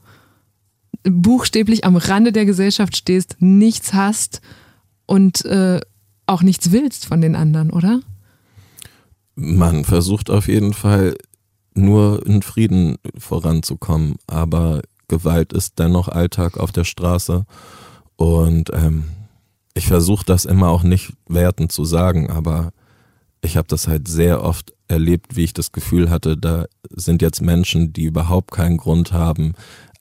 buchstäblich 1.03 1.85
am 1.85 1.95
Rande 1.95 2.31
der 2.31 2.45
Gesellschaft 2.45 2.95
stehst, 2.95 3.37
nichts 3.39 3.93
hast 3.93 4.41
und 5.05 5.45
äh, 5.45 5.81
auch 6.25 6.41
nichts 6.41 6.71
willst 6.71 7.05
von 7.05 7.21
den 7.21 7.35
anderen, 7.35 7.71
oder? 7.71 7.99
Man 9.35 9.83
versucht 9.83 10.29
auf 10.29 10.47
jeden 10.47 10.73
Fall 10.73 11.15
nur 11.73 12.25
in 12.25 12.41
Frieden 12.41 12.97
voranzukommen, 13.17 14.15
aber 14.27 14.81
Gewalt 15.07 15.53
ist 15.53 15.79
dennoch 15.79 16.07
Alltag 16.07 16.57
auf 16.57 16.71
der 16.71 16.85
Straße 16.85 17.45
und 18.15 18.69
ähm, 18.73 19.05
ich 19.73 19.87
versuche 19.87 20.25
das 20.25 20.45
immer 20.45 20.69
auch 20.69 20.83
nicht 20.83 21.13
wertend 21.27 21.71
zu 21.71 21.83
sagen, 21.83 22.29
aber 22.29 22.71
ich 23.41 23.57
habe 23.57 23.67
das 23.67 23.87
halt 23.87 24.07
sehr 24.07 24.43
oft 24.43 24.73
erlebt, 24.93 25.35
wie 25.35 25.43
ich 25.43 25.53
das 25.53 25.71
Gefühl 25.71 26.09
hatte, 26.09 26.37
da 26.37 26.65
sind 26.89 27.21
jetzt 27.21 27.41
Menschen, 27.41 27.93
die 27.93 28.03
überhaupt 28.03 28.51
keinen 28.51 28.77
Grund 28.77 29.11
haben, 29.11 29.53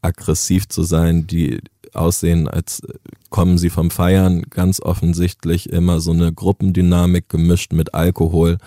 aggressiv 0.03 0.68
zu 0.68 0.82
sein, 0.82 1.26
die 1.26 1.61
aussehen, 1.95 2.49
als 2.49 2.82
kommen 3.30 3.59
sie 3.59 3.70
vom 3.70 3.90
Feiern, 3.90 4.43
ganz 4.51 4.80
offensichtlich 4.80 5.70
immer 5.70 6.01
so 6.01 6.12
eine 6.12 6.32
Gruppendynamik 6.32 7.28
gemischt 7.28 7.72
mit 7.72 7.95
Alkohol, 7.95 8.59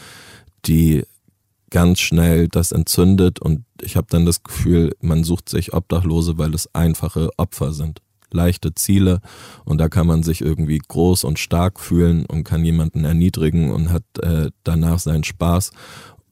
die 0.66 1.04
ganz 1.70 2.00
schnell 2.00 2.48
das 2.48 2.72
entzündet. 2.72 3.40
Und 3.40 3.66
ich 3.82 3.96
habe 3.96 4.08
dann 4.10 4.26
das 4.26 4.44
Gefühl, 4.44 4.96
man 5.02 5.24
sucht 5.24 5.50
sich 5.50 5.74
Obdachlose, 5.74 6.38
weil 6.38 6.54
es 6.54 6.74
einfache 6.74 7.30
Opfer 7.38 7.74
sind. 7.74 8.02
Leichte 8.32 8.74
Ziele. 8.76 9.22
Und 9.66 9.80
da 9.80 9.90
kann 9.90 10.08
man 10.08 10.24
sich 10.24 10.42
irgendwie 10.42 10.80
groß 10.80 11.24
und 11.24 11.40
stark 11.40 11.80
fühlen 11.80 12.26
und 12.26 12.44
kann 12.44 12.66
jemanden 12.66 13.06
erniedrigen 13.06 13.72
und 13.72 13.92
hat 13.92 14.04
äh, 14.22 14.52
danach 14.64 15.00
seinen 15.00 15.24
Spaß. 15.24 15.72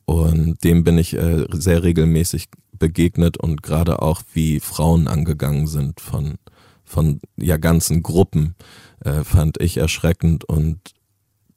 Und 0.05 0.63
dem 0.63 0.83
bin 0.83 0.97
ich 0.97 1.13
äh, 1.13 1.45
sehr 1.51 1.83
regelmäßig 1.83 2.49
begegnet 2.77 3.37
und 3.37 3.63
gerade 3.63 4.01
auch 4.01 4.21
wie 4.33 4.59
Frauen 4.59 5.07
angegangen 5.07 5.67
sind 5.67 6.01
von, 6.01 6.35
von 6.83 7.21
ja 7.37 7.57
ganzen 7.57 8.03
Gruppen, 8.03 8.55
äh, 9.03 9.23
fand 9.23 9.61
ich 9.61 9.77
erschreckend 9.77 10.43
und 10.43 10.79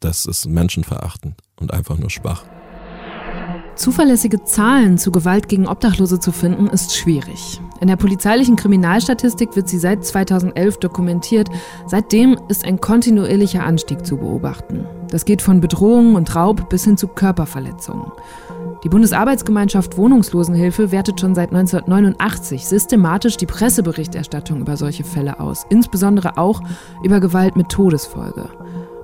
das 0.00 0.26
ist 0.26 0.46
menschenverachtend 0.46 1.40
und 1.56 1.72
einfach 1.72 1.98
nur 1.98 2.10
schwach. 2.10 2.44
Zuverlässige 3.76 4.42
Zahlen 4.42 4.96
zu 4.96 5.12
Gewalt 5.12 5.48
gegen 5.48 5.68
Obdachlose 5.68 6.18
zu 6.18 6.32
finden, 6.32 6.66
ist 6.66 6.96
schwierig. 6.96 7.60
In 7.80 7.88
der 7.88 7.96
polizeilichen 7.96 8.56
Kriminalstatistik 8.56 9.54
wird 9.54 9.68
sie 9.68 9.78
seit 9.78 10.02
2011 10.02 10.78
dokumentiert. 10.78 11.48
Seitdem 11.86 12.38
ist 12.48 12.64
ein 12.64 12.80
kontinuierlicher 12.80 13.62
Anstieg 13.64 14.06
zu 14.06 14.16
beobachten. 14.16 14.86
Das 15.10 15.26
geht 15.26 15.42
von 15.42 15.60
Bedrohungen 15.60 16.16
und 16.16 16.34
Raub 16.34 16.70
bis 16.70 16.84
hin 16.84 16.96
zu 16.96 17.06
Körperverletzungen. 17.06 18.10
Die 18.82 18.88
Bundesarbeitsgemeinschaft 18.88 19.98
Wohnungslosenhilfe 19.98 20.90
wertet 20.90 21.20
schon 21.20 21.34
seit 21.34 21.50
1989 21.50 22.66
systematisch 22.66 23.36
die 23.36 23.46
Presseberichterstattung 23.46 24.60
über 24.60 24.76
solche 24.76 25.04
Fälle 25.04 25.38
aus, 25.38 25.66
insbesondere 25.68 26.38
auch 26.38 26.62
über 27.02 27.20
Gewalt 27.20 27.56
mit 27.56 27.68
Todesfolge. 27.68 28.48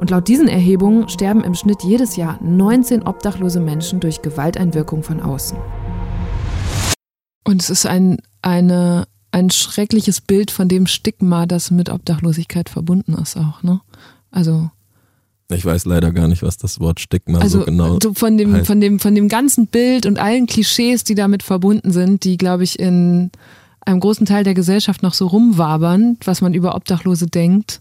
Und 0.03 0.11
laut 0.11 0.27
diesen 0.27 0.49
Erhebungen 0.49 1.09
sterben 1.09 1.45
im 1.45 1.55
Schnitt 1.55 1.85
jedes 1.85 2.17
Jahr 2.17 2.37
19 2.43 3.03
obdachlose 3.03 3.61
Menschen 3.61 4.01
durch 4.01 4.21
Gewalteinwirkung 4.21 5.05
von 5.05 5.21
außen. 5.21 5.57
Und 7.45 7.63
es 7.63 7.71
ist 7.71 7.87
ein, 7.87 8.19
eine, 8.43 9.07
ein 9.31 9.51
schreckliches 9.51 10.21
Bild 10.21 10.51
von 10.51 10.67
dem 10.67 10.89
Stigma, 10.89 11.47
das 11.47 11.71
mit 11.71 11.89
Obdachlosigkeit 11.89 12.69
verbunden 12.69 13.15
ist 13.15 13.37
auch, 13.37 13.63
ne? 13.63 13.81
Also. 14.33 14.73
Ich 15.53 15.65
weiß 15.65 15.85
leider 15.85 16.11
gar 16.11 16.27
nicht, 16.27 16.43
was 16.43 16.57
das 16.57 16.81
Wort 16.81 16.99
Stigma 16.99 17.39
also, 17.39 17.61
so 17.61 17.65
genau 17.65 17.99
so 18.03 18.13
von 18.13 18.37
dem, 18.37 18.55
heißt. 18.55 18.67
von 18.67 18.81
dem, 18.81 18.99
von 18.99 19.15
dem 19.15 19.29
ganzen 19.29 19.69
Bild 19.69 20.05
und 20.05 20.19
allen 20.19 20.47
Klischees, 20.49 21.05
die 21.05 21.15
damit 21.15 21.45
verbunden 21.45 21.93
sind, 21.93 22.25
die, 22.25 22.39
glaube 22.39 22.65
ich, 22.65 22.81
in 22.81 23.31
einem 23.87 24.01
großen 24.01 24.27
Teil 24.27 24.43
der 24.43 24.55
Gesellschaft 24.55 25.05
noch 25.05 25.15
so 25.15 25.29
rumwabern, 25.29 26.17
was 26.25 26.41
man 26.41 26.55
über 26.55 26.75
Obdachlose 26.75 27.29
denkt. 27.29 27.81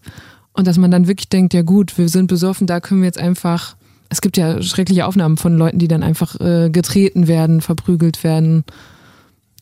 Und 0.54 0.68
dass 0.68 0.78
man 0.78 0.92
dann 0.92 1.08
wirklich 1.08 1.30
denkt, 1.30 1.54
ja 1.54 1.62
gut, 1.62 1.98
wir 1.98 2.10
sind 2.10 2.28
besoffen, 2.28 2.68
da 2.68 2.80
können 2.80 3.02
wir 3.02 3.08
jetzt 3.08 3.20
einfach. 3.20 3.76
Es 4.10 4.20
gibt 4.20 4.36
ja 4.36 4.62
schreckliche 4.62 5.06
Aufnahmen 5.06 5.38
von 5.38 5.58
Leuten, 5.58 5.80
die 5.80 5.88
dann 5.88 6.04
einfach 6.04 6.38
äh, 6.42 6.70
getreten 6.70 7.28
werden, 7.28 7.62
verprügelt 7.62 8.26
werden. 8.26 8.66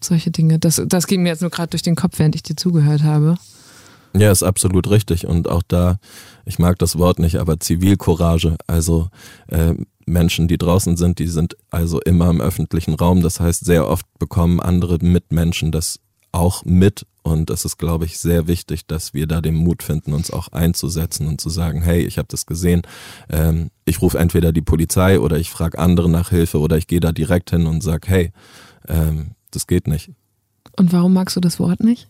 Solche 0.01 0.31
Dinge. 0.31 0.57
Das, 0.57 0.81
das 0.83 1.05
ging 1.05 1.21
mir 1.21 1.29
jetzt 1.29 1.41
nur 1.41 1.51
gerade 1.51 1.69
durch 1.69 1.83
den 1.83 1.95
Kopf, 1.95 2.17
während 2.17 2.33
ich 2.33 2.41
dir 2.41 2.55
zugehört 2.55 3.03
habe. 3.03 3.37
Ja, 4.13 4.31
ist 4.31 4.41
absolut 4.41 4.89
richtig. 4.89 5.27
Und 5.27 5.47
auch 5.47 5.61
da, 5.67 5.97
ich 6.45 6.57
mag 6.57 6.79
das 6.79 6.97
Wort 6.97 7.19
nicht, 7.19 7.35
aber 7.35 7.59
Zivilcourage. 7.59 8.55
Also 8.65 9.09
äh, 9.47 9.75
Menschen, 10.05 10.47
die 10.47 10.57
draußen 10.57 10.97
sind, 10.97 11.19
die 11.19 11.27
sind 11.27 11.55
also 11.69 12.01
immer 12.01 12.29
im 12.29 12.41
öffentlichen 12.41 12.95
Raum. 12.95 13.21
Das 13.21 13.39
heißt, 13.39 13.63
sehr 13.63 13.87
oft 13.87 14.05
bekommen 14.17 14.59
andere 14.59 14.97
Mitmenschen 14.99 15.71
das 15.71 15.99
auch 16.31 16.65
mit 16.65 17.05
und 17.21 17.49
es 17.49 17.65
ist, 17.65 17.77
glaube 17.77 18.05
ich, 18.05 18.17
sehr 18.17 18.47
wichtig, 18.47 18.87
dass 18.87 19.13
wir 19.13 19.27
da 19.27 19.41
den 19.41 19.55
Mut 19.55 19.83
finden, 19.83 20.13
uns 20.13 20.31
auch 20.31 20.47
einzusetzen 20.49 21.27
und 21.27 21.39
zu 21.39 21.49
sagen, 21.49 21.81
hey, 21.81 22.01
ich 22.01 22.17
habe 22.17 22.27
das 22.29 22.45
gesehen. 22.45 22.81
Ähm, 23.29 23.69
ich 23.85 24.01
rufe 24.01 24.17
entweder 24.17 24.51
die 24.51 24.61
Polizei 24.61 25.19
oder 25.19 25.37
ich 25.37 25.49
frage 25.49 25.77
andere 25.77 26.09
nach 26.09 26.29
Hilfe 26.29 26.59
oder 26.59 26.77
ich 26.77 26.87
gehe 26.87 27.01
da 27.01 27.11
direkt 27.11 27.51
hin 27.51 27.67
und 27.67 27.81
sage, 27.81 28.07
hey, 28.07 28.31
ähm, 28.87 29.31
das 29.51 29.67
geht 29.67 29.87
nicht. 29.87 30.11
Und 30.77 30.91
warum 30.91 31.13
magst 31.13 31.35
du 31.35 31.39
das 31.39 31.59
Wort 31.59 31.81
nicht? 31.81 32.09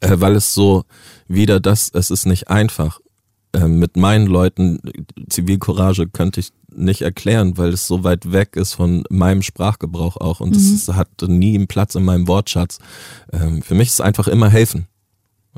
Äh, 0.00 0.20
weil 0.20 0.36
es 0.36 0.54
so 0.54 0.84
wieder 1.28 1.60
das, 1.60 1.90
es 1.92 2.10
ist 2.10 2.26
nicht 2.26 2.48
einfach. 2.48 3.00
Äh, 3.52 3.66
mit 3.66 3.96
meinen 3.96 4.26
Leuten, 4.26 4.80
Zivilcourage 5.28 6.08
könnte 6.08 6.40
ich 6.40 6.52
nicht 6.72 7.02
erklären, 7.02 7.58
weil 7.58 7.70
es 7.70 7.86
so 7.86 8.04
weit 8.04 8.30
weg 8.30 8.54
ist 8.54 8.74
von 8.74 9.02
meinem 9.10 9.42
Sprachgebrauch 9.42 10.16
auch 10.16 10.40
und 10.40 10.54
es 10.54 10.86
mhm. 10.86 10.96
hat 10.96 11.08
nie 11.22 11.56
einen 11.56 11.66
Platz 11.66 11.96
in 11.96 12.04
meinem 12.04 12.28
Wortschatz. 12.28 12.78
Ähm, 13.32 13.62
für 13.62 13.74
mich 13.74 13.88
ist 13.88 13.94
es 13.94 14.00
einfach 14.00 14.28
immer 14.28 14.48
helfen. 14.48 14.86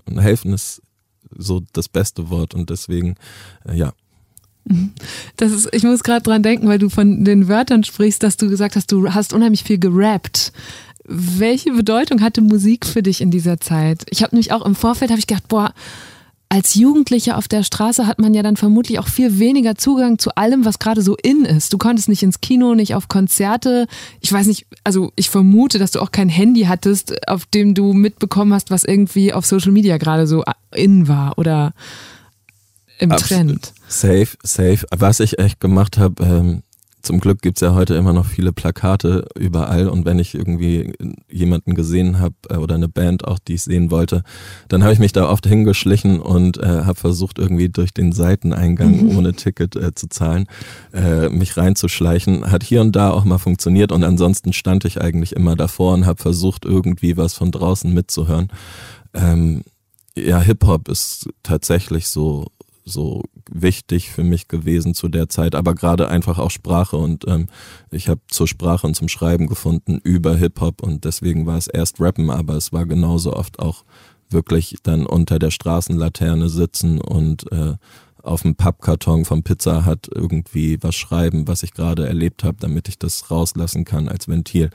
Und 0.07 0.21
helfen 0.21 0.55
ist 0.55 0.81
so 1.37 1.63
das 1.75 1.89
beste 1.89 2.31
Wort 2.31 2.55
und 2.55 2.71
deswegen, 2.71 3.17
äh, 3.69 3.77
ja. 3.77 3.93
Mhm. 4.65 4.93
Das 5.37 5.53
ist, 5.53 5.69
ich 5.73 5.83
muss 5.83 6.03
gerade 6.03 6.23
dran 6.23 6.43
denken, 6.43 6.69
weil 6.69 6.79
du 6.79 6.89
von 6.89 7.25
den 7.25 7.49
Wörtern 7.49 7.85
sprichst, 7.85 8.23
dass 8.23 8.39
du 8.39 8.49
gesagt 8.49 8.77
hast, 8.77 8.91
du 8.91 9.13
hast 9.13 9.35
unheimlich 9.35 9.65
viel 9.65 9.79
gerappt. 9.79 10.53
Welche 11.05 11.73
Bedeutung 11.73 12.23
hatte 12.23 12.41
Musik 12.41 12.87
für 12.87 13.03
dich 13.03 13.21
in 13.21 13.31
dieser 13.31 13.61
Zeit? 13.61 14.07
Ich 14.09 14.23
habe 14.23 14.35
nämlich 14.35 14.53
auch 14.53 14.65
im 14.65 14.77
Vorfeld 14.77 15.11
habe 15.11 15.19
ich 15.19 15.27
gedacht, 15.27 15.49
boah, 15.49 15.75
als 16.53 16.75
Jugendlicher 16.75 17.39
auf 17.39 17.49
der 17.49 17.63
Straße 17.63 18.07
hat 18.07 18.19
man 18.19 18.35
ja 18.35 18.43
dann 18.43 18.59
vermutlich 18.59 18.99
auch 18.99 19.09
viel 19.09 19.39
weniger 19.39 19.77
Zugang 19.77 20.19
zu 20.19 20.35
allem, 20.35 20.67
was 20.67 20.79
gerade 20.79 21.01
so 21.01 21.17
in 21.17 21.47
ist. 21.47 21.73
Du 21.73 21.79
konntest 21.79 22.11
nicht 22.11 22.23
ins 22.23 22.43
Kino, 22.43 22.75
nicht 22.75 22.95
auf 22.95 23.09
Konzerte. 23.09 23.87
Ich 24.21 24.31
weiß 24.31 24.49
nicht, 24.49 24.67
also 24.85 25.13
ich 25.17 25.31
vermute, 25.31 25.79
dass 25.79 25.93
du 25.93 26.01
auch 26.01 26.13
kein 26.13 26.29
Handy 26.29 26.65
hattest, 26.65 27.27
auf 27.27 27.47
dem 27.47 27.73
du 27.73 27.95
mitbekommen 27.95 28.53
hast, 28.53 28.71
was 28.71 28.85
irgendwie 28.85 29.33
auf 29.33 29.47
Social 29.47 29.73
Media 29.73 29.97
gerade 29.97 30.27
so 30.27 30.45
in 30.75 31.09
war 31.09 31.39
oder 31.39 31.73
im 32.99 33.09
Trend. 33.17 33.73
Safe, 33.89 34.29
safe. 34.43 34.85
Was 34.95 35.21
ich 35.21 35.39
echt 35.39 35.59
gemacht 35.59 35.97
habe, 35.97 36.23
ähm, 36.23 36.63
zum 37.03 37.21
Glück 37.21 37.43
gibt's 37.43 37.61
ja 37.61 37.75
heute 37.75 37.95
immer 37.95 38.13
noch 38.13 38.27
viele 38.27 38.53
Plakate 38.53 39.27
überall 39.39 39.89
und 39.89 40.05
wenn 40.05 40.19
ich 40.19 40.35
irgendwie 40.35 40.93
jemanden 41.31 41.75
gesehen 41.75 42.21
habe 42.21 42.35
äh, 42.49 42.57
oder 42.57 42.75
eine 42.77 42.89
Band 42.89 43.27
auch, 43.27 43.39
die 43.39 43.55
ich 43.55 43.63
sehen 43.63 43.91
wollte, 43.91 44.23
dann 44.69 44.83
habe 44.83 44.93
ich 44.93 44.99
mich 44.99 45.13
da 45.13 45.29
oft 45.29 45.47
hingeschlichen 45.47 46.21
und 46.21 46.59
äh, 46.59 46.85
habe 46.85 46.99
versucht 46.99 47.39
irgendwie 47.39 47.69
durch 47.69 47.93
den 47.93 48.13
Seiteneingang 48.13 49.09
mhm. 49.09 49.19
ohne 49.19 49.35
Ticket 49.35 49.77
äh, 49.77 49.95
zu 49.95 50.09
zahlen, 50.09 50.47
äh, 50.93 51.29
mich 51.29 51.57
reinzuschleichen. 51.57 52.51
Hat 52.51 52.63
hier 52.63 52.81
und 52.81 52.95
da 52.95 53.11
auch 53.11 53.25
mal 53.25 53.39
funktioniert 53.39 53.93
und 53.93 54.05
ansonsten 54.05 54.53
stand 54.53 54.85
ich 54.85 55.01
eigentlich 55.01 55.33
immer 55.35 55.57
davor 55.57 55.95
und 55.95 56.07
habe 56.07 56.23
versucht 56.23 56.65
irgendwie 56.65 57.17
was 57.17 57.35
von 57.35 57.51
draußen 57.51 57.93
mitzuhören. 57.93 58.49
Ähm, 59.15 59.63
ja, 60.17 60.41
Hip-Hop 60.41 60.89
ist 60.89 61.29
tatsächlich 61.43 62.09
so 62.09 62.47
so 62.85 63.23
wichtig 63.51 64.11
für 64.11 64.25
mich 64.25 64.49
gewesen 64.49 64.95
zu 64.95 65.09
der 65.09 65.29
Zeit, 65.29 65.55
aber 65.55 65.75
gerade 65.75 66.09
einfach 66.09 66.39
auch 66.39 66.51
Sprache 66.51 66.97
und 66.97 67.27
ähm, 67.29 67.49
ich 67.91 68.09
habe 68.09 68.21
zur 68.29 68.49
Sprache 68.49 68.87
und 68.87 68.95
zum 68.95 69.09
Schreiben 69.09 69.47
gefunden 69.47 70.01
über 70.03 70.37
Hip-Hop 70.37 70.83
und 70.83 71.05
deswegen 71.05 71.47
war 71.47 71.59
es 71.59 71.69
erst 71.69 72.01
Rappen, 72.01 72.31
aber 72.31 72.55
es 72.57 72.73
war 72.73 72.87
genauso 72.87 73.35
oft 73.35 73.59
auch 73.59 73.85
wirklich 74.31 74.77
dann 74.83 75.07
unter 75.07 75.39
der 75.39 75.51
Straßenlaterne 75.51 76.49
sitzen 76.49 77.01
und 77.01 77.51
äh, 77.53 77.75
auf 78.23 78.43
dem 78.43 78.55
Pappkarton 78.55 79.25
vom 79.25 79.43
Pizza 79.43 79.85
hat 79.85 80.09
irgendwie 80.13 80.79
was 80.81 80.95
schreiben, 80.95 81.49
was 81.49 81.63
ich 81.63 81.73
gerade 81.73 82.07
erlebt 82.07 82.45
habe, 82.45 82.57
damit 82.61 82.89
ich 82.89 82.99
das 82.99 83.31
rauslassen 83.31 83.85
kann 83.85 84.09
als 84.09 84.29
Ventil. 84.29 84.71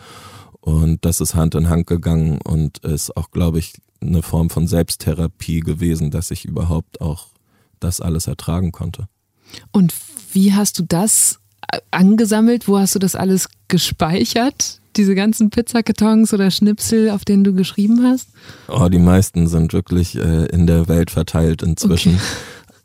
Und 0.60 1.05
das 1.05 1.22
ist 1.22 1.34
Hand 1.34 1.55
in 1.55 1.70
Hand 1.70 1.88
gegangen 1.88 2.39
und 2.41 2.80
ist 2.80 3.16
auch, 3.16 3.32
glaube 3.32 3.60
ich, 3.60 3.76
eine 4.01 4.22
Form 4.22 4.49
von 4.49 4.68
Selbsttherapie 4.68 5.62
gewesen, 5.62 6.12
dass 6.12 6.30
ich 6.30 6.45
überhaupt 6.45 6.99
auch 6.99 7.28
das 7.80 8.01
alles 8.01 8.28
ertragen 8.28 8.71
konnte. 8.71 9.07
Und 9.71 9.93
wie 10.34 10.53
hast 10.53 10.80
du 10.80 10.84
das 10.84 11.39
angesammelt? 11.91 12.67
Wo 12.67 12.78
hast 12.78 12.95
du 12.95 12.99
das 12.99 13.15
alles 13.15 13.49
gespeichert? 13.67 14.80
Diese 14.95 15.15
ganzen 15.15 15.49
Pizzakartons 15.49 16.34
oder 16.34 16.49
Schnipsel, 16.49 17.11
auf 17.11 17.23
denen 17.23 17.43
du 17.43 17.53
geschrieben 17.53 18.03
hast? 18.03 18.30
Oh, 18.67 18.89
die 18.89 18.99
meisten 18.99 19.47
sind 19.47 19.73
wirklich 19.73 20.15
äh, 20.15 20.45
in 20.47 20.65
der 20.65 20.88
Welt 20.88 21.11
verteilt 21.11 21.61
inzwischen. 21.61 22.15
Okay. 22.15 22.23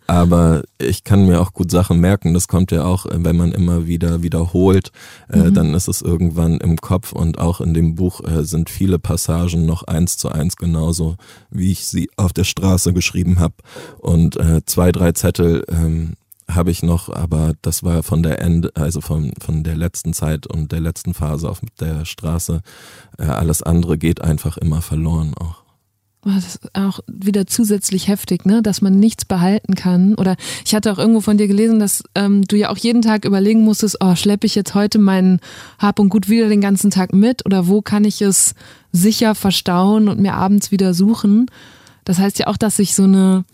Aber 0.06 0.62
ich 0.78 1.04
kann 1.04 1.26
mir 1.26 1.40
auch 1.40 1.52
gut 1.52 1.70
Sachen 1.70 2.00
merken. 2.00 2.34
Das 2.34 2.48
kommt 2.48 2.72
ja 2.72 2.84
auch, 2.84 3.06
äh, 3.06 3.24
wenn 3.24 3.36
man 3.36 3.52
immer 3.52 3.86
wieder 3.86 4.22
wiederholt, 4.22 4.90
äh, 5.28 5.38
mhm. 5.38 5.54
dann 5.54 5.74
ist 5.74 5.88
es 5.88 6.02
irgendwann 6.02 6.58
im 6.58 6.78
Kopf. 6.78 7.12
Und 7.12 7.38
auch 7.38 7.60
in 7.60 7.74
dem 7.74 7.94
Buch 7.94 8.20
äh, 8.20 8.44
sind 8.44 8.70
viele 8.70 8.98
Passagen 8.98 9.66
noch 9.66 9.84
eins 9.84 10.16
zu 10.16 10.30
eins 10.30 10.56
genauso, 10.56 11.16
wie 11.50 11.72
ich 11.72 11.86
sie 11.86 12.10
auf 12.16 12.32
der 12.32 12.44
Straße 12.44 12.92
geschrieben 12.92 13.38
habe. 13.38 13.54
Und 13.98 14.36
äh, 14.36 14.62
zwei, 14.66 14.92
drei 14.92 15.12
Zettel 15.12 15.64
ähm, 15.68 16.14
habe 16.50 16.70
ich 16.70 16.82
noch, 16.82 17.08
aber 17.08 17.52
das 17.62 17.82
war 17.82 18.02
von 18.02 18.22
der 18.22 18.40
Ende, 18.40 18.70
also 18.74 19.00
von, 19.00 19.32
von 19.40 19.62
der 19.64 19.76
letzten 19.76 20.12
Zeit 20.12 20.46
und 20.46 20.72
der 20.72 20.80
letzten 20.80 21.14
Phase 21.14 21.48
auf 21.48 21.60
der 21.80 22.04
Straße. 22.04 22.60
Äh, 23.18 23.24
alles 23.24 23.62
andere 23.62 23.98
geht 23.98 24.20
einfach 24.20 24.56
immer 24.56 24.82
verloren 24.82 25.34
auch. 25.38 25.61
Das 26.24 26.46
ist 26.46 26.60
auch 26.72 27.00
wieder 27.08 27.48
zusätzlich 27.48 28.06
heftig, 28.06 28.46
ne? 28.46 28.62
dass 28.62 28.80
man 28.80 29.00
nichts 29.00 29.24
behalten 29.24 29.74
kann. 29.74 30.14
Oder 30.14 30.36
ich 30.64 30.72
hatte 30.72 30.92
auch 30.92 30.98
irgendwo 30.98 31.20
von 31.20 31.36
dir 31.36 31.48
gelesen, 31.48 31.80
dass 31.80 32.04
ähm, 32.14 32.44
du 32.44 32.56
ja 32.56 32.70
auch 32.70 32.76
jeden 32.76 33.02
Tag 33.02 33.24
überlegen 33.24 33.62
musstest, 33.62 33.98
oh, 34.00 34.14
schleppe 34.14 34.46
ich 34.46 34.54
jetzt 34.54 34.74
heute 34.74 35.00
meinen 35.00 35.40
Hab 35.80 35.98
und 35.98 36.10
Gut 36.10 36.28
wieder 36.28 36.48
den 36.48 36.60
ganzen 36.60 36.92
Tag 36.92 37.12
mit 37.12 37.44
oder 37.44 37.66
wo 37.66 37.82
kann 37.82 38.04
ich 38.04 38.22
es 38.22 38.54
sicher 38.92 39.34
verstauen 39.34 40.08
und 40.08 40.20
mir 40.20 40.34
abends 40.34 40.70
wieder 40.70 40.94
suchen. 40.94 41.46
Das 42.04 42.18
heißt 42.18 42.38
ja 42.38 42.46
auch, 42.46 42.56
dass 42.56 42.78
ich 42.78 42.94
so 42.94 43.04
eine, 43.04 43.44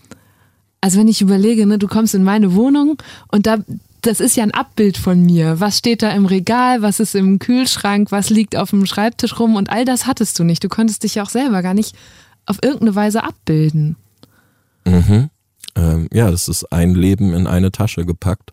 also 0.83 0.99
wenn 0.99 1.09
ich 1.09 1.23
überlege, 1.23 1.64
ne, 1.64 1.79
du 1.79 1.89
kommst 1.89 2.14
in 2.14 2.23
meine 2.23 2.55
Wohnung 2.55 2.99
und 3.29 3.47
da, 3.47 3.59
das 4.03 4.21
ist 4.21 4.37
ja 4.37 4.43
ein 4.43 4.53
Abbild 4.53 4.99
von 4.99 5.25
mir. 5.25 5.59
Was 5.59 5.79
steht 5.79 6.03
da 6.03 6.11
im 6.11 6.27
Regal? 6.27 6.83
Was 6.83 7.01
ist 7.01 7.14
im 7.14 7.39
Kühlschrank? 7.39 8.12
Was 8.12 8.29
liegt 8.29 8.57
auf 8.57 8.71
dem 8.71 8.85
Schreibtisch 8.85 9.39
rum? 9.41 9.57
Und 9.57 9.71
all 9.71 9.87
das 9.87 10.07
hattest 10.07 10.39
du 10.39 10.45
nicht. 10.45 10.62
Du 10.62 10.69
konntest 10.69 11.03
dich 11.03 11.14
ja 11.14 11.23
auch 11.23 11.31
selber 11.31 11.62
gar 11.62 11.75
nicht 11.75 11.97
auf 12.49 12.59
irgendeine 12.62 12.94
Weise 12.94 13.22
abbilden. 13.24 13.96
Mhm. 14.84 15.30
Ähm, 15.74 16.09
ja, 16.12 16.30
das 16.30 16.49
ist 16.49 16.72
ein 16.72 16.94
Leben 16.94 17.34
in 17.34 17.46
eine 17.46 17.70
Tasche 17.70 18.05
gepackt. 18.05 18.53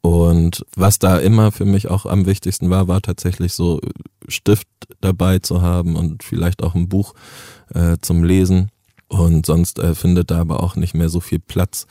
Und 0.00 0.66
was 0.76 0.98
da 0.98 1.18
immer 1.18 1.50
für 1.50 1.64
mich 1.64 1.88
auch 1.88 2.04
am 2.04 2.26
wichtigsten 2.26 2.68
war, 2.68 2.88
war 2.88 3.00
tatsächlich 3.00 3.54
so 3.54 3.80
Stift 4.28 4.68
dabei 5.00 5.38
zu 5.38 5.62
haben 5.62 5.96
und 5.96 6.22
vielleicht 6.22 6.62
auch 6.62 6.74
ein 6.74 6.90
Buch 6.90 7.14
äh, 7.72 7.96
zum 8.02 8.22
Lesen. 8.22 8.70
Und 9.08 9.46
sonst 9.46 9.78
äh, 9.78 9.94
findet 9.94 10.30
da 10.30 10.40
aber 10.40 10.62
auch 10.62 10.76
nicht 10.76 10.94
mehr 10.94 11.08
so 11.08 11.20
viel 11.20 11.38
Platz. 11.38 11.86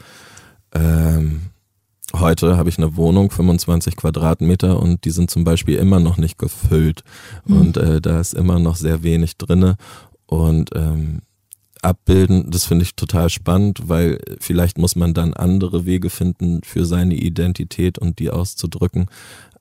Ähm, 0.73 1.41
heute 2.15 2.55
habe 2.55 2.69
ich 2.69 2.77
eine 2.77 2.95
Wohnung, 2.95 3.31
25 3.31 3.95
Quadratmeter 3.95 4.79
und 4.79 5.05
die 5.05 5.11
sind 5.11 5.31
zum 5.31 5.43
Beispiel 5.43 5.77
immer 5.77 5.99
noch 5.99 6.17
nicht 6.17 6.38
gefüllt. 6.38 7.03
Mhm. 7.45 7.57
Und 7.57 7.77
äh, 7.77 7.99
da 7.99 8.19
ist 8.19 8.36
immer 8.36 8.59
noch 8.59 8.75
sehr 8.75 9.01
wenig 9.01 9.38
drinne. 9.38 9.77
Und 10.26 10.71
ähm, 10.76 11.21
abbilden, 11.82 12.49
das 12.49 12.65
finde 12.65 12.84
ich 12.84 12.95
total 12.95 13.30
spannend, 13.30 13.88
weil 13.88 14.19
vielleicht 14.39 14.78
muss 14.78 14.95
man 14.95 15.13
dann 15.13 15.34
andere 15.34 15.86
Wege 15.86 16.09
finden 16.09 16.61
für 16.63 16.86
seine 16.86 17.15
Identität 17.15 17.99
und 17.99 18.19
die 18.19 18.30
auszudrücken. 18.30 19.07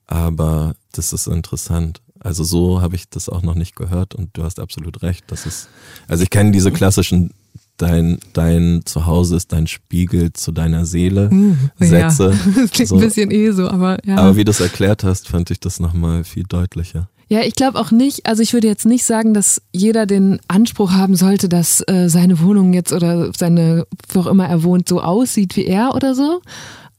Aber 0.07 0.75
das 0.91 1.13
ist 1.13 1.27
interessant. 1.27 2.01
Also 2.19 2.43
so 2.43 2.81
habe 2.81 2.95
ich 2.95 3.09
das 3.09 3.27
auch 3.27 3.41
noch 3.41 3.55
nicht 3.55 3.75
gehört 3.75 4.15
und 4.15 4.29
du 4.33 4.43
hast 4.43 4.59
absolut 4.59 5.01
recht. 5.01 5.25
Das 5.27 5.45
ist, 5.45 5.67
also 6.07 6.23
ich 6.23 6.29
kenne 6.29 6.51
diese 6.51 6.71
klassischen 6.71 7.31
dein, 7.77 8.19
dein 8.33 8.81
Zuhause 8.85 9.35
ist 9.35 9.51
dein 9.51 9.67
Spiegel 9.67 10.31
zu 10.33 10.51
deiner 10.51 10.85
Seele. 10.85 11.29
Hm, 11.29 11.69
Sätze. 11.79 12.31
Ja. 12.31 12.51
Das 12.61 12.71
klingt 12.71 12.89
so. 12.89 12.95
ein 12.95 13.01
bisschen 13.01 13.31
eh 13.31 13.51
so, 13.51 13.67
aber 13.67 13.97
ja. 14.05 14.17
Aber 14.17 14.35
wie 14.35 14.43
du 14.43 14.51
es 14.51 14.59
erklärt 14.59 15.03
hast, 15.03 15.27
fand 15.27 15.51
ich 15.51 15.59
das 15.59 15.79
nochmal 15.79 16.23
viel 16.23 16.43
deutlicher. 16.43 17.09
Ja, 17.33 17.41
ich 17.41 17.55
glaube 17.55 17.79
auch 17.79 17.89
nicht, 17.89 18.27
also 18.27 18.43
ich 18.43 18.53
würde 18.53 18.67
jetzt 18.67 18.85
nicht 18.85 19.05
sagen, 19.05 19.33
dass 19.33 19.59
jeder 19.71 20.05
den 20.05 20.39
Anspruch 20.47 20.91
haben 20.91 21.15
sollte, 21.15 21.49
dass 21.49 21.81
äh, 21.87 22.07
seine 22.07 22.39
Wohnung 22.41 22.73
jetzt 22.73 22.93
oder 22.93 23.31
seine, 23.35 23.87
wo 24.09 24.19
auch 24.19 24.27
immer 24.27 24.47
er 24.47 24.61
wohnt, 24.61 24.87
so 24.87 25.01
aussieht 25.01 25.55
wie 25.55 25.65
er 25.65 25.95
oder 25.95 26.13
so. 26.13 26.41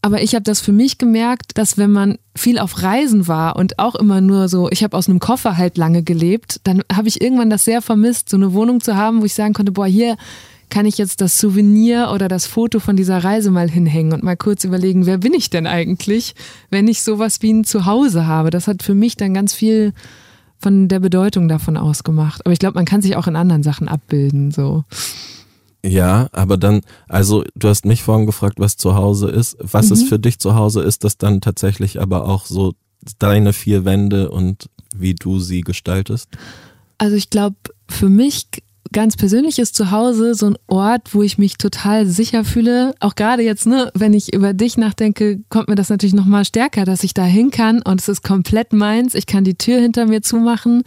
Aber 0.02 0.22
ich 0.22 0.34
habe 0.34 0.42
das 0.42 0.60
für 0.60 0.72
mich 0.72 0.98
gemerkt, 0.98 1.56
dass 1.56 1.78
wenn 1.78 1.92
man 1.92 2.18
viel 2.34 2.58
auf 2.58 2.82
Reisen 2.82 3.28
war 3.28 3.54
und 3.54 3.78
auch 3.78 3.94
immer 3.94 4.20
nur 4.20 4.48
so, 4.48 4.68
ich 4.72 4.82
habe 4.82 4.96
aus 4.96 5.08
einem 5.08 5.20
Koffer 5.20 5.56
halt 5.56 5.78
lange 5.78 6.02
gelebt, 6.02 6.60
dann 6.64 6.82
habe 6.92 7.06
ich 7.06 7.20
irgendwann 7.20 7.48
das 7.48 7.64
sehr 7.64 7.80
vermisst, 7.80 8.28
so 8.28 8.36
eine 8.36 8.54
Wohnung 8.54 8.80
zu 8.80 8.96
haben, 8.96 9.20
wo 9.20 9.26
ich 9.26 9.34
sagen 9.34 9.54
konnte, 9.54 9.70
boah, 9.70 9.86
hier 9.86 10.16
kann 10.68 10.84
ich 10.84 10.98
jetzt 10.98 11.20
das 11.20 11.38
Souvenir 11.38 12.10
oder 12.12 12.26
das 12.26 12.48
Foto 12.48 12.80
von 12.80 12.96
dieser 12.96 13.22
Reise 13.22 13.52
mal 13.52 13.70
hinhängen 13.70 14.12
und 14.12 14.24
mal 14.24 14.36
kurz 14.36 14.64
überlegen, 14.64 15.06
wer 15.06 15.18
bin 15.18 15.32
ich 15.32 15.48
denn 15.48 15.68
eigentlich, 15.68 16.34
wenn 16.70 16.88
ich 16.88 17.04
sowas 17.04 17.40
wie 17.40 17.52
ein 17.52 17.62
Zuhause 17.62 18.26
habe. 18.26 18.50
Das 18.50 18.66
hat 18.66 18.82
für 18.82 18.96
mich 18.96 19.16
dann 19.16 19.32
ganz 19.32 19.54
viel 19.54 19.92
von 20.64 20.88
der 20.88 20.98
Bedeutung 20.98 21.46
davon 21.46 21.76
ausgemacht. 21.76 22.44
Aber 22.44 22.52
ich 22.54 22.58
glaube, 22.58 22.76
man 22.76 22.86
kann 22.86 23.02
sich 23.02 23.16
auch 23.16 23.26
in 23.26 23.36
anderen 23.36 23.62
Sachen 23.62 23.86
abbilden, 23.86 24.50
so. 24.50 24.84
Ja, 25.84 26.28
aber 26.32 26.56
dann, 26.56 26.80
also 27.06 27.44
du 27.54 27.68
hast 27.68 27.84
mich 27.84 28.02
vorhin 28.02 28.24
gefragt, 28.24 28.54
was 28.56 28.78
zu 28.78 28.94
Hause 28.94 29.28
ist. 29.28 29.58
Was 29.60 29.88
mhm. 29.88 29.92
es 29.92 30.02
für 30.04 30.18
dich 30.18 30.38
zu 30.38 30.54
Hause 30.54 30.80
ist, 30.80 31.04
das 31.04 31.18
dann 31.18 31.42
tatsächlich 31.42 32.00
aber 32.00 32.24
auch 32.24 32.46
so 32.46 32.72
deine 33.18 33.52
vier 33.52 33.84
Wände 33.84 34.30
und 34.30 34.70
wie 34.96 35.14
du 35.14 35.38
sie 35.38 35.60
gestaltest? 35.60 36.30
Also 36.96 37.14
ich 37.14 37.28
glaube, 37.28 37.56
für 37.86 38.08
mich 38.08 38.46
ganz 38.94 39.16
persönliches 39.16 39.72
Zuhause, 39.72 40.34
so 40.34 40.46
ein 40.46 40.56
Ort, 40.68 41.14
wo 41.14 41.22
ich 41.22 41.36
mich 41.36 41.58
total 41.58 42.06
sicher 42.06 42.44
fühle. 42.44 42.94
Auch 43.00 43.16
gerade 43.16 43.42
jetzt, 43.42 43.66
ne, 43.66 43.90
wenn 43.94 44.14
ich 44.14 44.32
über 44.32 44.54
dich 44.54 44.78
nachdenke, 44.78 45.40
kommt 45.50 45.68
mir 45.68 45.74
das 45.74 45.90
natürlich 45.90 46.14
nochmal 46.14 46.46
stärker, 46.46 46.86
dass 46.86 47.04
ich 47.04 47.12
da 47.12 47.24
hin 47.24 47.50
kann 47.50 47.82
und 47.82 48.00
es 48.00 48.08
ist 48.08 48.22
komplett 48.22 48.72
meins. 48.72 49.14
Ich 49.14 49.26
kann 49.26 49.44
die 49.44 49.56
Tür 49.56 49.80
hinter 49.80 50.06
mir 50.06 50.22
zumachen 50.22 50.84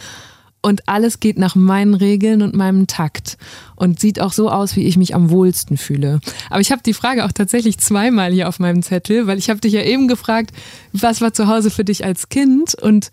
und 0.62 0.88
alles 0.88 1.20
geht 1.20 1.38
nach 1.38 1.55
meinen 1.55 1.93
Regeln 1.93 2.41
und 2.41 2.55
meinem 2.55 2.88
Takt 2.88 3.38
und 3.76 3.99
sieht 3.99 4.22
auch 4.22 4.34
so 4.34 4.49
aus, 4.49 4.76
wie 4.76 4.86
ich 4.86 4.97
mich 4.97 5.14
am 5.14 5.30
wohlsten 5.30 5.78
fühle. 5.78 6.20
Aber 6.49 6.62
ich 6.62 6.72
habe 6.72 6.82
die 6.84 6.93
Frage 6.93 7.26
auch 7.26 7.32
tatsächlich 7.34 7.78
zweimal 7.78 8.32
hier 8.32 8.47
auf 8.47 8.60
meinem 8.60 8.84
Zettel, 8.84 9.28
weil 9.28 9.38
ich 9.38 9.49
habe 9.49 9.60
dich 9.60 9.74
ja 9.74 9.82
eben 9.82 10.08
gefragt, 10.08 10.51
was 10.93 11.22
war 11.22 11.34
zu 11.34 11.47
Hause 11.47 11.70
für 11.70 11.84
dich 11.84 12.05
als 12.05 12.30
Kind 12.30 12.74
und 12.74 13.12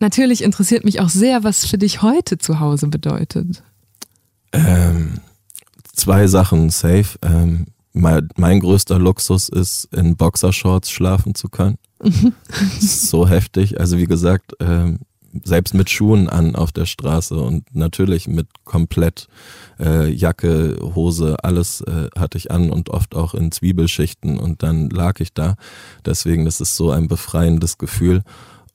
natürlich 0.00 0.44
interessiert 0.44 0.84
mich 0.84 1.00
auch 1.00 1.08
sehr, 1.08 1.44
was 1.44 1.66
für 1.66 1.78
dich 1.78 2.02
heute 2.02 2.36
zu 2.36 2.60
Hause 2.60 2.88
bedeutet. 2.88 3.62
Ähm, 4.54 5.20
zwei 5.92 6.26
Sachen 6.26 6.70
safe. 6.70 7.18
Ähm, 7.22 7.66
mein, 7.92 8.28
mein, 8.36 8.60
größter 8.60 8.98
Luxus 8.98 9.48
ist, 9.48 9.88
in 9.92 10.16
Boxershorts 10.16 10.90
schlafen 10.90 11.34
zu 11.34 11.48
können. 11.48 11.78
so 12.80 13.28
heftig. 13.28 13.78
Also 13.80 13.98
wie 13.98 14.06
gesagt, 14.06 14.52
ähm, 14.60 15.00
selbst 15.42 15.74
mit 15.74 15.90
Schuhen 15.90 16.28
an 16.28 16.54
auf 16.54 16.70
der 16.70 16.86
Straße 16.86 17.34
und 17.36 17.74
natürlich 17.74 18.28
mit 18.28 18.46
komplett 18.64 19.28
äh, 19.80 20.08
Jacke, 20.08 20.78
Hose, 20.94 21.36
alles 21.42 21.80
äh, 21.80 22.08
hatte 22.16 22.38
ich 22.38 22.50
an 22.50 22.70
und 22.70 22.90
oft 22.90 23.14
auch 23.14 23.34
in 23.34 23.50
Zwiebelschichten 23.50 24.38
und 24.38 24.62
dann 24.62 24.90
lag 24.90 25.20
ich 25.20 25.32
da. 25.32 25.56
Deswegen, 26.04 26.44
das 26.44 26.60
ist 26.60 26.76
so 26.76 26.90
ein 26.90 27.08
befreiendes 27.08 27.78
Gefühl. 27.78 28.22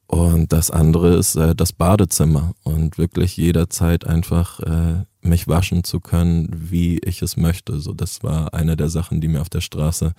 Und 0.10 0.53
das 0.53 0.72
andere 0.72 1.18
ist 1.18 1.36
äh, 1.36 1.53
das 1.53 1.72
Badezimmer 1.72 2.53
und 2.64 2.97
wirklich 2.97 3.38
jederzeit 3.38 4.07
einfach 4.07 4.60
äh, 4.60 5.03
mich 5.22 5.47
waschen 5.47 5.84
zu 5.84 5.99
können, 5.99 6.49
wie 6.51 6.97
ich 6.97 7.22
es 7.22 7.38
möchte. 7.38 7.80
So, 7.80 7.93
das 7.93 8.24
war 8.24 8.55
eine 8.55 8.76
der 8.76 8.89
Sachen, 8.89 9.22
die 9.22 9.28
mir 9.28 9.39
auf 9.39 9.49
der 9.49 9.62
Straße 9.62 10.14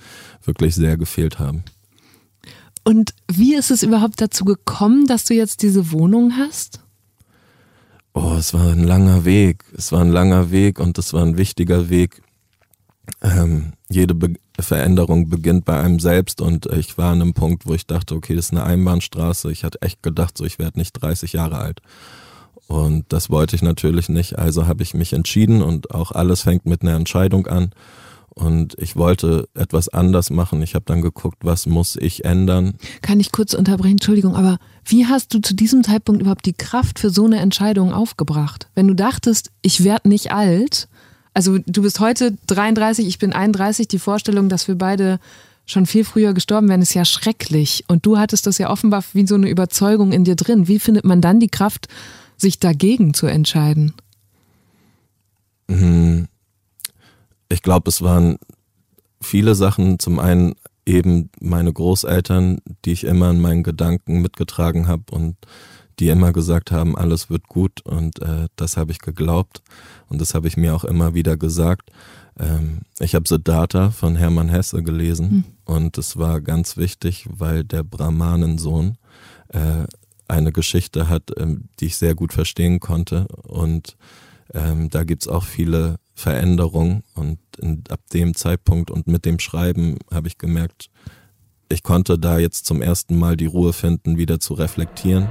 wirklich 0.45 0.77
sehr 0.77 0.97
gefehlt 0.97 1.41
haben. 1.41 1.65
Und 2.85 3.15
wie 3.27 3.57
ist 3.57 3.73
es 3.73 3.83
überhaupt 3.83 4.21
dazu 4.21 4.45
gekommen, 4.45 5.09
dass 5.09 5.25
du 5.25 5.35
jetzt 5.35 5.61
diese 5.61 5.91
Wohnung 5.91 6.37
hast? 6.37 6.85
Oh, 8.15 8.37
es 8.39 8.55
war 8.55 8.71
ein 8.71 8.85
langer 8.85 9.25
Weg. 9.25 9.65
Es 9.77 9.91
war 9.91 10.03
ein 10.03 10.13
langer 10.13 10.53
Weg 10.53 10.79
und 10.79 10.99
es 10.99 11.13
war 11.13 11.25
ein 11.25 11.37
wichtiger 11.37 11.91
Weg. 11.91 12.23
Ähm, 13.23 13.73
jede 13.89 14.15
Be 14.15 14.35
Veränderung 14.59 15.31
beginnt 15.31 15.65
bei 15.65 15.81
einem 15.81 16.01
selbst 16.01 16.43
und 16.43 16.67
ich 16.67 16.99
war 16.99 17.13
an 17.13 17.23
einem 17.23 17.33
Punkt, 17.33 17.67
wo 17.67 17.73
ich 17.73 17.87
dachte, 17.87 18.15
okay, 18.15 18.37
das 18.37 18.47
ist 18.47 18.53
eine 18.53 18.65
Einbahnstraße. 18.65 19.51
Ich 19.51 19.65
hatte 19.65 19.81
echt 19.81 20.03
gedacht, 20.03 20.37
so 20.37 20.45
ich 20.45 20.59
werde 20.59 20.79
nicht 20.79 20.93
30 20.93 21.33
Jahre 21.33 21.57
alt. 21.57 21.81
Und 22.67 23.07
das 23.09 23.31
wollte 23.31 23.57
ich 23.57 23.63
natürlich 23.63 24.11
nicht. 24.11 24.39
Also 24.39 24.67
habe 24.67 24.83
ich 24.83 24.93
mich 24.93 25.15
entschieden 25.15 25.63
und 25.63 25.93
auch 25.93 26.13
alles 26.13 26.43
fängt 26.43 26.67
mit 26.67 26.83
einer 26.83 26.95
Entscheidung 26.95 27.47
an. 27.47 27.71
Und 28.29 28.77
ich 28.79 28.97
wollte 28.97 29.49
etwas 29.55 29.89
anders 29.89 30.31
machen. 30.31 30.63
Ich 30.63 30.75
habe 30.75 30.85
dann 30.87 31.03
geguckt, 31.03 31.39
was 31.43 31.67
muss 31.67 31.97
ich 31.97 32.25
ändern. 32.25 32.75
Kann 33.03 33.19
ich 33.19 33.33
kurz 33.33 33.55
unterbrechen, 33.55 33.95
Entschuldigung, 33.95 34.37
aber 34.37 34.59
wie 34.85 35.07
hast 35.07 35.35
du 35.35 35.41
zu 35.41 35.55
diesem 35.55 35.83
Zeitpunkt 35.83 36.23
überhaupt 36.23 36.47
die 36.47 36.53
Kraft 36.53 37.01
für 37.01 37.11
so 37.11 37.25
eine 37.25 37.41
Entscheidung 37.41 37.93
aufgebracht? 37.93 38.69
Wenn 38.75 38.87
du 38.87 38.95
dachtest, 38.95 39.51
ich 39.63 39.83
werde 39.83 40.09
nicht 40.09 40.33
alt, 40.33 40.89
also 41.35 41.59
du 41.59 41.83
bist 41.83 42.01
heute 42.01 42.37
33, 42.47 43.07
ich 43.07 43.19
bin 43.19 43.33
31, 43.33 43.89
die 43.89 43.99
Vorstellung, 43.99 44.49
dass 44.49 44.69
wir 44.69 44.77
beide 44.77 45.21
schon 45.67 45.87
viel 45.87 46.05
früher 46.05 46.35
gestorben 46.35 46.69
wären, 46.69 46.83
ist 46.83 46.95
ja 46.95 47.05
schrecklich. 47.05 47.85
Und 47.87 48.05
du 48.05 48.19
hattest 48.19 48.47
das 48.47 48.59
ja 48.59 48.71
offenbar 48.71 49.05
wie 49.13 49.27
so 49.27 49.37
eine 49.37 49.49
Überzeugung 49.49 50.13
in 50.13 50.25
dir 50.25 50.35
drin. 50.35 50.69
Wie 50.69 50.81
findet 50.81 51.05
man 51.05 51.21
dann 51.21 51.41
die 51.41 51.49
Kraft, 51.49 51.89
sich 52.37 52.59
dagegen 52.59 53.15
zu 53.15 53.27
entscheiden? 53.27 53.93
Hm. 55.71 56.27
Ich 57.49 57.63
glaube, 57.63 57.89
es 57.89 58.03
waren 58.03 58.39
viele 59.21 59.55
Sachen. 59.55 59.99
Zum 59.99 60.19
einen 60.19 60.55
eben 60.87 61.31
meine 61.41 61.73
Großeltern, 61.73 62.59
die 62.85 62.93
ich 62.93 63.05
immer 63.05 63.31
in 63.31 63.41
meinen 63.41 63.63
Gedanken 63.63 64.23
mitgetragen 64.23 64.89
habe 64.89 65.05
und 65.11 65.37
die 66.01 66.09
immer 66.09 66.33
gesagt 66.33 66.73
haben, 66.73 66.97
alles 66.97 67.29
wird 67.29 67.47
gut 67.47 67.83
und 67.83 68.21
äh, 68.23 68.49
das 68.57 68.77
habe 68.77 68.91
ich 68.91 69.01
geglaubt 69.01 69.63
und 70.09 70.21
das 70.21 70.35
habe 70.35 70.49
ich 70.49 70.57
mir 70.57 70.75
auch 70.75 70.85
immer 70.85 71.15
wieder 71.15 71.37
gesagt. 71.37 71.91
Ähm, 72.39 72.81
ich 72.99 73.15
habe 73.15 73.29
Siddhartha 73.29 73.91
von 73.91 74.17
Hermann 74.17 74.49
Hesse 74.49 74.83
gelesen 74.83 75.31
hm. 75.31 75.45
und 75.67 75.99
es 75.99 76.17
war 76.17 76.41
ganz 76.41 76.79
wichtig, 76.79 77.29
weil 77.31 77.65
der 77.65 77.85
Brahmanensohn 77.85 78.97
äh, 79.49 79.85
eine 80.27 80.53
Geschichte 80.53 81.09
hat, 81.09 81.31
ähm, 81.37 81.69
die 81.79 81.87
ich 81.87 81.97
sehr 81.97 82.15
gut 82.15 82.33
verstehen 82.33 82.81
konnte 82.81 83.29
und 83.43 83.97
ähm, 84.55 84.89
da 84.89 85.05
gibt's 85.05 85.29
auch 85.29 85.45
viele 85.45 85.97
Veränderungen 86.15 87.03
und 87.15 87.39
in, 87.59 87.85
ab 87.91 88.01
dem 88.13 88.35
Zeitpunkt 88.35 88.91
und 88.91 89.07
mit 89.07 89.27
dem 89.27 89.39
Schreiben 89.39 89.99
habe 90.11 90.29
ich 90.29 90.39
gemerkt, 90.39 90.91
ich 91.69 91.83
konnte 91.83 92.19
da 92.19 92.39
jetzt 92.39 92.67
zum 92.67 92.83
ersten 92.83 93.17
Mal 93.17 93.37
die 93.37 93.47
Ruhe 93.47 93.73
finden, 93.73 94.19
wieder 94.19 94.41
zu 94.41 94.55
reflektieren. 94.55 95.29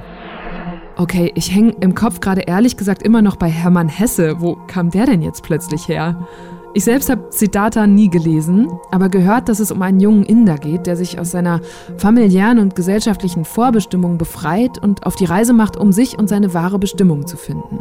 Okay, 0.96 1.32
ich 1.34 1.54
hänge 1.54 1.74
im 1.80 1.94
Kopf 1.94 2.20
gerade 2.20 2.42
ehrlich 2.42 2.76
gesagt 2.76 3.02
immer 3.02 3.22
noch 3.22 3.36
bei 3.36 3.48
Hermann 3.48 3.88
Hesse. 3.88 4.40
Wo 4.40 4.56
kam 4.66 4.90
der 4.90 5.06
denn 5.06 5.22
jetzt 5.22 5.42
plötzlich 5.42 5.88
her? 5.88 6.26
Ich 6.72 6.84
selbst 6.84 7.10
habe 7.10 7.26
Siddhartha 7.30 7.88
nie 7.88 8.08
gelesen, 8.08 8.68
aber 8.92 9.08
gehört, 9.08 9.48
dass 9.48 9.58
es 9.58 9.72
um 9.72 9.82
einen 9.82 9.98
jungen 9.98 10.22
Inder 10.22 10.56
geht, 10.56 10.86
der 10.86 10.96
sich 10.96 11.18
aus 11.18 11.32
seiner 11.32 11.60
familiären 11.96 12.60
und 12.60 12.76
gesellschaftlichen 12.76 13.44
Vorbestimmung 13.44 14.18
befreit 14.18 14.78
und 14.80 15.04
auf 15.04 15.16
die 15.16 15.24
Reise 15.24 15.52
macht, 15.52 15.76
um 15.76 15.90
sich 15.90 16.16
und 16.16 16.28
seine 16.28 16.54
wahre 16.54 16.78
Bestimmung 16.78 17.26
zu 17.26 17.36
finden. 17.36 17.80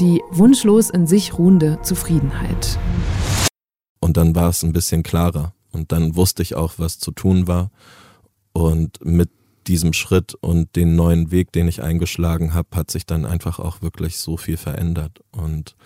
Die 0.00 0.22
wunschlos 0.30 0.88
in 0.88 1.06
sich 1.06 1.36
ruhende 1.36 1.78
Zufriedenheit. 1.82 2.78
Und 4.00 4.16
dann 4.16 4.34
war 4.34 4.48
es 4.48 4.62
ein 4.62 4.72
bisschen 4.72 5.02
klarer 5.02 5.52
und 5.70 5.92
dann 5.92 6.16
wusste 6.16 6.40
ich 6.40 6.54
auch, 6.54 6.74
was 6.78 6.98
zu 6.98 7.10
tun 7.10 7.46
war. 7.46 7.70
Und 8.54 9.04
mit 9.04 9.30
diesem 9.68 9.92
Schritt 9.92 10.34
und 10.34 10.74
den 10.76 10.96
neuen 10.96 11.30
Weg, 11.30 11.52
den 11.52 11.68
ich 11.68 11.82
eingeschlagen 11.82 12.54
habe, 12.54 12.68
hat 12.74 12.90
sich 12.90 13.06
dann 13.06 13.24
einfach 13.24 13.58
auch 13.58 13.82
wirklich 13.82 14.18
so 14.18 14.36
viel 14.36 14.56
verändert. 14.56 15.20
Und 15.30 15.76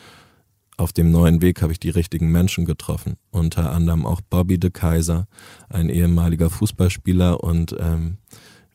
auf 0.77 0.93
dem 0.93 1.11
neuen 1.11 1.41
Weg 1.41 1.62
habe 1.62 1.72
ich 1.72 1.81
die 1.81 1.91
richtigen 1.91 2.31
Menschen 2.31 2.64
getroffen. 2.64 3.16
Unter 3.31 3.72
anderem 3.72 4.05
auch 4.05 4.20
Bobby 4.20 4.59
de 4.59 4.70
Kaiser, 4.70 5.27
ein 5.68 5.89
ehemaliger 5.89 6.51
Fußballspieler 6.51 7.43
und 7.43 7.74
ähm, 7.79 8.18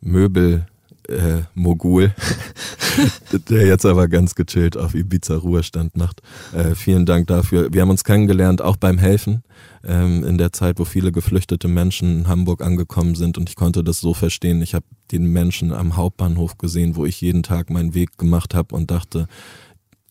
Möbel. 0.01 0.65
Äh, 1.07 1.41
der 3.49 3.65
jetzt 3.65 3.85
aber 3.85 4.07
ganz 4.07 4.35
gechillt 4.35 4.77
auf 4.77 4.93
Ibiza 4.93 5.35
Ruhestand 5.35 5.97
macht. 5.97 6.21
Äh, 6.53 6.75
vielen 6.75 7.05
Dank 7.05 7.27
dafür. 7.27 7.73
Wir 7.73 7.81
haben 7.81 7.89
uns 7.89 8.03
kennengelernt, 8.03 8.61
auch 8.61 8.77
beim 8.77 8.97
Helfen, 8.97 9.43
ähm, 9.83 10.23
in 10.23 10.37
der 10.37 10.51
Zeit, 10.51 10.79
wo 10.79 10.85
viele 10.85 11.11
geflüchtete 11.11 11.67
Menschen 11.67 12.19
in 12.19 12.27
Hamburg 12.27 12.61
angekommen 12.61 13.15
sind 13.15 13.37
und 13.37 13.49
ich 13.49 13.55
konnte 13.55 13.83
das 13.83 13.99
so 13.99 14.13
verstehen. 14.13 14.61
Ich 14.61 14.73
habe 14.73 14.85
den 15.11 15.25
Menschen 15.25 15.73
am 15.73 15.95
Hauptbahnhof 15.95 16.57
gesehen, 16.57 16.95
wo 16.95 17.05
ich 17.05 17.21
jeden 17.21 17.43
Tag 17.43 17.69
meinen 17.69 17.93
Weg 17.93 18.17
gemacht 18.17 18.53
habe 18.53 18.75
und 18.75 18.91
dachte, 18.91 19.27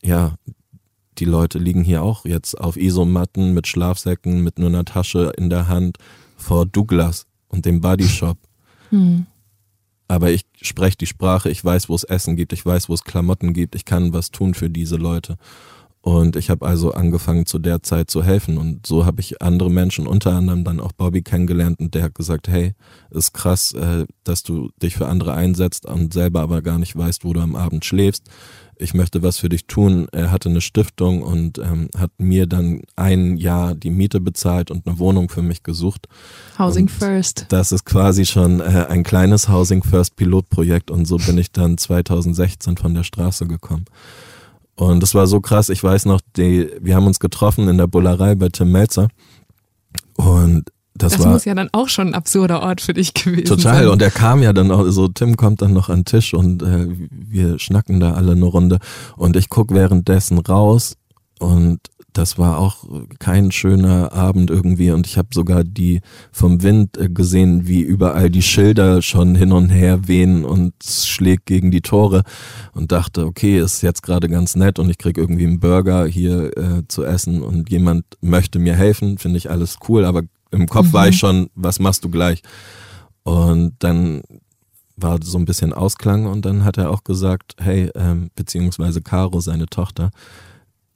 ja, 0.03 0.35
die 1.19 1.25
Leute 1.25 1.59
liegen 1.59 1.83
hier 1.83 2.03
auch 2.03 2.25
jetzt 2.25 2.59
auf 2.59 2.77
Isomatten 2.77 3.53
mit 3.53 3.67
Schlafsäcken, 3.67 4.43
mit 4.43 4.59
nur 4.59 4.69
einer 4.69 4.85
Tasche 4.85 5.33
in 5.37 5.51
der 5.51 5.69
Hand 5.69 5.99
vor 6.37 6.67
Douglas 6.67 7.27
und 7.49 7.67
dem 7.67 7.81
Bodyshop. 7.81 8.39
Hm. 8.91 9.27
Aber 10.09 10.33
ich 10.33 10.45
spreche 10.61 10.97
die 10.97 11.07
Sprache, 11.07 11.49
ich 11.49 11.65
weiß, 11.65 11.89
wo 11.89 11.95
es 11.95 12.03
Essen 12.03 12.35
gibt, 12.35 12.53
ich 12.53 12.67
weiß, 12.67 12.89
wo 12.89 12.95
es 12.95 13.05
Klamotten 13.05 13.55
gibt, 13.55 13.77
ich 13.77 13.85
kann 13.85 14.13
was 14.13 14.33
tun 14.33 14.55
für 14.55 14.69
diese 14.69 14.97
Leute. 14.97 15.37
Und 16.03 16.37
ich 16.37 16.49
habe 16.49 16.67
also 16.67 16.93
angefangen 16.93 17.45
zu 17.45 17.59
der 17.59 17.83
Zeit 17.83 18.11
zu 18.11 18.23
helfen. 18.23 18.57
Und 18.57 18.87
so 18.87 19.05
habe 19.05 19.21
ich 19.21 19.43
andere 19.43 19.71
Menschen, 19.71 20.07
unter 20.07 20.33
anderem 20.33 20.65
dann 20.65 20.81
auch 20.81 20.93
Bobby 20.93 21.23
kennengelernt 21.23 21.79
und 21.79 21.95
der 21.95 22.05
hat 22.05 22.15
gesagt, 22.15 22.49
hey, 22.49 22.75
ist 23.11 23.35
krass, 23.35 23.73
äh, 23.73 24.07
dass 24.25 24.43
du 24.43 24.71
dich 24.83 24.97
für 24.97 25.09
andere 25.09 25.35
einsetzt 25.35 25.85
und 25.85 26.15
selber 26.15 26.41
aber 26.41 26.63
gar 26.63 26.79
nicht 26.79 26.97
weißt, 26.97 27.25
wo 27.25 27.35
du 27.35 27.41
am 27.41 27.55
Abend 27.55 27.85
schläfst 27.85 28.31
ich 28.81 28.95
möchte 28.95 29.23
was 29.23 29.39
für 29.39 29.49
dich 29.49 29.67
tun. 29.67 30.09
Er 30.11 30.31
hatte 30.31 30.49
eine 30.49 30.61
Stiftung 30.61 31.23
und 31.23 31.59
ähm, 31.59 31.89
hat 31.97 32.13
mir 32.19 32.47
dann 32.47 32.83
ein 32.97 33.37
Jahr 33.37 33.75
die 33.75 33.91
Miete 33.91 34.21
bezahlt 34.21 34.71
und 34.71 34.87
eine 34.87 34.99
Wohnung 34.99 35.29
für 35.29 35.43
mich 35.43 35.63
gesucht. 35.63 36.09
Housing 36.59 36.85
und 36.85 36.91
First. 36.91 37.47
Das 37.51 37.73
ist 37.73 37.85
quasi 37.85 38.25
schon 38.25 38.61
äh, 38.61 38.87
ein 38.89 39.03
kleines 39.03 39.49
Housing 39.49 39.83
First 39.83 40.17
Pilotprojekt 40.17 40.91
und 40.91 41.05
so 41.07 41.19
bin 41.19 41.37
ich 41.39 41.53
dann 41.53 41.77
2016 41.77 42.79
von 42.79 42.95
der 42.95 43.05
Straße 43.05 43.47
gekommen. 43.47 43.85
Und 44.81 45.03
das 45.03 45.15
war 45.15 45.27
so 45.27 45.41
krass. 45.41 45.69
Ich 45.69 45.85
weiß 45.85 46.07
noch, 46.07 46.23
die, 46.39 46.71
wir 46.81 46.97
haben 46.97 47.07
uns 47.07 47.21
getroffen 47.21 47.69
in 47.69 47.77
der 47.77 47.87
Bullerei 47.87 48.35
bei 48.35 48.49
Tim 48.49 48.73
Melzer 48.73 49.09
und 50.15 50.71
das, 50.95 51.13
das 51.13 51.25
war, 51.25 51.33
muss 51.33 51.45
ja 51.45 51.55
dann 51.55 51.69
auch 51.73 51.89
schon 51.89 52.09
ein 52.09 52.15
absurder 52.15 52.63
Ort 52.63 52.81
für 52.81 52.95
dich 52.95 53.13
gewesen 53.15 53.45
total. 53.45 53.59
sein. 53.59 53.73
Total. 53.75 53.89
Und 53.89 54.03
er 54.03 54.11
kam 54.11 54.43
ja 54.43 54.55
dann 54.55 54.71
auch 54.71 54.89
so, 54.89 55.09
Tim 55.09 55.37
kommt 55.37 55.61
dann 55.61 55.75
noch 55.75 55.91
an 55.91 56.01
den 56.01 56.05
Tisch 56.07 56.33
und 56.33 56.63
äh, 56.63 56.89
wir 57.11 57.59
schnacken 57.59 58.01
da 58.01 58.15
alle 58.15 58.33
eine 58.33 58.45
Runde. 58.45 58.79
Und 59.17 59.37
ich 59.37 59.51
guck 59.51 59.73
währenddessen 59.73 60.39
raus 60.39 60.97
und 61.39 61.79
das 62.13 62.39
war 62.39 62.59
auch 62.59 62.85
kein 63.19 63.53
schöner 63.53 64.13
Abend 64.13 64.51
irgendwie 64.51 64.91
und 64.91 65.07
ich 65.07 65.19
habe 65.19 65.29
sogar 65.33 65.65
die 65.65 66.01
vom 66.33 66.63
Wind 66.63 66.97
äh, 66.97 67.09
gesehen, 67.09 67.67
wie 67.67 67.81
überall 67.81 68.31
die 68.31 68.43
Schilder 68.43 69.03
schon 69.03 69.35
hin 69.35 69.53
und 69.53 69.69
her 69.69 70.09
wehen 70.09 70.45
und 70.45 70.75
schlägt 70.83 71.47
gegen 71.47 71.71
die 71.71 71.81
Tore 71.81 72.23
und 72.73 72.93
dachte, 72.93 73.27
okay, 73.27 73.59
ist 73.59 73.83
jetzt 73.83 74.03
gerade 74.03 74.29
ganz 74.29 74.57
nett 74.57 74.79
und 74.79 74.91
ich 74.91 74.99
krieg 74.99 75.19
irgendwie 75.19 75.47
einen 75.47 75.61
Burger 75.61 76.07
hier 76.07 76.57
äh, 76.57 76.83
zu 76.89 77.05
essen 77.05 77.43
und 77.43 77.71
jemand 77.71 78.05
möchte 78.21 78.59
mir 78.59 78.75
helfen, 78.75 79.19
finde 79.19 79.39
ich 79.39 79.51
alles 79.51 79.79
cool, 79.89 80.05
aber 80.05 80.23
im 80.51 80.69
Kopf 80.69 80.89
mhm. 80.89 80.93
war 80.93 81.09
ich 81.09 81.17
mhm. 81.17 81.19
schon, 81.19 81.51
was 81.55 81.79
machst 81.79 82.05
du 82.05 82.11
gleich? 82.11 82.43
Und 83.23 83.75
dann 83.81 84.23
war 84.97 85.19
so 85.23 85.39
ein 85.39 85.45
bisschen 85.45 85.73
Ausklang 85.73 86.27
und 86.27 86.45
dann 86.45 86.65
hat 86.65 86.79
er 86.79 86.91
auch 86.91 87.05
gesagt, 87.05 87.55
hey, 87.59 87.91
ähm, 87.95 88.31
beziehungsweise 88.35 89.03
Caro, 89.03 89.41
seine 89.41 89.67
Tochter, 89.67 90.11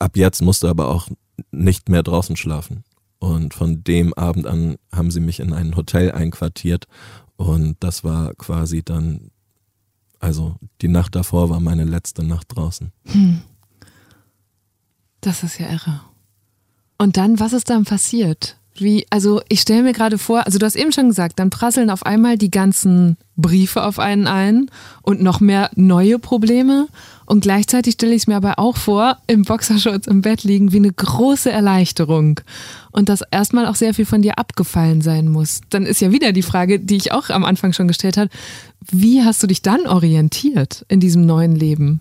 ab 0.05 0.17
jetzt 0.17 0.43
musst 0.43 0.63
du 0.63 0.69
aber 0.69 0.89
auch 0.89 1.09
nicht 1.51 1.89
mehr 1.89 2.03
draußen 2.03 2.37
schlafen. 2.37 2.85
Und 3.19 3.55
von 3.55 3.83
dem 3.83 4.13
Abend 4.15 4.47
an 4.47 4.77
haben 4.93 5.11
sie 5.11 5.21
mich 5.21 5.41
in 5.41 5.53
ein 5.53 5.77
Hotel 5.77 6.13
einquartiert 6.13 6.87
und 7.37 7.77
das 7.81 8.05
war 8.05 8.35
quasi 8.35 8.83
dann, 8.83 9.31
also 10.21 10.57
die 10.83 10.89
Nacht 10.89 11.15
davor 11.15 11.49
war 11.49 11.59
meine 11.59 11.85
letzte 11.85 12.23
Nacht 12.23 12.49
draußen. 12.55 12.93
Hm. 13.07 13.41
Das 15.23 15.43
ist 15.43 15.59
ja 15.59 15.71
irre. 15.71 16.03
Und 16.99 17.17
dann, 17.17 17.41
was 17.41 17.55
ist 17.55 17.71
dann 17.71 17.85
passiert? 17.85 18.59
Wie, 18.77 19.07
also 19.11 19.41
ich 19.49 19.61
stelle 19.61 19.85
mir 19.85 19.93
gerade 19.93 20.19
vor, 20.19 20.47
also 20.47 20.59
du 20.59 20.67
hast 20.67 20.77
eben 20.77 20.93
schon 20.93 21.09
gesagt, 21.09 21.39
dann 21.39 21.51
prasseln 21.51 21.91
auf 21.91 22.05
einmal 22.05 22.37
die 22.37 22.51
ganzen 22.51 23.17
Briefe 23.37 23.85
auf 23.85 23.99
einen 23.99 24.27
ein 24.27 24.71
und 25.03 25.23
noch 25.23 25.41
mehr 25.41 25.71
neue 25.77 26.19
Probleme. 26.19 26.89
Und 27.27 27.41
gleichzeitig 27.41 27.95
stelle 27.95 28.15
ich 28.15 28.23
es 28.23 28.27
mir 28.27 28.37
aber 28.37 28.59
auch 28.59 28.77
vor, 28.77 29.19
im 29.27 29.43
Boxershorts 29.43 30.07
im 30.07 30.21
Bett 30.21 30.45
liegen, 30.45 30.73
wie 30.73 30.79
eine 30.79 30.93
große 30.93 31.51
Erleichterung. 31.51 32.41
Und 32.93 33.09
dass 33.09 33.23
erstmal 33.31 33.67
auch 33.67 33.75
sehr 33.75 33.95
viel 33.95 34.07
von 34.07 34.23
dir 34.23 34.39
abgefallen 34.39 35.01
sein 35.01 35.29
muss. 35.29 35.61
Dann 35.71 35.87
ist 35.87 36.01
ja 36.01 36.13
wieder 36.13 36.33
die 36.33 36.43
Frage, 36.43 36.81
die 36.81 36.97
ich 36.97 37.13
auch 37.13 37.31
am 37.31 37.45
Anfang 37.45 37.73
schon 37.73 37.89
gestellt 37.89 38.17
habe, 38.17 38.31
wie 38.91 39.23
hast 39.23 39.43
du 39.43 39.47
dich 39.47 39.63
dann 39.63 39.87
orientiert 39.87 40.85
in 40.89 41.01
diesem 41.01 41.25
neuen 41.25 41.57
Leben? 41.57 42.01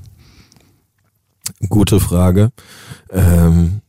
Gute 1.69 1.99
Frage. 1.99 2.51
Ähm, 3.09 3.81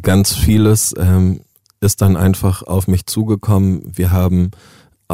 ganz 0.00 0.32
vieles 0.32 0.94
ähm, 0.98 1.40
ist 1.80 2.00
dann 2.00 2.16
einfach 2.16 2.62
auf 2.62 2.88
mich 2.88 3.06
zugekommen. 3.06 3.82
Wir 3.84 4.10
haben 4.10 4.50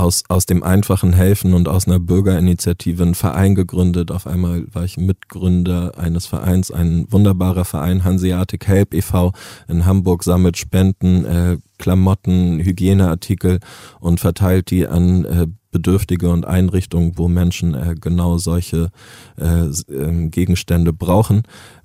aus, 0.01 0.25
aus 0.29 0.47
dem 0.47 0.63
einfachen 0.63 1.13
Helfen 1.13 1.55
und 1.55 1.69
aus 1.69 1.87
einer 1.87 2.01
Bürgerinitiative 2.01 3.03
einen 3.03 3.15
Verein 3.15 3.55
gegründet. 3.55 4.11
Auf 4.11 4.27
einmal 4.27 4.65
war 4.73 4.85
ich 4.85 4.97
Mitgründer 4.97 5.99
eines 5.99 6.27
Vereins, 6.27 6.71
ein 6.71 7.07
wunderbarer 7.11 7.65
Verein, 7.65 8.03
Hanseatic 8.03 8.67
Help 8.67 8.95
e.V. 8.95 9.33
in 9.69 9.85
Hamburg, 9.85 10.25
sammelt 10.25 10.57
Spenden, 10.57 11.25
äh, 11.25 11.59
Klamotten, 11.79 12.61
Hygieneartikel 12.61 13.61
und 14.01 14.21
verteilt 14.21 14.71
die 14.71 14.87
an 14.87 15.25
äh, 15.25 15.47
Bedürftige 15.71 16.31
und 16.31 16.47
Einrichtungen, 16.47 17.13
wo 17.17 17.29
Menschen 17.29 17.75
äh, 17.75 17.95
genau 18.01 18.39
solche 18.39 18.91
äh, 19.39 19.67
ähm, 19.93 20.31
Gegenstände 20.31 20.93
brauchen. 20.93 21.43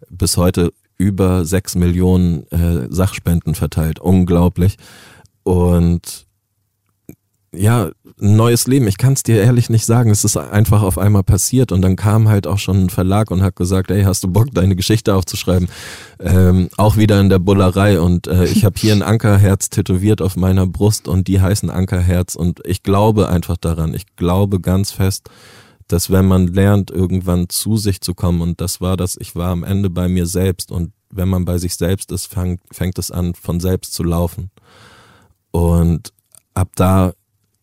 Bis 0.10 0.38
heute 0.38 0.74
über 0.98 1.46
sechs 1.46 1.76
Millionen 1.76 2.48
äh, 2.52 2.88
Sachspenden 2.90 3.56
verteilt. 3.56 4.00
Unglaublich. 4.00 4.78
Und 5.44 6.25
ja, 7.58 7.92
ein 8.22 8.36
neues 8.36 8.68
Leben. 8.68 8.88
Ich 8.88 8.98
kann 8.98 9.14
es 9.14 9.24
dir 9.24 9.42
ehrlich 9.42 9.70
nicht 9.70 9.86
sagen. 9.86 10.10
Es 10.10 10.24
ist 10.24 10.38
einfach 10.38 10.82
auf 10.82 10.98
einmal 10.98 11.24
passiert 11.24 11.72
und 11.72 11.82
dann 11.82 11.96
kam 11.96 12.28
halt 12.28 12.48
auch 12.48 12.58
schon 12.58 12.86
ein 12.86 12.90
Verlag 12.90 13.32
und 13.32 13.42
hat 13.42 13.56
gesagt, 13.56 13.92
ey, 13.92 14.04
hast 14.04 14.24
du 14.24 14.28
Bock, 14.28 14.48
deine 14.54 14.76
Geschichte 14.76 15.14
aufzuschreiben? 15.16 15.68
Ähm, 16.20 16.70
auch 16.78 16.98
wieder 16.98 17.20
in 17.20 17.30
der 17.30 17.40
Bullerei 17.40 18.00
und 18.00 18.28
äh, 18.28 18.46
ich 18.46 18.66
habe 18.66 18.80
hier 18.80 18.94
ein 18.94 19.04
Ankerherz 19.04 19.70
tätowiert 19.70 20.22
auf 20.22 20.36
meiner 20.36 20.68
Brust 20.68 21.08
und 21.08 21.28
die 21.28 21.42
heißen 21.42 21.70
Ankerherz 21.70 22.36
und 22.36 22.62
ich 22.66 22.84
glaube 22.84 23.30
einfach 23.30 23.58
daran. 23.58 23.94
Ich 23.94 24.16
glaube 24.16 24.60
ganz 24.60 24.92
fest, 24.92 25.30
dass 25.88 26.10
wenn 26.10 26.26
man 26.26 26.48
lernt, 26.48 26.90
irgendwann 26.90 27.50
zu 27.50 27.78
sich 27.78 28.02
zu 28.02 28.14
kommen, 28.14 28.42
und 28.42 28.62
das 28.62 28.82
war 28.82 28.98
das, 28.98 29.18
ich 29.20 29.36
war 29.36 29.50
am 29.50 29.64
Ende 29.64 29.90
bei 29.90 30.08
mir 30.08 30.26
selbst, 30.26 30.72
und 30.72 30.92
wenn 31.12 31.30
man 31.30 31.46
bei 31.46 31.58
sich 31.58 31.76
selbst 31.76 32.12
ist, 32.12 32.26
fang, 32.26 32.60
fängt 32.72 32.98
es 32.98 33.12
an, 33.12 33.36
von 33.36 33.60
selbst 33.60 33.94
zu 33.94 34.04
laufen. 34.04 34.50
Und 35.52 36.12
ab 36.54 36.70
da 36.76 37.14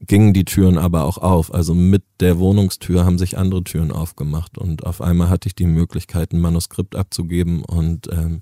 gingen 0.07 0.33
die 0.33 0.45
Türen 0.45 0.79
aber 0.79 1.05
auch 1.05 1.19
auf. 1.19 1.53
Also 1.53 1.75
mit 1.75 2.03
der 2.21 2.39
Wohnungstür 2.39 3.05
haben 3.05 3.19
sich 3.19 3.39
andere 3.39 3.65
Türen 3.65 3.93
aufgemacht 3.93 4.59
und 4.59 4.85
auf 4.85 5.01
einmal 5.01 5.29
hatte 5.29 5.49
ich 5.49 5.55
die 5.55 5.67
Möglichkeit, 5.67 6.33
ein 6.33 6.41
Manuskript 6.41 6.97
abzugeben 6.97 7.65
und 7.65 8.09
ähm, 8.13 8.41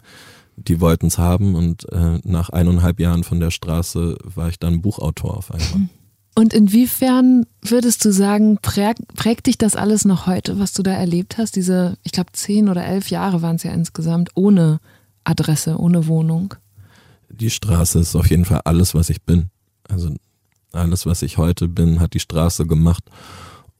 die 0.56 0.80
wollten 0.80 1.06
es 1.06 1.18
haben 1.18 1.54
und 1.54 1.90
äh, 1.92 2.18
nach 2.24 2.50
eineinhalb 2.50 3.00
Jahren 3.00 3.24
von 3.24 3.40
der 3.40 3.50
Straße 3.50 4.16
war 4.22 4.48
ich 4.48 4.58
dann 4.58 4.82
Buchautor 4.82 5.36
auf 5.36 5.52
einmal. 5.52 5.88
Und 6.34 6.54
inwiefern 6.54 7.46
würdest 7.60 8.04
du 8.04 8.12
sagen, 8.12 8.58
prägt, 8.62 9.06
prägt 9.14 9.46
dich 9.46 9.58
das 9.58 9.76
alles 9.76 10.04
noch 10.04 10.26
heute, 10.26 10.58
was 10.58 10.72
du 10.72 10.82
da 10.82 10.92
erlebt 10.92 11.38
hast? 11.38 11.56
Diese, 11.56 11.98
ich 12.02 12.12
glaube, 12.12 12.32
zehn 12.32 12.68
oder 12.68 12.84
elf 12.84 13.10
Jahre 13.10 13.42
waren 13.42 13.56
es 13.56 13.62
ja 13.62 13.72
insgesamt, 13.72 14.30
ohne 14.34 14.80
Adresse, 15.24 15.78
ohne 15.78 16.06
Wohnung. 16.06 16.54
Die 17.28 17.50
Straße 17.50 17.98
ist 17.98 18.14
auf 18.16 18.30
jeden 18.30 18.44
Fall 18.44 18.62
alles, 18.64 18.94
was 18.94 19.10
ich 19.10 19.22
bin. 19.22 19.50
Also 19.88 20.14
alles, 20.72 21.06
was 21.06 21.22
ich 21.22 21.38
heute 21.38 21.68
bin, 21.68 22.00
hat 22.00 22.14
die 22.14 22.20
Straße 22.20 22.66
gemacht. 22.66 23.04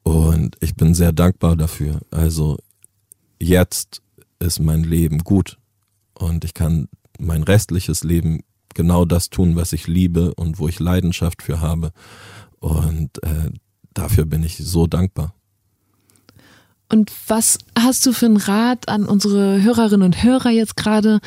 Und 0.03 0.57
ich 0.61 0.74
bin 0.74 0.95
sehr 0.95 1.12
dankbar 1.12 1.57
dafür. 1.57 2.01
Also 2.11 2.59
jetzt 3.38 4.03
ist 4.38 4.61
mein 4.61 4.84
Leben 4.84 5.18
gut. 5.18 5.59
Und 6.14 6.45
ich 6.45 6.55
kann 6.55 6.88
mein 7.18 7.43
restliches 7.43 8.03
Leben 8.05 8.41
genau 8.74 9.05
das 9.05 9.30
tun, 9.30 9.57
was 9.57 9.72
ich 9.72 9.86
liebe 9.86 10.34
und 10.34 10.59
wo 10.59 10.68
ich 10.68 10.80
Leidenschaft 10.80 11.43
für 11.43 11.61
habe. 11.61 11.93
Und 12.59 13.22
äh, 13.22 13.51
dafür 13.95 14.26
bin 14.26 14.43
ich 14.43 14.57
so 14.59 14.86
dankbar. 14.86 15.34
Und 16.88 17.12
was 17.28 17.59
hast 17.78 18.05
du 18.05 18.12
für 18.12 18.26
einen 18.26 18.36
Rat 18.36 18.88
an 18.88 19.07
unsere 19.07 19.62
Hörerinnen 19.62 20.05
und 20.05 20.22
Hörer 20.22 20.51
jetzt 20.51 20.76
gerade, 20.76 21.20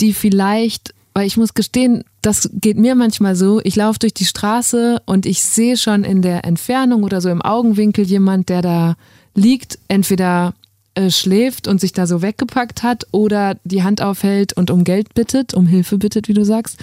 die 0.00 0.12
vielleicht, 0.12 0.94
weil 1.14 1.26
ich 1.26 1.36
muss 1.36 1.54
gestehen, 1.54 2.04
das 2.22 2.50
geht 2.54 2.78
mir 2.78 2.94
manchmal 2.94 3.36
so, 3.36 3.60
ich 3.64 3.76
laufe 3.76 3.98
durch 3.98 4.14
die 4.14 4.24
Straße 4.24 5.02
und 5.04 5.26
ich 5.26 5.42
sehe 5.42 5.76
schon 5.76 6.04
in 6.04 6.22
der 6.22 6.44
Entfernung 6.44 7.02
oder 7.02 7.20
so 7.20 7.28
im 7.28 7.42
Augenwinkel 7.42 8.04
jemand, 8.04 8.48
der 8.48 8.62
da 8.62 8.96
liegt, 9.34 9.78
entweder 9.88 10.54
äh, 10.94 11.10
schläft 11.10 11.68
und 11.68 11.80
sich 11.80 11.92
da 11.92 12.06
so 12.06 12.22
weggepackt 12.22 12.82
hat 12.82 13.06
oder 13.12 13.56
die 13.64 13.82
Hand 13.82 14.02
aufhält 14.02 14.52
und 14.54 14.70
um 14.70 14.84
Geld 14.84 15.14
bittet, 15.14 15.54
um 15.54 15.66
Hilfe 15.66 15.98
bittet, 15.98 16.28
wie 16.28 16.34
du 16.34 16.44
sagst. 16.44 16.78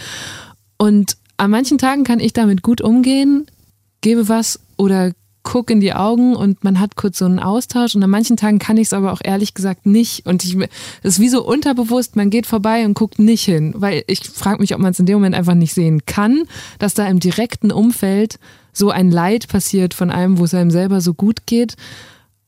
Und 0.78 1.18
an 1.38 1.52
manchen 1.52 1.78
Tagen 1.78 2.04
kann 2.04 2.20
ich 2.20 2.34
damit 2.34 2.62
gut 2.62 2.82
umgehen, 2.82 3.46
gebe 4.02 4.28
was 4.28 4.60
oder 4.78 5.12
gucke 5.50 5.74
in 5.74 5.80
die 5.80 5.94
Augen 5.94 6.36
und 6.36 6.64
man 6.64 6.80
hat 6.80 6.96
kurz 6.96 7.18
so 7.18 7.26
einen 7.26 7.40
Austausch 7.40 7.96
und 7.96 8.04
an 8.04 8.10
manchen 8.12 8.38
Tagen 8.38 8.60
kann 8.60 8.78
ich 8.78 8.90
es 8.90 8.94
aber 8.94 9.12
auch 9.12 9.22
ehrlich 9.24 9.56
gesagt 9.56 9.88
nicht 9.88 10.28
und 10.28 10.46
ich 10.46 10.56
es 11.02 11.16
ist 11.16 11.20
wie 11.20 11.28
so 11.28 11.44
unterbewusst, 11.44 12.16
man 12.16 12.30
geht 12.30 12.46
vorbei 12.46 12.86
und 12.86 12.94
guckt 12.94 13.18
nicht 13.18 13.46
hin, 13.46 13.74
weil 13.76 14.04
ich 14.06 14.22
frage 14.30 14.62
mich, 14.62 14.76
ob 14.76 14.80
man 14.80 14.92
es 14.92 15.00
in 15.00 15.08
dem 15.08 15.16
Moment 15.16 15.34
einfach 15.34 15.56
nicht 15.56 15.74
sehen 15.74 16.06
kann, 16.06 16.44
dass 16.78 16.94
da 16.94 17.08
im 17.08 17.20
direkten 17.20 17.72
Umfeld 17.72 18.38
so 18.74 18.92
ein 18.92 19.10
Leid 19.10 19.48
passiert 19.48 19.96
von 19.96 20.12
einem, 20.12 20.38
wo 20.38 20.44
es 20.44 20.54
einem 20.54 20.70
selber 20.70 21.02
so 21.02 21.16
gut 21.16 21.48
geht. 21.48 21.76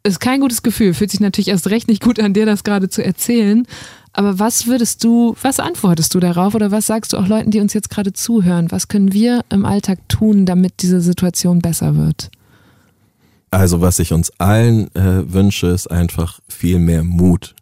Ist 0.04 0.20
kein 0.20 0.40
gutes 0.40 0.62
Gefühl, 0.62 0.94
fühlt 0.94 1.10
sich 1.10 1.20
natürlich 1.20 1.48
erst 1.48 1.72
recht 1.72 1.88
nicht 1.88 2.04
gut 2.04 2.20
an 2.20 2.36
dir, 2.36 2.46
das 2.46 2.64
gerade 2.64 2.88
zu 2.88 3.04
erzählen. 3.04 3.66
Aber 4.14 4.38
was 4.38 4.68
würdest 4.68 5.04
du, 5.04 5.36
was 5.42 5.60
antwortest 5.60 6.14
du 6.14 6.20
darauf 6.20 6.54
oder 6.54 6.70
was 6.70 6.86
sagst 6.86 7.14
du 7.14 7.18
auch 7.18 7.28
Leuten, 7.28 7.50
die 7.50 7.62
uns 7.62 7.74
jetzt 7.74 7.90
gerade 7.90 8.14
zuhören? 8.14 8.70
Was 8.70 8.90
können 8.90 9.12
wir 9.12 9.44
im 9.50 9.66
Alltag 9.66 10.08
tun, 10.08 10.46
damit 10.46 10.74
diese 10.82 11.02
Situation 11.02 11.60
besser 11.60 11.96
wird? 11.96 12.30
Also 13.52 13.82
was 13.82 14.00
ich 14.00 14.14
uns 14.14 14.32
allen 14.40 14.94
äh, 14.96 15.32
wünsche, 15.32 15.68
ist 15.68 15.88
einfach 15.92 16.40
viel 16.48 16.80
mehr 16.80 17.04
Mut. 17.04 17.54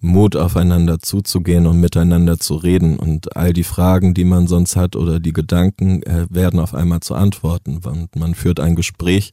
Mut 0.00 0.36
aufeinander 0.36 0.98
zuzugehen 0.98 1.66
und 1.66 1.80
miteinander 1.80 2.38
zu 2.38 2.56
reden 2.56 2.98
und 2.98 3.38
all 3.38 3.54
die 3.54 3.64
Fragen, 3.64 4.12
die 4.12 4.26
man 4.26 4.46
sonst 4.46 4.76
hat 4.76 4.96
oder 4.96 5.18
die 5.18 5.32
Gedanken 5.32 6.02
äh, 6.02 6.26
werden 6.28 6.60
auf 6.60 6.74
einmal 6.74 7.00
zu 7.00 7.14
Antworten. 7.14 7.78
Und 7.78 8.14
man 8.14 8.34
führt 8.34 8.60
ein 8.60 8.76
Gespräch 8.76 9.32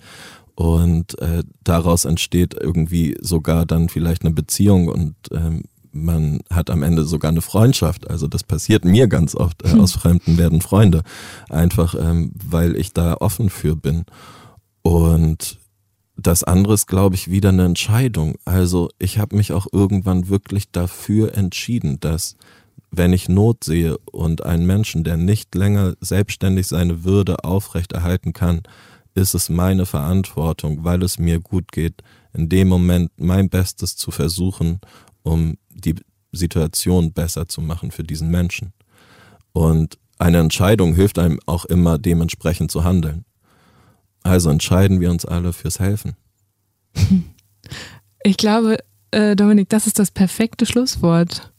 und 0.56 1.20
äh, 1.20 1.44
daraus 1.66 2.06
entsteht 2.06 2.54
irgendwie 2.54 3.18
sogar 3.20 3.66
dann 3.66 3.90
vielleicht 3.90 4.24
eine 4.24 4.34
Beziehung 4.34 4.88
und 4.88 5.16
ähm, 5.32 5.64
man 5.92 6.40
hat 6.50 6.70
am 6.70 6.84
Ende 6.84 7.04
sogar 7.04 7.32
eine 7.32 7.42
Freundschaft. 7.42 8.10
Also 8.10 8.28
das 8.28 8.44
passiert 8.44 8.86
mir 8.86 9.08
ganz 9.08 9.36
oft. 9.36 9.64
Äh, 9.64 9.74
aus 9.80 9.92
Fremden 9.92 10.38
werden 10.38 10.62
Freunde. 10.62 11.04
Einfach, 11.50 11.96
ähm, 11.96 12.32
weil 12.34 12.78
ich 12.78 12.94
da 12.94 13.16
offen 13.16 13.50
für 13.50 13.76
bin. 13.76 14.06
Und 14.84 15.60
das 16.22 16.44
andere 16.44 16.74
ist, 16.74 16.88
glaube 16.88 17.16
ich, 17.16 17.30
wieder 17.30 17.50
eine 17.50 17.66
Entscheidung. 17.66 18.36
Also 18.46 18.90
ich 19.00 19.18
habe 19.18 19.36
mich 19.36 19.54
auch 19.54 19.68
irgendwann 19.72 20.30
wirklich 20.30 20.72
dafür 20.72 21.36
entschieden, 21.36 22.00
dass 22.00 22.36
wenn 22.92 23.14
ich 23.14 23.30
Not 23.30 23.64
sehe 23.64 23.98
und 24.12 24.46
einen 24.46 24.66
Menschen, 24.66 25.04
der 25.04 25.18
nicht 25.18 25.56
länger 25.56 25.96
selbstständig 26.02 26.68
seine 26.68 27.04
Würde 27.04 27.44
aufrechterhalten 27.44 28.34
kann, 28.34 28.62
ist 29.14 29.34
es 29.34 29.50
meine 29.50 29.86
Verantwortung, 29.86 30.84
weil 30.84 31.04
es 31.04 31.18
mir 31.18 31.40
gut 31.40 31.72
geht, 31.72 32.04
in 32.34 32.50
dem 32.50 32.68
Moment 32.68 33.12
mein 33.18 33.50
Bestes 33.50 33.96
zu 33.96 34.12
versuchen, 34.12 34.80
um 35.24 35.58
die 35.70 35.96
Situation 36.32 37.12
besser 37.12 37.48
zu 37.48 37.62
machen 37.62 37.92
für 37.92 38.04
diesen 38.04 38.30
Menschen. 38.30 38.74
Und 39.54 39.98
eine 40.18 40.40
Entscheidung 40.40 40.96
hilft 40.96 41.20
einem 41.20 41.40
auch 41.46 41.66
immer 41.66 41.98
dementsprechend 41.98 42.72
zu 42.72 42.84
handeln. 42.84 43.26
Also 44.24 44.50
entscheiden 44.50 45.00
wir 45.00 45.10
uns 45.10 45.26
alle 45.26 45.54
fürs 45.54 45.80
Helfen. 45.80 46.16
Ich 48.24 48.38
glaube, 48.38 48.78
äh, 49.12 49.36
Dominik, 49.36 49.70
das 49.70 49.88
ist 49.88 50.00
das 50.00 50.12
perfekte 50.12 50.66
Schlusswort. 50.66 51.52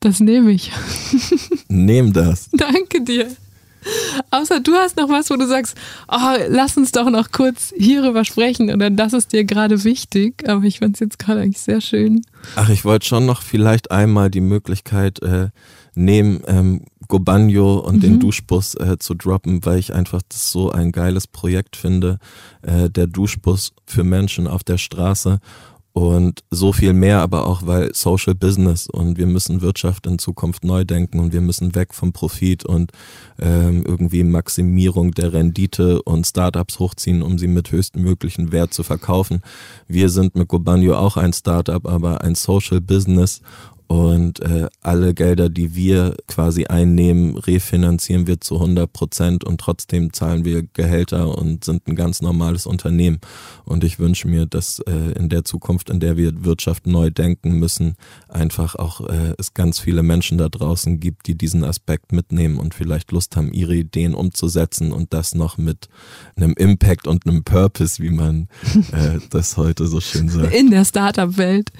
Das 0.00 0.20
nehme 0.20 0.50
ich. 0.52 0.72
Nehm 1.68 2.12
das. 2.12 2.48
Danke 2.52 3.02
dir. 3.02 3.28
Außer 4.30 4.60
du 4.60 4.74
hast 4.74 4.96
noch 4.96 5.08
was, 5.08 5.30
wo 5.30 5.36
du 5.36 5.46
sagst, 5.46 5.76
oh, 6.08 6.36
lass 6.48 6.76
uns 6.76 6.92
doch 6.92 7.08
noch 7.10 7.30
kurz 7.30 7.72
hierüber 7.76 8.24
sprechen 8.24 8.72
oder 8.72 8.90
das 8.90 9.12
ist 9.12 9.32
dir 9.32 9.44
gerade 9.44 9.84
wichtig. 9.84 10.48
Aber 10.48 10.64
ich 10.64 10.78
fand 10.78 10.96
es 10.96 11.00
jetzt 11.00 11.18
gerade 11.18 11.40
eigentlich 11.40 11.60
sehr 11.60 11.80
schön. 11.80 12.22
Ach, 12.56 12.68
ich 12.68 12.84
wollte 12.84 13.06
schon 13.06 13.26
noch 13.26 13.42
vielleicht 13.42 13.90
einmal 13.90 14.30
die 14.30 14.40
Möglichkeit 14.40 15.22
äh, 15.22 15.48
nehmen, 15.94 16.42
ähm, 16.46 16.84
Gobanjo 17.10 17.78
und 17.78 17.96
mhm. 17.96 18.00
den 18.00 18.20
Duschbus 18.20 18.74
äh, 18.76 18.96
zu 18.98 19.12
droppen, 19.14 19.64
weil 19.66 19.78
ich 19.78 19.92
einfach 19.92 20.22
das 20.26 20.50
so 20.50 20.70
ein 20.70 20.92
geiles 20.92 21.26
Projekt 21.26 21.76
finde, 21.76 22.18
äh, 22.62 22.88
der 22.88 23.06
Duschbus 23.06 23.74
für 23.84 24.04
Menschen 24.04 24.46
auf 24.46 24.64
der 24.64 24.78
Straße 24.78 25.40
und 25.92 26.44
so 26.50 26.72
viel 26.72 26.92
mehr, 26.92 27.20
aber 27.20 27.46
auch 27.46 27.66
weil 27.66 27.92
Social 27.94 28.34
Business 28.34 28.86
und 28.86 29.18
wir 29.18 29.26
müssen 29.26 29.60
Wirtschaft 29.60 30.06
in 30.06 30.18
Zukunft 30.18 30.64
neu 30.64 30.84
denken 30.84 31.18
und 31.18 31.32
wir 31.32 31.40
müssen 31.40 31.74
weg 31.74 31.94
vom 31.94 32.12
Profit 32.12 32.64
und 32.64 32.92
ähm, 33.40 33.84
irgendwie 33.84 34.22
Maximierung 34.22 35.10
der 35.12 35.32
Rendite 35.32 36.00
und 36.02 36.26
Startups 36.26 36.78
hochziehen, 36.78 37.22
um 37.22 37.38
sie 37.38 37.48
mit 37.48 37.72
höchstmöglichen 37.72 38.52
Wert 38.52 38.72
zu 38.72 38.84
verkaufen. 38.84 39.42
Wir 39.88 40.10
sind 40.10 40.36
mit 40.36 40.46
Gobanjo 40.46 40.94
auch 40.94 41.16
ein 41.16 41.32
Startup, 41.32 41.84
aber 41.84 42.22
ein 42.22 42.36
Social 42.36 42.80
Business 42.80 43.42
und 43.90 44.38
äh, 44.38 44.68
alle 44.82 45.14
Gelder, 45.14 45.48
die 45.48 45.74
wir 45.74 46.14
quasi 46.28 46.66
einnehmen, 46.66 47.36
refinanzieren 47.36 48.28
wir 48.28 48.40
zu 48.40 48.54
100 48.54 48.92
Prozent 48.92 49.42
und 49.42 49.60
trotzdem 49.60 50.12
zahlen 50.12 50.44
wir 50.44 50.62
Gehälter 50.62 51.36
und 51.36 51.64
sind 51.64 51.88
ein 51.88 51.96
ganz 51.96 52.22
normales 52.22 52.66
Unternehmen. 52.66 53.18
Und 53.64 53.82
ich 53.82 53.98
wünsche 53.98 54.28
mir, 54.28 54.46
dass 54.46 54.78
äh, 54.86 55.18
in 55.18 55.28
der 55.28 55.44
Zukunft, 55.44 55.90
in 55.90 55.98
der 55.98 56.16
wir 56.16 56.44
Wirtschaft 56.44 56.86
neu 56.86 57.10
denken 57.10 57.58
müssen, 57.58 57.96
einfach 58.28 58.76
auch 58.76 59.00
äh, 59.08 59.34
es 59.38 59.54
ganz 59.54 59.80
viele 59.80 60.04
Menschen 60.04 60.38
da 60.38 60.48
draußen 60.48 61.00
gibt, 61.00 61.26
die 61.26 61.34
diesen 61.34 61.64
Aspekt 61.64 62.12
mitnehmen 62.12 62.58
und 62.58 62.74
vielleicht 62.74 63.10
Lust 63.10 63.34
haben, 63.34 63.52
ihre 63.52 63.74
Ideen 63.74 64.14
umzusetzen 64.14 64.92
und 64.92 65.12
das 65.12 65.34
noch 65.34 65.58
mit 65.58 65.88
einem 66.36 66.52
Impact 66.52 67.08
und 67.08 67.26
einem 67.26 67.42
Purpose, 67.42 68.00
wie 68.00 68.10
man 68.10 68.46
äh, 68.92 69.18
das 69.30 69.56
heute 69.56 69.88
so 69.88 70.00
schön 70.00 70.28
sagt. 70.28 70.54
In 70.54 70.70
der 70.70 70.84
Startup-Welt. 70.84 71.72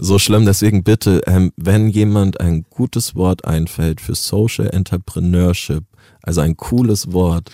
so 0.00 0.18
schlimm, 0.18 0.44
deswegen 0.44 0.82
bitte 0.82 0.95
bitte, 0.96 1.20
ähm, 1.26 1.52
wenn 1.56 1.88
jemand 1.90 2.40
ein 2.40 2.64
gutes 2.70 3.14
Wort 3.14 3.44
einfällt 3.44 4.00
für 4.00 4.14
Social 4.14 4.70
Entrepreneurship, 4.70 5.84
also 6.22 6.40
ein 6.40 6.56
cooles 6.56 7.12
Wort, 7.12 7.50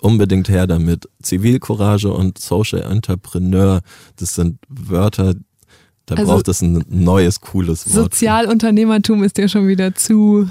unbedingt 0.00 0.48
her 0.48 0.66
damit. 0.66 1.06
Zivilcourage 1.22 2.10
und 2.10 2.38
Social 2.38 2.80
Entrepreneur, 2.80 3.82
das 4.16 4.36
sind 4.36 4.58
Wörter, 4.70 5.34
da 6.06 6.14
also 6.14 6.32
braucht 6.32 6.48
es 6.48 6.62
ein 6.62 6.82
neues, 6.88 7.42
cooles 7.42 7.86
Wort. 7.88 8.04
Sozialunternehmertum 8.04 9.22
ist 9.22 9.36
ja 9.36 9.48
schon 9.48 9.68
wieder 9.68 9.94
zu 9.94 10.48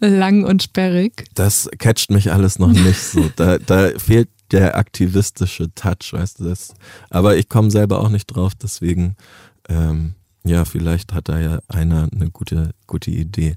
lang 0.00 0.44
und 0.44 0.62
sperrig. 0.62 1.26
Das 1.34 1.68
catcht 1.78 2.10
mich 2.10 2.32
alles 2.32 2.58
noch 2.58 2.72
nicht 2.72 3.02
so. 3.02 3.30
Da, 3.36 3.58
da 3.58 3.90
fehlt 3.98 4.30
der 4.50 4.78
aktivistische 4.78 5.74
Touch, 5.74 6.12
weißt 6.12 6.40
du 6.40 6.44
das. 6.44 6.72
Aber 7.10 7.36
ich 7.36 7.50
komme 7.50 7.70
selber 7.70 8.00
auch 8.00 8.08
nicht 8.08 8.26
drauf, 8.28 8.52
deswegen 8.54 9.16
ähm, 9.68 10.14
ja, 10.46 10.64
vielleicht 10.64 11.12
hat 11.12 11.28
da 11.28 11.38
ja 11.40 11.60
einer 11.68 12.08
eine 12.12 12.30
gute, 12.30 12.70
gute 12.86 13.10
Idee. 13.10 13.56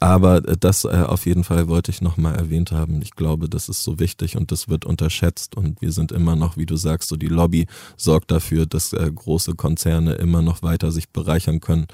Aber 0.00 0.48
äh, 0.48 0.56
das 0.58 0.84
äh, 0.84 1.04
auf 1.06 1.26
jeden 1.26 1.44
Fall 1.44 1.68
wollte 1.68 1.90
ich 1.90 2.00
nochmal 2.00 2.34
erwähnt 2.34 2.72
haben. 2.72 3.02
Ich 3.02 3.12
glaube, 3.12 3.48
das 3.48 3.68
ist 3.68 3.84
so 3.84 3.98
wichtig 3.98 4.36
und 4.36 4.50
das 4.50 4.68
wird 4.68 4.84
unterschätzt 4.86 5.56
und 5.56 5.80
wir 5.82 5.92
sind 5.92 6.10
immer 6.10 6.36
noch, 6.36 6.56
wie 6.56 6.66
du 6.66 6.76
sagst, 6.76 7.10
so 7.10 7.16
die 7.16 7.28
Lobby 7.28 7.66
sorgt 7.96 8.30
dafür, 8.30 8.66
dass 8.66 8.92
äh, 8.92 9.10
große 9.14 9.54
Konzerne 9.54 10.14
immer 10.14 10.42
noch 10.42 10.62
weiter 10.62 10.90
sich 10.90 11.10
bereichern 11.10 11.60
können 11.60 11.86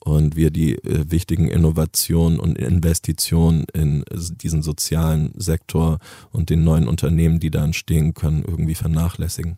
und 0.00 0.34
wir 0.34 0.50
die 0.50 0.74
äh, 0.74 1.10
wichtigen 1.10 1.48
Innovationen 1.48 2.40
und 2.40 2.58
Investitionen 2.58 3.64
in 3.72 4.04
diesen 4.12 4.62
sozialen 4.62 5.32
Sektor 5.36 5.98
und 6.30 6.50
den 6.50 6.64
neuen 6.64 6.88
Unternehmen, 6.88 7.38
die 7.38 7.50
da 7.50 7.64
entstehen 7.64 8.14
können, 8.14 8.44
irgendwie 8.44 8.74
vernachlässigen. 8.74 9.56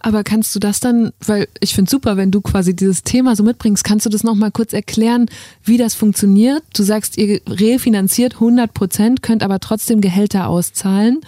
Aber 0.00 0.24
kannst 0.24 0.54
du 0.54 0.58
das 0.58 0.80
dann, 0.80 1.12
weil 1.24 1.48
ich 1.60 1.74
finde 1.74 1.88
es 1.88 1.92
super, 1.92 2.16
wenn 2.16 2.30
du 2.30 2.40
quasi 2.40 2.74
dieses 2.74 3.02
Thema 3.02 3.36
so 3.36 3.42
mitbringst, 3.42 3.84
kannst 3.84 4.04
du 4.06 4.10
das 4.10 4.24
nochmal 4.24 4.50
kurz 4.50 4.72
erklären, 4.72 5.26
wie 5.64 5.78
das 5.78 5.94
funktioniert? 5.94 6.62
Du 6.74 6.82
sagst, 6.82 7.16
ihr 7.16 7.40
refinanziert 7.48 8.34
100 8.34 8.74
Prozent, 8.74 9.22
könnt 9.22 9.42
aber 9.42 9.60
trotzdem 9.60 10.00
Gehälter 10.00 10.48
auszahlen. 10.48 11.20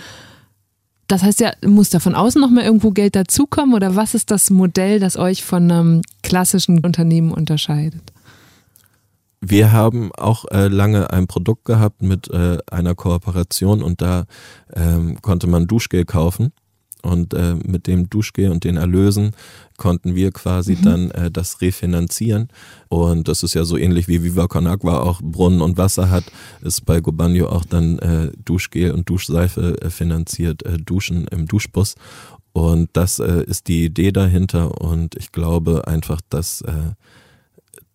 Das 1.06 1.22
heißt 1.22 1.40
ja, 1.40 1.52
muss 1.64 1.90
da 1.90 2.00
von 2.00 2.14
außen 2.14 2.40
nochmal 2.40 2.64
irgendwo 2.64 2.90
Geld 2.90 3.14
dazukommen 3.14 3.74
oder 3.74 3.94
was 3.94 4.14
ist 4.14 4.30
das 4.30 4.50
Modell, 4.50 5.00
das 5.00 5.16
euch 5.16 5.44
von 5.44 5.70
einem 5.70 6.02
klassischen 6.22 6.80
Unternehmen 6.84 7.30
unterscheidet? 7.30 8.02
Wir 9.40 9.72
haben 9.72 10.10
auch 10.14 10.46
äh, 10.50 10.68
lange 10.68 11.10
ein 11.10 11.26
Produkt 11.26 11.66
gehabt 11.66 12.02
mit 12.02 12.30
äh, 12.30 12.56
einer 12.70 12.94
Kooperation 12.94 13.82
und 13.82 14.00
da 14.00 14.24
ähm, 14.74 15.20
konnte 15.20 15.46
man 15.46 15.66
Duschgel 15.66 16.06
kaufen 16.06 16.52
und 17.04 17.34
äh, 17.34 17.54
mit 17.54 17.86
dem 17.86 18.08
Duschgel 18.08 18.50
und 18.50 18.64
den 18.64 18.76
Erlösen 18.76 19.32
konnten 19.76 20.14
wir 20.14 20.30
quasi 20.32 20.76
mhm. 20.76 20.82
dann 20.82 21.10
äh, 21.10 21.30
das 21.30 21.60
refinanzieren. 21.60 22.48
Und 22.88 23.28
das 23.28 23.42
ist 23.42 23.54
ja 23.54 23.64
so 23.64 23.76
ähnlich 23.76 24.08
wie 24.08 24.22
Viva 24.22 24.46
Con 24.46 24.66
Agua 24.66 25.00
auch 25.00 25.20
Brunnen 25.22 25.60
und 25.60 25.76
Wasser 25.76 26.10
hat, 26.10 26.24
ist 26.62 26.84
bei 26.84 27.00
Gobanio 27.00 27.48
auch 27.48 27.64
dann 27.64 27.98
äh, 27.98 28.30
Duschgel 28.44 28.92
und 28.92 29.08
Duschseife 29.08 29.80
äh, 29.80 29.90
finanziert, 29.90 30.64
äh, 30.64 30.78
Duschen 30.78 31.26
im 31.28 31.46
Duschbus. 31.46 31.94
Und 32.52 32.90
das 32.92 33.18
äh, 33.18 33.44
ist 33.44 33.68
die 33.68 33.84
Idee 33.84 34.12
dahinter. 34.12 34.80
Und 34.80 35.16
ich 35.16 35.32
glaube 35.32 35.88
einfach, 35.88 36.20
dass 36.30 36.64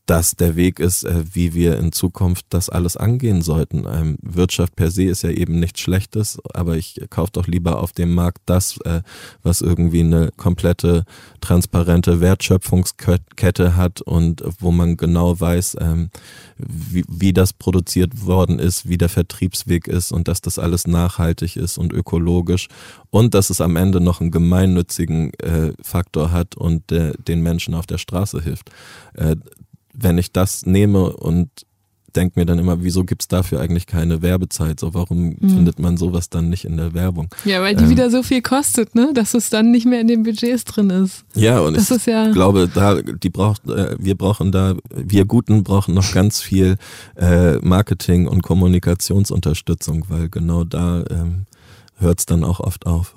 das 0.09 0.31
der 0.31 0.55
Weg 0.55 0.79
ist, 0.79 1.03
äh, 1.03 1.23
wie 1.33 1.53
wir 1.53 1.77
in 1.77 1.91
Zukunft 1.91 2.47
das 2.49 2.69
alles 2.69 2.97
angehen 2.97 3.43
sollten. 3.43 3.85
Ähm, 3.87 4.17
Wirtschaft 4.23 4.75
per 4.75 4.89
se 4.89 5.03
ist 5.03 5.21
ja 5.21 5.29
eben 5.29 5.59
nichts 5.59 5.81
Schlechtes, 5.81 6.39
aber 6.51 6.77
ich 6.77 6.99
kaufe 7.11 7.31
doch 7.33 7.45
lieber 7.45 7.79
auf 7.79 7.91
dem 7.91 8.15
Markt 8.15 8.41
das, 8.47 8.77
äh, 8.85 9.01
was 9.43 9.61
irgendwie 9.61 9.99
eine 9.99 10.31
komplette 10.35 11.05
transparente 11.41 12.21
Wertschöpfungskette 12.21 13.75
hat 13.75 14.01
und 14.01 14.43
wo 14.59 14.71
man 14.71 14.97
genau 14.97 15.39
weiß, 15.39 15.77
ähm, 15.79 16.09
wie, 16.57 17.05
wie 17.07 17.31
das 17.31 17.53
produziert 17.53 18.25
worden 18.25 18.57
ist, 18.57 18.89
wie 18.89 18.97
der 18.97 19.09
Vertriebsweg 19.09 19.87
ist 19.87 20.11
und 20.11 20.27
dass 20.27 20.41
das 20.41 20.57
alles 20.57 20.87
nachhaltig 20.87 21.55
ist 21.55 21.77
und 21.77 21.93
ökologisch 21.93 22.67
und 23.11 23.35
dass 23.35 23.51
es 23.51 23.61
am 23.61 23.75
Ende 23.75 24.01
noch 24.01 24.21
einen 24.21 24.31
gemeinnützigen 24.31 25.33
äh, 25.35 25.73
Faktor 25.83 26.31
hat 26.31 26.55
und 26.55 26.89
den 26.89 27.41
Menschen 27.41 27.75
auf 27.75 27.85
der 27.85 27.99
Straße 27.99 28.41
hilft 28.41 28.71
wenn 29.93 30.17
ich 30.17 30.31
das 30.31 30.65
nehme 30.65 31.15
und 31.15 31.49
denke 32.15 32.39
mir 32.39 32.45
dann 32.45 32.59
immer, 32.59 32.83
wieso 32.83 33.03
gibt 33.03 33.23
es 33.23 33.27
dafür 33.27 33.59
eigentlich 33.59 33.87
keine 33.87 34.21
Werbezeit? 34.21 34.79
So, 34.79 34.93
warum 34.93 35.35
mhm. 35.39 35.49
findet 35.49 35.79
man 35.79 35.97
sowas 35.97 36.29
dann 36.29 36.49
nicht 36.49 36.65
in 36.65 36.77
der 36.77 36.93
Werbung? 36.93 37.29
Ja, 37.45 37.61
weil 37.61 37.75
die 37.75 37.83
ähm, 37.83 37.89
wieder 37.89 38.09
so 38.09 38.23
viel 38.23 38.41
kostet, 38.41 38.95
ne? 38.95 39.11
Dass 39.13 39.33
es 39.33 39.49
dann 39.49 39.71
nicht 39.71 39.85
mehr 39.85 40.01
in 40.01 40.07
den 40.07 40.23
Budgets 40.23 40.65
drin 40.65 40.89
ist. 40.89 41.23
Ja, 41.35 41.59
und 41.59 41.77
das 41.77 41.91
ich 41.91 42.05
ja 42.05 42.31
glaube, 42.31 42.69
da, 42.73 43.01
die 43.01 43.29
braucht, 43.29 43.67
äh, 43.69 43.95
wir 43.99 44.15
brauchen 44.15 44.51
da, 44.51 44.75
wir 44.89 45.25
Guten 45.25 45.63
brauchen 45.63 45.93
noch 45.93 46.11
ganz 46.11 46.41
viel 46.41 46.77
äh, 47.15 47.57
Marketing 47.57 48.27
und 48.27 48.41
Kommunikationsunterstützung, 48.43 50.05
weil 50.09 50.29
genau 50.29 50.63
da 50.63 51.03
ähm, 51.09 51.45
hört 51.97 52.19
es 52.19 52.25
dann 52.25 52.43
auch 52.43 52.59
oft 52.59 52.85
auf. 52.85 53.15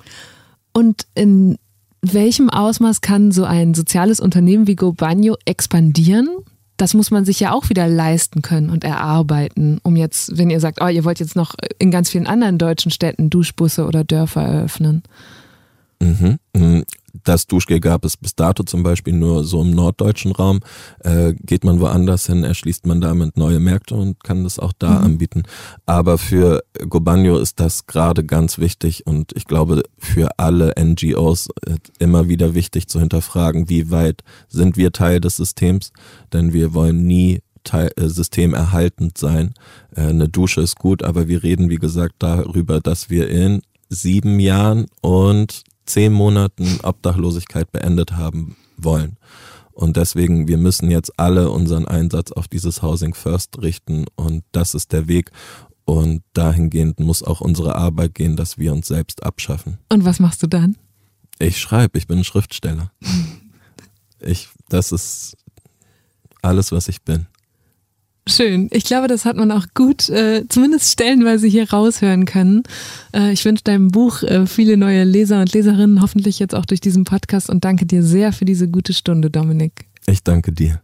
Und 0.72 1.06
in 1.14 1.58
welchem 2.02 2.50
Ausmaß 2.50 3.00
kann 3.00 3.30
so 3.30 3.44
ein 3.44 3.74
soziales 3.74 4.18
Unternehmen 4.20 4.66
wie 4.66 4.76
GoBanyo 4.76 5.36
expandieren? 5.44 6.28
Das 6.82 6.94
muss 6.94 7.12
man 7.12 7.24
sich 7.24 7.38
ja 7.38 7.52
auch 7.52 7.68
wieder 7.68 7.86
leisten 7.86 8.42
können 8.42 8.68
und 8.68 8.82
erarbeiten, 8.82 9.78
um 9.84 9.94
jetzt, 9.94 10.36
wenn 10.36 10.50
ihr 10.50 10.58
sagt, 10.58 10.80
oh, 10.82 10.88
ihr 10.88 11.04
wollt 11.04 11.20
jetzt 11.20 11.36
noch 11.36 11.54
in 11.78 11.92
ganz 11.92 12.10
vielen 12.10 12.26
anderen 12.26 12.58
deutschen 12.58 12.90
Städten 12.90 13.30
Duschbusse 13.30 13.86
oder 13.86 14.02
Dörfer 14.02 14.42
eröffnen. 14.42 15.04
Mhm. 16.00 16.38
Das 17.24 17.46
Duschgel 17.46 17.80
gab 17.80 18.04
es 18.04 18.16
bis 18.16 18.34
dato 18.34 18.62
zum 18.62 18.82
Beispiel 18.82 19.12
nur 19.12 19.44
so 19.44 19.60
im 19.62 19.70
norddeutschen 19.70 20.32
Raum. 20.32 20.60
Äh, 21.00 21.34
geht 21.34 21.64
man 21.64 21.80
woanders 21.80 22.26
hin, 22.26 22.44
erschließt 22.44 22.86
man 22.86 23.00
damit 23.00 23.36
neue 23.36 23.60
Märkte 23.60 23.94
und 23.94 24.22
kann 24.24 24.44
das 24.44 24.58
auch 24.58 24.72
da 24.78 24.98
mhm. 24.98 25.04
anbieten. 25.04 25.42
Aber 25.86 26.18
für 26.18 26.62
Gobanio 26.88 27.38
ist 27.38 27.60
das 27.60 27.86
gerade 27.86 28.24
ganz 28.24 28.58
wichtig 28.58 29.06
und 29.06 29.32
ich 29.34 29.46
glaube 29.46 29.82
für 29.98 30.38
alle 30.38 30.74
NGOs 30.78 31.48
äh, 31.66 31.76
immer 31.98 32.28
wieder 32.28 32.54
wichtig 32.54 32.88
zu 32.88 33.00
hinterfragen, 33.00 33.68
wie 33.68 33.90
weit 33.90 34.22
sind 34.48 34.76
wir 34.76 34.92
Teil 34.92 35.20
des 35.20 35.36
Systems, 35.36 35.92
denn 36.32 36.52
wir 36.52 36.74
wollen 36.74 37.06
nie 37.06 37.42
Teil, 37.64 37.92
äh, 37.96 38.08
systemerhaltend 38.08 39.18
sein. 39.18 39.54
Äh, 39.94 40.02
eine 40.02 40.28
Dusche 40.28 40.60
ist 40.60 40.76
gut, 40.76 41.02
aber 41.02 41.28
wir 41.28 41.42
reden, 41.42 41.70
wie 41.70 41.76
gesagt, 41.76 42.16
darüber, 42.18 42.80
dass 42.80 43.10
wir 43.10 43.28
in 43.28 43.62
sieben 43.88 44.40
Jahren 44.40 44.86
und 45.00 45.64
zehn 45.86 46.12
Monaten 46.12 46.80
Obdachlosigkeit 46.82 47.70
beendet 47.72 48.12
haben 48.12 48.56
wollen. 48.76 49.16
Und 49.72 49.96
deswegen, 49.96 50.48
wir 50.48 50.58
müssen 50.58 50.90
jetzt 50.90 51.18
alle 51.18 51.50
unseren 51.50 51.86
Einsatz 51.86 52.30
auf 52.30 52.46
dieses 52.46 52.82
Housing 52.82 53.14
First 53.14 53.60
richten 53.62 54.04
und 54.16 54.44
das 54.52 54.74
ist 54.74 54.92
der 54.92 55.08
Weg. 55.08 55.30
Und 55.84 56.22
dahingehend 56.34 57.00
muss 57.00 57.22
auch 57.22 57.40
unsere 57.40 57.74
Arbeit 57.74 58.14
gehen, 58.14 58.36
dass 58.36 58.58
wir 58.58 58.72
uns 58.72 58.86
selbst 58.86 59.24
abschaffen. 59.24 59.78
Und 59.88 60.04
was 60.04 60.20
machst 60.20 60.42
du 60.42 60.46
dann? 60.46 60.76
Ich 61.38 61.58
schreibe, 61.58 61.98
ich 61.98 62.06
bin 62.06 62.22
Schriftsteller. 62.22 62.92
ich, 64.20 64.48
das 64.68 64.92
ist 64.92 65.36
alles, 66.42 66.70
was 66.70 66.88
ich 66.88 67.02
bin. 67.02 67.26
Schön. 68.28 68.68
Ich 68.70 68.84
glaube, 68.84 69.08
das 69.08 69.24
hat 69.24 69.36
man 69.36 69.50
auch 69.50 69.66
gut, 69.74 70.08
äh, 70.08 70.44
zumindest 70.48 70.92
stellenweise 70.92 71.48
hier 71.48 71.68
raushören 71.70 72.24
können. 72.24 72.62
Äh, 73.12 73.32
ich 73.32 73.44
wünsche 73.44 73.64
deinem 73.64 73.88
Buch 73.88 74.22
äh, 74.22 74.46
viele 74.46 74.76
neue 74.76 75.02
Leser 75.02 75.40
und 75.40 75.52
Leserinnen, 75.52 76.00
hoffentlich 76.00 76.38
jetzt 76.38 76.54
auch 76.54 76.64
durch 76.64 76.80
diesen 76.80 77.04
Podcast 77.04 77.50
und 77.50 77.64
danke 77.64 77.84
dir 77.84 78.04
sehr 78.04 78.32
für 78.32 78.44
diese 78.44 78.68
gute 78.68 78.92
Stunde, 78.92 79.28
Dominik. 79.28 79.86
Ich 80.06 80.22
danke 80.22 80.52
dir. 80.52 80.80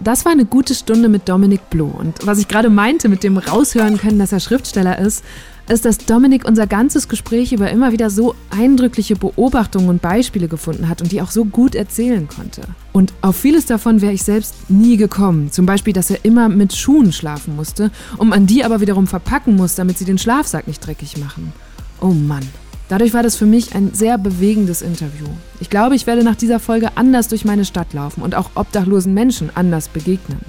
Das 0.00 0.26
war 0.26 0.32
eine 0.32 0.44
gute 0.44 0.74
Stunde 0.74 1.08
mit 1.08 1.30
Dominik 1.30 1.70
Bloh. 1.70 1.86
Und 1.86 2.26
was 2.26 2.38
ich 2.38 2.46
gerade 2.46 2.68
meinte 2.68 3.08
mit 3.08 3.22
dem 3.22 3.38
raushören 3.38 3.96
können, 3.96 4.18
dass 4.18 4.32
er 4.32 4.40
Schriftsteller 4.40 4.98
ist, 4.98 5.24
ist, 5.68 5.84
dass 5.84 5.98
Dominik 5.98 6.44
unser 6.46 6.66
ganzes 6.66 7.08
Gespräch 7.08 7.52
über 7.52 7.70
immer 7.70 7.92
wieder 7.92 8.10
so 8.10 8.34
eindrückliche 8.50 9.16
Beobachtungen 9.16 9.88
und 9.88 10.02
Beispiele 10.02 10.48
gefunden 10.48 10.88
hat 10.88 11.00
und 11.00 11.12
die 11.12 11.22
auch 11.22 11.30
so 11.30 11.44
gut 11.44 11.74
erzählen 11.74 12.28
konnte. 12.28 12.62
Und 12.92 13.12
auf 13.22 13.36
vieles 13.36 13.66
davon 13.66 14.00
wäre 14.00 14.12
ich 14.12 14.22
selbst 14.22 14.68
nie 14.68 14.96
gekommen. 14.96 15.50
Zum 15.50 15.66
Beispiel, 15.66 15.92
dass 15.92 16.10
er 16.10 16.24
immer 16.24 16.48
mit 16.48 16.74
Schuhen 16.74 17.12
schlafen 17.12 17.56
musste, 17.56 17.90
um 18.18 18.32
an 18.32 18.46
die 18.46 18.64
aber 18.64 18.80
wiederum 18.80 19.06
verpacken 19.06 19.56
muss, 19.56 19.74
damit 19.74 19.98
sie 19.98 20.04
den 20.04 20.18
Schlafsack 20.18 20.66
nicht 20.66 20.86
dreckig 20.86 21.16
machen. 21.16 21.52
Oh 22.00 22.08
Mann. 22.08 22.46
Dadurch 22.88 23.14
war 23.14 23.22
das 23.22 23.36
für 23.36 23.46
mich 23.46 23.74
ein 23.74 23.94
sehr 23.94 24.18
bewegendes 24.18 24.82
Interview. 24.82 25.26
Ich 25.58 25.70
glaube, 25.70 25.96
ich 25.96 26.06
werde 26.06 26.22
nach 26.22 26.36
dieser 26.36 26.60
Folge 26.60 26.96
anders 26.96 27.28
durch 27.28 27.46
meine 27.46 27.64
Stadt 27.64 27.94
laufen 27.94 28.22
und 28.22 28.34
auch 28.34 28.50
obdachlosen 28.54 29.14
Menschen 29.14 29.50
anders 29.54 29.88
begegnen. 29.88 30.40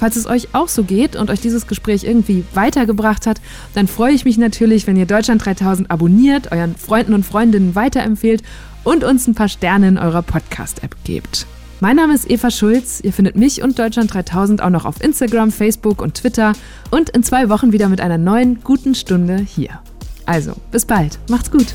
Falls 0.00 0.16
es 0.16 0.26
euch 0.26 0.48
auch 0.54 0.68
so 0.68 0.82
geht 0.82 1.14
und 1.14 1.28
euch 1.28 1.42
dieses 1.42 1.66
Gespräch 1.66 2.04
irgendwie 2.04 2.42
weitergebracht 2.54 3.26
hat, 3.26 3.38
dann 3.74 3.86
freue 3.86 4.14
ich 4.14 4.24
mich 4.24 4.38
natürlich, 4.38 4.86
wenn 4.86 4.96
ihr 4.96 5.04
Deutschland 5.04 5.44
3000 5.44 5.90
abonniert, 5.90 6.52
euren 6.52 6.74
Freunden 6.74 7.12
und 7.12 7.26
Freundinnen 7.26 7.74
weiterempfehlt 7.74 8.42
und 8.82 9.04
uns 9.04 9.26
ein 9.26 9.34
paar 9.34 9.50
Sterne 9.50 9.88
in 9.88 9.98
eurer 9.98 10.22
Podcast-App 10.22 10.96
gebt. 11.04 11.46
Mein 11.80 11.96
Name 11.96 12.14
ist 12.14 12.30
Eva 12.30 12.50
Schulz. 12.50 13.00
Ihr 13.02 13.12
findet 13.12 13.36
mich 13.36 13.62
und 13.62 13.78
Deutschland 13.78 14.14
3000 14.14 14.62
auch 14.62 14.70
noch 14.70 14.86
auf 14.86 15.02
Instagram, 15.04 15.52
Facebook 15.52 16.00
und 16.00 16.14
Twitter 16.14 16.54
und 16.90 17.10
in 17.10 17.22
zwei 17.22 17.50
Wochen 17.50 17.72
wieder 17.72 17.90
mit 17.90 18.00
einer 18.00 18.16
neuen 18.16 18.64
guten 18.64 18.94
Stunde 18.94 19.36
hier. 19.36 19.80
Also, 20.24 20.54
bis 20.72 20.86
bald. 20.86 21.18
Macht's 21.28 21.50
gut. 21.50 21.74